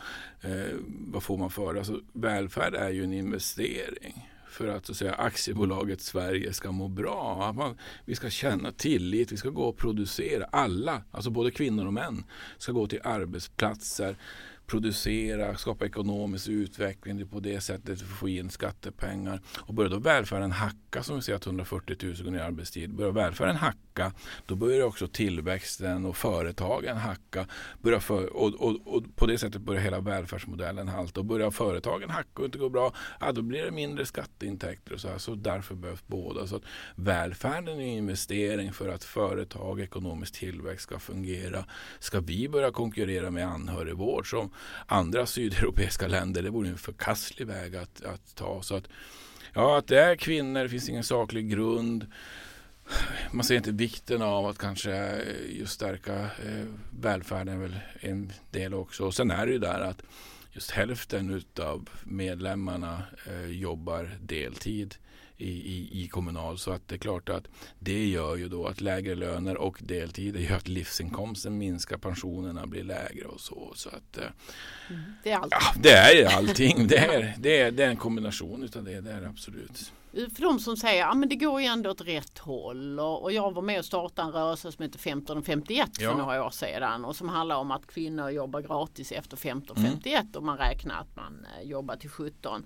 eh, 0.49 0.75
vad 0.87 1.23
får 1.23 1.37
man 1.37 1.49
för 1.49 1.73
det? 1.73 1.79
Alltså, 1.79 1.99
välfärd 2.13 2.75
är 2.75 2.89
ju 2.89 3.03
en 3.03 3.13
investering 3.13 4.29
för 4.49 4.67
att, 4.67 4.85
så 4.85 4.91
att 4.91 4.97
säga, 4.97 5.13
aktiebolaget 5.13 6.01
Sverige 6.01 6.53
ska 6.53 6.71
må 6.71 6.87
bra. 6.87 7.47
Att 7.49 7.55
man, 7.55 7.77
vi 8.05 8.15
ska 8.15 8.29
känna 8.29 8.71
tillit, 8.71 9.31
vi 9.31 9.37
ska 9.37 9.49
gå 9.49 9.63
och 9.63 9.77
producera. 9.77 10.45
Alla, 10.51 11.01
alltså 11.11 11.29
både 11.29 11.51
kvinnor 11.51 11.85
och 11.85 11.93
män, 11.93 12.23
ska 12.57 12.71
gå 12.71 12.87
till 12.87 13.01
arbetsplatser 13.03 14.15
producera, 14.67 15.57
skapa 15.57 15.85
ekonomisk 15.85 16.47
utveckling 16.47 17.17
det 17.17 17.23
är 17.23 17.25
på 17.25 17.39
det 17.39 17.61
sättet 17.61 18.01
få 18.01 18.29
in 18.29 18.49
skattepengar. 18.49 19.41
Och 19.59 19.73
börjar 19.73 19.91
då 19.91 19.99
välfärden 19.99 20.51
hacka 20.51 21.03
som 21.03 21.15
vi 21.15 21.21
ser 21.21 21.35
att 21.35 21.45
140 21.45 21.95
000 22.01 22.15
går 22.23 22.31
ner 22.31 22.39
i 22.39 22.41
arbetstid. 22.41 22.95
Börjar 22.95 23.11
välfärden 23.11 23.55
hacka 23.55 24.13
då 24.45 24.55
börjar 24.55 24.85
också 24.85 25.07
tillväxten 25.07 26.05
och 26.05 26.17
företagen 26.17 26.97
hacka. 26.97 27.47
Börjar 27.81 27.99
för, 27.99 28.35
och, 28.35 28.53
och, 28.53 28.95
och 28.95 29.15
på 29.15 29.25
det 29.25 29.37
sättet 29.37 29.61
börjar 29.61 29.81
hela 29.81 29.99
välfärdsmodellen 29.99 30.87
halta. 30.87 31.19
Och 31.19 31.25
börjar 31.25 31.51
företagen 31.51 32.09
hacka 32.09 32.39
och 32.39 32.45
inte 32.45 32.57
gå 32.57 32.69
bra, 32.69 32.93
ja, 33.19 33.31
då 33.31 33.41
blir 33.41 33.65
det 33.65 33.71
mindre 33.71 34.05
skatteintäkter 34.05 34.93
och 34.93 34.99
så 34.99 35.07
här. 35.07 35.17
Så 35.17 35.35
därför 35.35 35.75
behövs 35.75 36.03
båda. 36.07 36.47
Så 36.47 36.55
att 36.55 36.63
välfärden 36.95 37.79
är 37.79 37.83
en 37.83 37.89
investering 37.89 38.73
för 38.73 38.89
att 38.89 39.03
företag, 39.03 39.81
ekonomisk 39.81 40.33
tillväxt 40.33 40.83
ska 40.83 40.99
fungera. 40.99 41.65
Ska 41.99 42.19
vi 42.19 42.49
börja 42.49 42.71
konkurrera 42.71 43.31
med 43.31 43.47
anhörigvård 43.47 44.29
som 44.29 44.52
andra 44.85 45.25
sydeuropeiska 45.25 46.07
länder, 46.07 46.43
det 46.43 46.49
vore 46.49 46.69
en 46.69 46.77
förkastlig 46.77 47.47
väg 47.47 47.75
att, 47.75 48.03
att 48.05 48.35
ta. 48.35 48.61
Så 48.61 48.75
att, 48.75 48.87
ja, 49.53 49.77
att 49.77 49.87
det 49.87 49.99
är 49.99 50.15
kvinnor, 50.15 50.63
det 50.63 50.69
finns 50.69 50.89
ingen 50.89 51.03
saklig 51.03 51.49
grund. 51.49 52.05
Man 53.31 53.43
ser 53.43 53.55
inte 53.55 53.71
vikten 53.71 54.21
av 54.21 54.45
att 54.45 54.57
kanske 54.57 55.21
just 55.49 55.73
stärka 55.73 56.19
eh, 56.23 56.65
välfärden 56.99 57.53
är 57.53 57.57
väl 57.57 57.79
en 57.99 58.33
del 58.51 58.73
också. 58.73 59.05
Och 59.05 59.15
sen 59.15 59.31
är 59.31 59.45
det 59.45 59.51
ju 59.51 59.59
där 59.59 59.79
att 59.79 60.03
just 60.51 60.71
hälften 60.71 61.43
av 61.59 61.89
medlemmarna 62.03 63.03
eh, 63.27 63.45
jobbar 63.45 64.11
deltid 64.21 64.95
i, 65.37 65.49
i, 65.49 66.03
i 66.03 66.07
kommunal. 66.07 66.57
Så 66.57 66.71
att 66.71 66.87
det 66.87 66.95
är 66.95 66.99
klart 66.99 67.29
att 67.29 67.43
det 67.79 68.07
gör 68.07 68.35
ju 68.35 68.49
då 68.49 68.67
att 68.67 68.81
lägre 68.81 69.15
löner 69.15 69.57
och 69.57 69.77
deltid 69.81 70.35
gör 70.35 70.55
att 70.57 70.67
livsinkomsten 70.67 71.57
minskar, 71.57 71.97
pensionerna 71.97 72.67
blir 72.67 72.83
lägre 72.83 73.25
och 73.25 73.39
så. 73.41 73.71
så 73.75 73.89
att, 73.89 74.17
eh, 74.17 74.23
Det 75.23 75.31
är 75.31 75.37
allt. 75.37 75.51
ja, 75.51 75.59
det 75.83 75.91
är 75.91 76.35
allting. 76.37 76.87
Det 76.87 76.97
är, 76.97 77.33
det, 77.37 77.59
är, 77.61 77.71
det 77.71 77.83
är 77.83 77.89
en 77.89 77.97
kombination 77.97 78.63
utav 78.63 78.83
det, 78.83 79.01
det 79.01 79.11
är 79.11 79.23
absolut. 79.23 79.91
För 80.35 80.41
de 80.41 80.59
som 80.59 80.77
säger 80.77 81.07
att 81.07 81.17
ja, 81.21 81.25
det 81.27 81.35
går 81.35 81.61
ju 81.61 81.67
ändå 81.67 81.89
åt 81.89 82.01
rätt 82.01 82.37
håll 82.37 82.99
och, 82.99 83.23
och 83.23 83.31
jag 83.31 83.53
var 83.53 83.61
med 83.61 83.79
och 83.79 83.85
startade 83.85 84.27
en 84.27 84.33
rörelse 84.33 84.71
som 84.71 84.83
heter 84.83 84.99
1551 84.99 85.89
för 85.97 86.03
Ja. 86.03 86.17
några 86.17 86.45
år 86.45 86.49
sedan 86.49 87.05
och 87.05 87.15
som 87.15 87.29
handlar 87.29 87.55
om 87.55 87.71
att 87.71 87.87
kvinnor 87.87 88.29
jobbar 88.29 88.61
gratis 88.61 89.11
efter 89.11 89.37
1551 89.37 90.35
och 90.35 90.43
man 90.43 90.57
räknar 90.57 90.95
att 90.99 91.15
man 91.15 91.45
eh, 91.61 91.69
jobbar 91.69 91.95
till 91.95 92.09
17. 92.09 92.65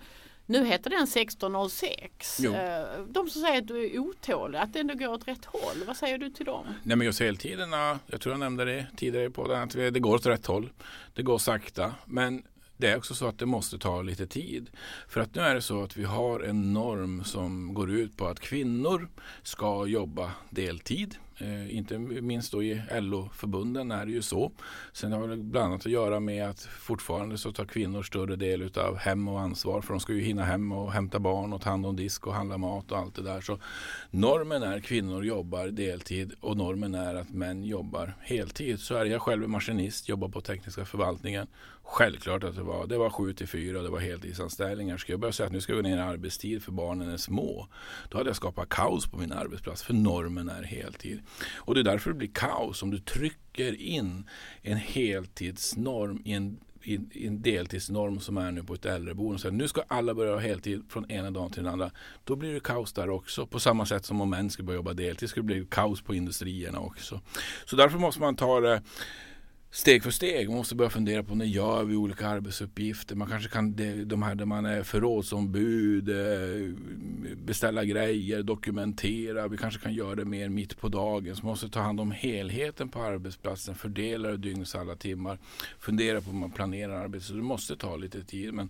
Nu 0.49 0.65
heter 0.65 0.89
den 0.89 1.03
1606. 1.03 2.39
Jo. 2.41 2.53
Eh, 2.53 2.83
De 3.09 3.29
som 3.29 3.41
säger 3.41 3.57
att 3.61 3.67
du 3.67 3.85
är 3.85 3.99
otålig, 3.99 4.57
att 4.59 4.73
det 4.73 4.79
ändå 4.79 4.93
går 4.93 5.07
åt 5.07 5.27
rätt 5.27 5.45
håll. 5.45 5.83
Vad 5.87 5.97
säger 5.97 6.17
du 6.17 6.29
till 6.29 6.45
dem? 6.45 6.65
Nej 6.83 6.97
men 6.97 7.05
just 7.05 7.19
heltiderna, 7.19 7.99
jag 8.07 8.21
tror 8.21 8.33
jag 8.33 8.39
nämnde 8.39 8.65
det 8.65 8.87
tidigare 8.97 9.29
på 9.29 9.47
den, 9.47 9.61
att 9.63 9.71
det 9.71 9.99
går 9.99 10.15
åt 10.15 10.25
rätt 10.25 10.45
håll. 10.45 10.69
Det 11.13 11.21
går 11.21 11.37
sakta. 11.37 11.93
Men 12.05 12.43
det 12.77 12.87
är 12.87 12.97
också 12.97 13.15
så 13.15 13.27
att 13.27 13.39
det 13.39 13.45
måste 13.45 13.77
ta 13.77 14.01
lite 14.01 14.27
tid. 14.27 14.69
För 15.07 15.21
att 15.21 15.35
nu 15.35 15.41
är 15.41 15.55
det 15.55 15.61
så 15.61 15.83
att 15.83 15.97
vi 15.97 16.03
har 16.03 16.39
en 16.39 16.73
norm 16.73 17.23
som 17.23 17.73
går 17.73 17.91
ut 17.91 18.17
på 18.17 18.27
att 18.27 18.39
kvinnor 18.39 19.09
ska 19.43 19.85
jobba 19.85 20.31
deltid. 20.49 21.15
Eh, 21.39 21.77
inte 21.77 21.97
minst 21.99 22.51
då 22.51 22.63
i 22.63 22.81
LO-förbunden 22.91 23.91
är 23.91 24.05
det 24.05 24.11
ju 24.11 24.21
så. 24.21 24.51
Sen 24.93 25.11
har 25.11 25.27
det 25.27 25.37
bland 25.37 25.65
annat 25.65 25.85
att 25.85 25.91
göra 25.91 26.19
med 26.19 26.49
att 26.49 26.59
fortfarande 26.61 27.37
så 27.37 27.51
tar 27.51 27.65
kvinnor 27.65 28.03
större 28.03 28.35
del 28.35 28.71
av 28.77 28.97
hem 28.97 29.27
och 29.27 29.39
ansvar. 29.39 29.81
För 29.81 29.93
de 29.93 29.99
ska 29.99 30.13
ju 30.13 30.21
hinna 30.21 30.43
hem 30.43 30.71
och 30.71 30.91
hämta 30.91 31.19
barn 31.19 31.53
och 31.53 31.61
ta 31.61 31.69
hand 31.69 31.85
om 31.85 31.95
disk 31.95 32.27
och 32.27 32.33
handla 32.33 32.57
mat 32.57 32.91
och 32.91 32.97
allt 32.97 33.15
det 33.15 33.21
där. 33.21 33.41
Så 33.41 33.59
normen 34.11 34.63
är 34.63 34.79
kvinnor 34.79 35.25
jobbar 35.25 35.67
deltid 35.67 36.33
och 36.39 36.57
normen 36.57 36.95
är 36.95 37.15
att 37.15 37.29
män 37.29 37.63
jobbar 37.63 38.13
heltid. 38.21 38.79
Så 38.79 38.95
är 38.95 39.03
det. 39.05 39.09
Jag 39.09 39.21
själv 39.21 39.43
är 39.43 39.47
maskinist, 39.47 40.09
jobbar 40.09 40.29
på 40.29 40.41
tekniska 40.41 40.85
förvaltningen. 40.85 41.47
Självklart 41.89 42.43
att 42.43 42.55
det 42.55 42.63
var, 42.63 42.87
det 42.87 42.97
var 42.97 43.09
7 43.09 43.33
till 43.33 43.47
4 43.47 43.77
och 43.77 43.83
det 43.83 43.89
var 43.89 43.99
heltidsanställningar. 43.99 44.97
Ska 44.97 45.13
jag 45.13 45.19
börja 45.19 45.31
säga 45.31 45.47
att 45.47 45.53
nu 45.53 45.61
ska 45.61 45.73
jag 45.73 45.83
gå 45.83 45.89
ner 45.89 45.97
i 45.97 46.01
arbetstid 46.01 46.63
för 46.63 46.71
barnen 46.71 47.09
är 47.09 47.17
små. 47.17 47.67
Då 48.09 48.17
hade 48.17 48.29
jag 48.29 48.35
skapat 48.35 48.69
kaos 48.69 49.07
på 49.07 49.17
min 49.17 49.31
arbetsplats 49.31 49.83
för 49.83 49.93
normen 49.93 50.49
är 50.49 50.63
heltid. 50.63 51.21
Och 51.55 51.75
det 51.75 51.81
är 51.81 51.83
därför 51.83 52.09
det 52.09 52.17
blir 52.17 52.31
kaos 52.33 52.83
om 52.83 52.91
du 52.91 52.99
trycker 52.99 53.81
in 53.81 54.29
en 54.61 54.77
heltidsnorm 54.77 56.21
i 56.25 56.33
en 56.33 56.59
i 56.87 56.99
i 57.11 57.27
en 57.27 57.41
deltidsnorm 57.41 58.19
som 58.19 58.37
är 58.37 58.51
nu 58.51 58.63
på 58.63 58.73
ett 58.73 58.85
äldreboende. 58.85 59.39
Så 59.39 59.49
Nu 59.49 59.67
ska 59.67 59.83
alla 59.87 60.13
börja 60.13 60.31
ha 60.31 60.39
heltid 60.39 60.83
från 60.89 61.11
ena 61.11 61.31
dagen 61.31 61.51
till 61.51 61.63
den 61.63 61.73
andra. 61.73 61.91
Då 62.23 62.35
blir 62.35 62.53
det 62.53 62.59
kaos 62.59 62.93
där 62.93 63.09
också. 63.09 63.47
På 63.47 63.59
samma 63.59 63.85
sätt 63.85 64.05
som 64.05 64.21
om 64.21 64.29
män 64.29 64.49
ska 64.49 64.63
börja 64.63 64.77
jobba 64.77 64.93
deltid 64.93 65.29
skulle 65.29 65.43
det 65.43 65.53
bli 65.53 65.65
kaos 65.69 66.01
på 66.01 66.15
industrierna 66.15 66.79
också. 66.79 67.21
Så 67.65 67.75
därför 67.75 67.97
måste 67.97 68.21
man 68.21 68.35
ta 68.35 68.59
det 68.59 68.81
steg 69.71 70.03
för 70.03 70.11
steg. 70.11 70.47
Man 70.49 70.57
måste 70.57 70.75
börja 70.75 70.89
fundera 70.89 71.23
på 71.23 71.35
när 71.35 71.45
gör 71.45 71.83
vi 71.83 71.95
olika 71.95 72.27
arbetsuppgifter. 72.27 73.15
Man 73.15 73.27
kanske 73.27 73.49
kan, 73.49 73.75
det- 73.75 74.05
de 74.05 74.23
här 74.23 74.35
där 74.35 74.45
man 74.45 74.65
är 74.65 74.83
förrådsombud, 74.83 76.09
eh, 76.09 76.73
beställa 77.35 77.83
grejer, 77.83 78.43
dokumentera. 78.43 79.47
Vi 79.47 79.57
kanske 79.57 79.79
kan 79.81 79.93
göra 79.93 80.15
det 80.15 80.25
mer 80.25 80.49
mitt 80.49 80.77
på 80.79 80.89
dagen. 80.89 81.35
Så 81.35 81.43
man 81.45 81.49
måste 81.51 81.69
ta 81.69 81.79
hand 81.79 81.99
om 81.99 82.11
helheten 82.11 82.89
på 82.89 83.01
arbetsplatsen, 83.01 83.75
fördela 83.75 84.29
det 84.29 84.37
dygnets 84.37 84.75
alla 84.75 84.95
timmar, 84.95 85.37
fundera 85.79 86.21
på 86.21 86.29
hur 86.31 86.37
man 86.39 86.51
planerar 86.51 87.03
arbetet. 87.03 87.27
Så 87.27 87.33
det 87.33 87.41
måste 87.41 87.75
ta 87.75 87.95
lite 87.95 88.23
tid. 88.23 88.53
Men 88.53 88.69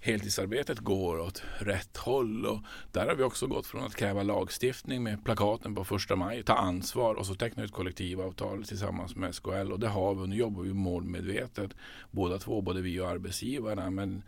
heltidsarbetet 0.00 0.78
går 0.78 1.18
åt 1.20 1.42
rätt 1.58 1.96
håll 1.96 2.46
och 2.46 2.58
där 2.92 3.06
har 3.06 3.14
vi 3.14 3.22
också 3.22 3.46
gått 3.46 3.66
från 3.66 3.84
att 3.84 3.94
kräva 3.96 4.22
lagstiftning 4.22 5.02
med 5.02 5.24
plakaten 5.24 5.74
på 5.74 5.84
första 5.84 6.16
maj, 6.16 6.42
ta 6.42 6.54
ansvar 6.54 7.14
och 7.14 7.26
så 7.26 7.34
teckna 7.34 7.64
ett 7.64 7.72
kollektivavtal 7.72 8.64
tillsammans 8.64 9.16
med 9.16 9.34
SKL 9.34 9.72
och 9.72 9.80
det 9.80 9.88
har 9.88 10.14
vi 10.14 10.31
nu 10.32 10.38
jobbar 10.38 10.62
vi 10.62 10.74
målmedvetet 10.74 11.70
båda 12.10 12.38
två, 12.38 12.60
både 12.60 12.80
vi 12.80 13.00
och 13.00 13.08
arbetsgivarna. 13.08 13.90
Men 13.90 14.22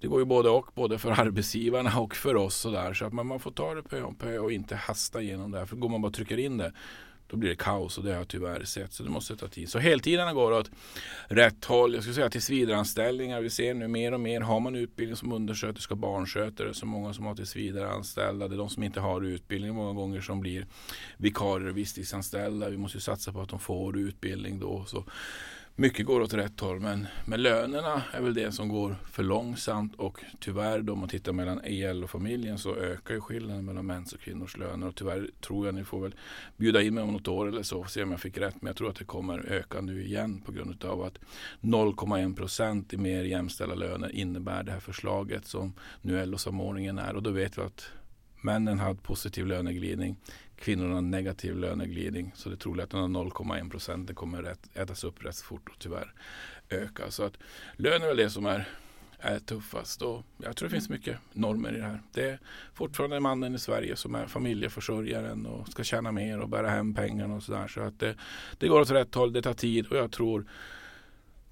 det 0.00 0.06
går 0.08 0.18
ju 0.18 0.24
både 0.24 0.50
och, 0.50 0.70
både 0.74 0.98
för 0.98 1.10
arbetsgivarna 1.20 1.98
och 1.98 2.16
för 2.16 2.36
oss 2.36 2.64
och 2.64 2.72
där. 2.72 2.94
Så 2.94 3.04
att 3.04 3.12
man, 3.12 3.26
man 3.26 3.40
får 3.40 3.50
ta 3.50 3.74
det 3.74 3.82
pö 3.82 4.02
om 4.02 4.14
pö 4.14 4.38
och 4.38 4.52
inte 4.52 4.76
hasta 4.76 5.22
igenom 5.22 5.50
det 5.50 5.58
här. 5.58 5.66
För 5.66 5.76
går 5.76 5.88
man 5.88 6.02
bara 6.02 6.08
och 6.08 6.14
trycker 6.14 6.38
in 6.38 6.56
det 6.56 6.72
då 7.30 7.36
blir 7.36 7.50
det 7.50 7.56
kaos 7.56 7.98
och 7.98 8.04
det 8.04 8.10
har 8.10 8.16
jag 8.16 8.28
tyvärr 8.28 8.64
sett. 8.64 8.92
Så 8.92 9.02
det 9.02 9.10
måste 9.10 9.36
ta 9.36 9.48
tid. 9.48 9.68
Så 9.68 9.78
heltiderna 9.78 10.32
går 10.32 10.52
åt 10.52 10.70
rätt 11.26 11.64
håll. 11.64 11.94
Jag 11.94 12.02
skulle 12.02 12.14
säga 12.14 12.30
tillsvidareanställningar. 12.30 13.40
Vi 13.40 13.50
ser 13.50 13.74
nu 13.74 13.88
mer 13.88 14.14
och 14.14 14.20
mer. 14.20 14.40
Har 14.40 14.60
man 14.60 14.74
utbildning 14.74 15.16
som 15.16 15.32
undersköterska 15.32 15.94
och 15.94 15.98
barnskötare 15.98 16.74
så 16.74 16.86
många 16.86 17.14
som 17.14 17.26
har 17.26 17.34
tillsvidareanställda. 17.34 18.48
Det 18.48 18.54
är 18.54 18.58
de 18.58 18.68
som 18.68 18.82
inte 18.82 19.00
har 19.00 19.24
utbildning 19.24 19.74
många 19.74 19.92
gånger 19.92 20.20
som 20.20 20.40
blir 20.40 20.66
vikarier 21.16 21.68
och 21.68 21.76
visstidsanställda. 21.76 22.68
Vi 22.68 22.76
måste 22.76 22.96
ju 22.96 23.02
satsa 23.02 23.32
på 23.32 23.40
att 23.40 23.48
de 23.48 23.58
får 23.58 23.98
utbildning 23.98 24.60
då. 24.60 24.84
Så 24.86 25.04
mycket 25.80 26.06
går 26.06 26.20
åt 26.20 26.34
rätt 26.34 26.60
håll 26.60 26.80
men, 26.80 27.06
men 27.24 27.42
lönerna 27.42 28.02
är 28.12 28.20
väl 28.20 28.34
det 28.34 28.52
som 28.52 28.68
går 28.68 28.96
för 29.10 29.22
långsamt 29.22 29.94
och 29.94 30.20
tyvärr 30.40 30.80
då 30.80 30.92
om 30.92 30.98
man 30.98 31.08
tittar 31.08 31.32
mellan 31.32 31.60
EL 31.64 32.04
och 32.04 32.10
familjen 32.10 32.58
så 32.58 32.76
ökar 32.76 33.14
ju 33.14 33.20
skillnaden 33.20 33.64
mellan 33.64 33.86
mäns 33.86 34.12
och 34.12 34.20
kvinnors 34.20 34.56
löner 34.56 34.86
och 34.86 34.94
tyvärr 34.94 35.30
tror 35.40 35.66
jag 35.66 35.74
ni 35.74 35.84
får 35.84 36.00
väl 36.00 36.14
bjuda 36.56 36.82
in 36.82 36.94
mig 36.94 37.04
om 37.04 37.12
något 37.12 37.28
år 37.28 37.48
eller 37.48 37.62
så 37.62 37.80
och 37.80 37.90
se 37.90 38.02
om 38.02 38.10
jag 38.10 38.20
fick 38.20 38.38
rätt 38.38 38.62
men 38.62 38.66
jag 38.66 38.76
tror 38.76 38.90
att 38.90 38.96
det 38.96 39.04
kommer 39.04 39.38
öka 39.38 39.80
nu 39.80 40.04
igen 40.04 40.40
på 40.40 40.52
grund 40.52 40.84
av 40.84 41.02
att 41.02 41.18
0,1 41.60 42.36
procent 42.36 42.92
i 42.92 42.96
mer 42.96 43.24
jämställda 43.24 43.74
löner 43.74 44.12
innebär 44.12 44.62
det 44.62 44.72
här 44.72 44.80
förslaget 44.80 45.46
som 45.46 45.72
nu 46.02 46.26
LO-samordningen 46.26 46.98
är. 46.98 47.16
Och 47.16 47.22
då 47.22 47.30
vet 47.30 47.58
vi 47.58 47.62
att 47.62 47.90
männen 48.40 48.78
har 48.78 48.94
positiv 48.94 49.46
löneglidning 49.46 50.16
kvinnorna 50.60 51.00
negativ 51.00 51.56
löneglidning. 51.56 52.32
Så 52.34 52.48
det 52.48 52.54
är 52.54 52.58
troligt 52.58 52.84
att 52.84 52.90
den 52.90 53.00
här 53.00 53.22
0,1 53.22 54.14
kommer 54.14 54.42
att 54.42 54.76
ätas 54.76 55.04
upp 55.04 55.24
rätt 55.24 55.36
fort 55.36 55.68
och 55.68 55.78
tyvärr 55.78 56.12
öka. 56.68 57.10
Så 57.10 57.22
att 57.22 57.38
lön 57.76 58.02
är 58.02 58.06
väl 58.06 58.16
det 58.16 58.30
som 58.30 58.46
är, 58.46 58.68
är 59.18 59.38
tuffast. 59.38 60.02
Och 60.02 60.22
jag 60.42 60.56
tror 60.56 60.68
det 60.68 60.74
finns 60.74 60.88
mycket 60.88 61.18
normer 61.32 61.72
i 61.72 61.76
det 61.76 61.82
här. 61.82 62.02
Det 62.12 62.30
är 62.30 62.38
fortfarande 62.74 63.20
mannen 63.20 63.54
i 63.54 63.58
Sverige 63.58 63.96
som 63.96 64.14
är 64.14 64.26
familjeförsörjaren 64.26 65.46
och 65.46 65.68
ska 65.68 65.84
tjäna 65.84 66.12
mer 66.12 66.40
och 66.40 66.48
bära 66.48 66.68
hem 66.68 66.94
pengarna 66.94 67.34
och 67.34 67.42
sådär. 67.42 67.68
Så 67.68 67.80
att 67.80 67.98
det, 67.98 68.14
det 68.58 68.68
går 68.68 68.80
åt 68.80 68.90
rätt 68.90 69.14
håll, 69.14 69.32
det 69.32 69.42
tar 69.42 69.54
tid 69.54 69.86
och 69.86 69.96
jag 69.96 70.12
tror 70.12 70.46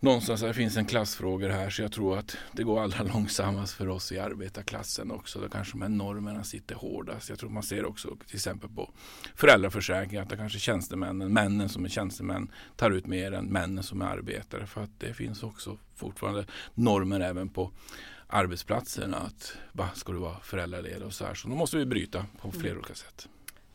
någonstans 0.01 0.42
här 0.42 0.53
finns 0.53 0.76
en 0.76 0.86
klassfrågor 0.86 1.49
här 1.49 1.70
så 1.70 1.82
jag 1.82 1.92
tror 1.92 2.18
att 2.18 2.36
det 2.53 2.62
går 2.62 2.82
allra 2.82 3.03
långsammast 3.03 3.72
för 3.74 3.88
oss 3.88 4.12
i 4.12 4.18
arbetarklassen 4.18 5.11
också. 5.11 5.40
Då 5.40 5.49
kanske 5.49 5.72
de 5.72 5.82
här 5.82 5.88
normerna 5.88 6.44
sitter 6.44 6.74
hårdast. 6.74 7.28
Jag 7.28 7.38
tror 7.38 7.51
man 7.51 7.62
ser 7.62 7.84
också 7.84 8.16
till 8.26 8.36
exempel 8.36 8.70
på 8.70 8.90
föräldraförsäkring 9.34 10.20
att 10.20 10.28
det 10.28 10.36
kanske 10.36 10.59
tjänstemännen, 10.59 11.32
männen 11.32 11.68
som 11.68 11.84
är 11.84 11.88
tjänstemän 11.88 12.51
tar 12.76 12.90
ut 12.90 13.07
mer 13.07 13.32
än 13.32 13.44
männen 13.44 13.84
som 13.84 14.03
är 14.03 14.07
arbetare. 14.07 14.66
För 14.66 14.82
att 14.82 15.01
det 15.01 15.14
finns 15.14 15.42
också 15.42 15.78
fortfarande 15.94 16.47
normer 16.74 17.20
även 17.20 17.49
på 17.49 17.72
arbetsplatserna 18.26 19.16
att 19.16 19.57
va, 19.72 19.88
ska 19.94 20.12
du 20.12 20.18
vara 20.18 20.40
föräldraledig 20.40 21.07
och 21.07 21.14
så 21.14 21.24
här. 21.24 21.34
Så 21.34 21.49
då 21.49 21.55
måste 21.55 21.76
vi 21.76 21.86
bryta 21.86 22.26
på 22.40 22.53
flera 22.53 22.66
mm. 22.66 22.78
olika 22.78 22.94
sätt. 22.94 23.28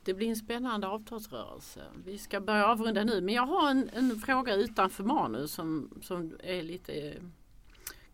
Det 0.03 0.13
blir 0.13 0.29
en 0.29 0.35
spännande 0.35 0.87
avtalsrörelse. 0.87 1.81
Vi 2.05 2.17
ska 2.17 2.41
börja 2.41 2.67
avrunda 2.67 3.03
nu 3.03 3.21
men 3.21 3.35
jag 3.35 3.45
har 3.45 3.69
en, 3.69 3.89
en 3.93 4.15
fråga 4.15 4.55
utanför 4.55 5.03
manus 5.03 5.51
som, 5.51 5.89
som 6.01 6.33
är 6.43 6.63
lite 6.63 7.13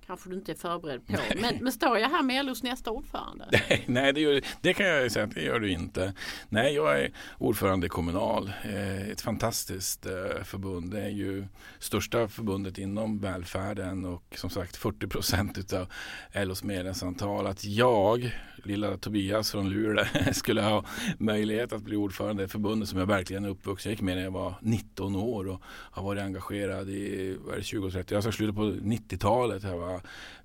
kanske 0.08 0.30
du 0.30 0.36
inte 0.36 0.51
är 0.51 0.55
förberedd 0.55 1.08
på. 1.08 1.14
Men, 1.41 1.55
men, 1.62 1.72
står 1.72 1.97
jag 1.97 2.10
här 2.10 2.24
med 2.24 2.45
LOs 2.45 2.64
nästa 2.64 2.91
ordförande? 2.91 3.49
Nej, 3.51 3.84
nej 3.88 4.14
det, 4.14 4.22
gör, 4.22 4.41
det 4.62 4.74
kan 4.74 4.86
jag 4.86 5.12
säga 5.12 5.26
att 5.26 5.36
det 5.36 5.41
gör 5.41 5.60
du 5.60 5.72
inte. 5.72 6.14
Nej, 6.49 6.74
jag 6.74 6.99
är 6.99 7.12
ordförande 7.38 7.86
i 7.86 7.89
Kommunal. 7.89 8.51
Eh, 8.64 9.10
ett 9.10 9.22
fantastiskt 9.22 10.05
eh, 10.05 10.43
förbund. 10.43 10.91
Det 10.91 11.01
är 11.01 11.10
ju 11.10 11.47
största 11.80 12.28
förbundet 12.28 12.78
inom 12.78 13.20
välfärden 13.20 14.05
och 14.05 14.24
som 14.36 14.49
sagt 14.49 14.78
40 14.78 15.08
procent 15.08 15.74
av 15.74 15.88
LOs 16.34 16.64
medlemsantal. 16.64 17.47
Att 17.47 17.66
jag 17.66 18.32
lilla 18.68 18.97
Tobias 18.97 19.51
från 19.51 19.70
Luleå 19.70 20.05
skulle 20.34 20.62
ha 20.62 20.86
möjlighet 21.18 21.74
att 21.74 21.82
bli 21.82 21.95
ordförande 21.95 22.43
i 22.43 22.47
förbundet 22.47 22.89
som 22.89 22.99
jag 22.99 23.05
verkligen 23.05 23.45
är 23.45 23.49
uppvuxen. 23.49 23.89
Jag 23.89 23.93
gick 23.93 24.01
med 24.01 24.16
när 24.16 24.24
jag 24.24 24.32
var 24.32 24.53
19 24.62 25.16
år 25.16 25.47
och 25.47 25.62
har 25.66 26.03
varit 26.03 26.22
engagerad 26.24 26.89
i 26.89 27.38
20-30 27.38 28.14
Jag 28.14 28.24
sa 28.24 28.32
slutet 28.32 28.55
på 28.55 28.62
90-talet. 28.62 29.64
Jag 29.64 29.78
var 29.78 29.97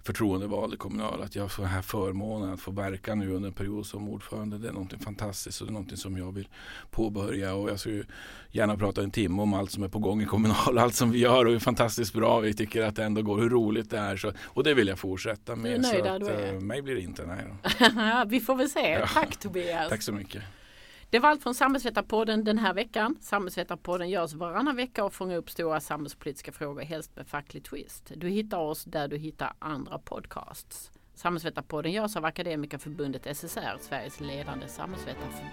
förtroendevald 0.02 0.74
i 0.74 0.76
kommunal. 0.76 1.22
Att 1.22 1.36
jag 1.36 1.52
får 1.52 1.62
den 1.62 1.72
här 1.72 1.82
förmånen 1.82 2.52
att 2.52 2.60
få 2.60 2.70
verka 2.70 3.14
nu 3.14 3.32
under 3.32 3.48
en 3.48 3.54
period 3.54 3.86
som 3.86 4.08
ordförande. 4.08 4.58
Det 4.58 4.68
är 4.68 4.72
någonting 4.72 4.98
fantastiskt 4.98 5.60
och 5.60 5.66
det 5.66 5.70
är 5.70 5.72
någonting 5.72 5.96
som 5.96 6.18
jag 6.18 6.32
vill 6.32 6.48
påbörja. 6.90 7.54
Och 7.54 7.70
jag 7.70 7.80
skulle 7.80 8.04
gärna 8.50 8.76
prata 8.76 9.02
en 9.02 9.10
timme 9.10 9.42
om 9.42 9.54
allt 9.54 9.70
som 9.70 9.82
är 9.82 9.88
på 9.88 9.98
gång 9.98 10.22
i 10.22 10.26
kommunal. 10.26 10.78
Allt 10.78 10.94
som 10.94 11.10
vi 11.10 11.18
gör 11.18 11.44
och 11.44 11.52
hur 11.52 11.58
fantastiskt 11.58 12.12
bra 12.12 12.40
vi 12.40 12.54
tycker 12.54 12.82
att 12.82 12.96
det 12.96 13.04
ändå 13.04 13.22
går. 13.22 13.38
Hur 13.38 13.50
roligt 13.50 13.90
det 13.90 13.98
är. 13.98 14.16
Så, 14.16 14.32
och 14.44 14.64
det 14.64 14.74
vill 14.74 14.88
jag 14.88 14.98
fortsätta 14.98 15.56
med. 15.56 15.80
Du 15.80 15.88
är 15.88 15.92
nöjd 15.92 16.04
där 16.04 16.18
du 16.18 16.26
är? 16.26 16.54
Äh, 16.54 16.60
mig 16.60 16.82
blir 16.82 16.94
det 16.94 17.00
inte 17.00 17.26
nej. 17.26 18.26
vi 18.26 18.40
får 18.40 18.56
väl 18.56 18.68
se. 18.68 18.90
Ja. 18.90 19.06
Tack 19.06 19.36
Tobias. 19.36 19.88
Tack 19.88 20.02
så 20.02 20.12
mycket. 20.12 20.42
Det 21.12 21.18
var 21.18 21.28
allt 21.28 21.42
från 21.42 21.54
Samhällsvetarpodden 21.54 22.44
den 22.44 22.58
här 22.58 22.74
veckan. 22.74 23.16
Samhällsvetarpodden 23.20 24.10
görs 24.10 24.32
varannan 24.32 24.76
vecka 24.76 25.04
och 25.04 25.12
fångar 25.12 25.36
upp 25.36 25.50
stora 25.50 25.80
samhällspolitiska 25.80 26.52
frågor, 26.52 26.82
helst 26.82 27.16
med 27.16 27.26
facklig 27.26 27.64
twist. 27.64 28.12
Du 28.16 28.28
hittar 28.28 28.58
oss 28.58 28.84
där 28.84 29.08
du 29.08 29.16
hittar 29.16 29.52
andra 29.58 29.98
podcasts. 29.98 30.90
Samhällsvetarpodden 31.14 31.92
görs 31.92 32.16
av 32.16 32.24
Akademikerförbundet 32.24 33.36
SSR, 33.36 33.76
Sveriges 33.80 34.20
ledande 34.20 34.68
samhällsvetarförbund. 34.68 35.52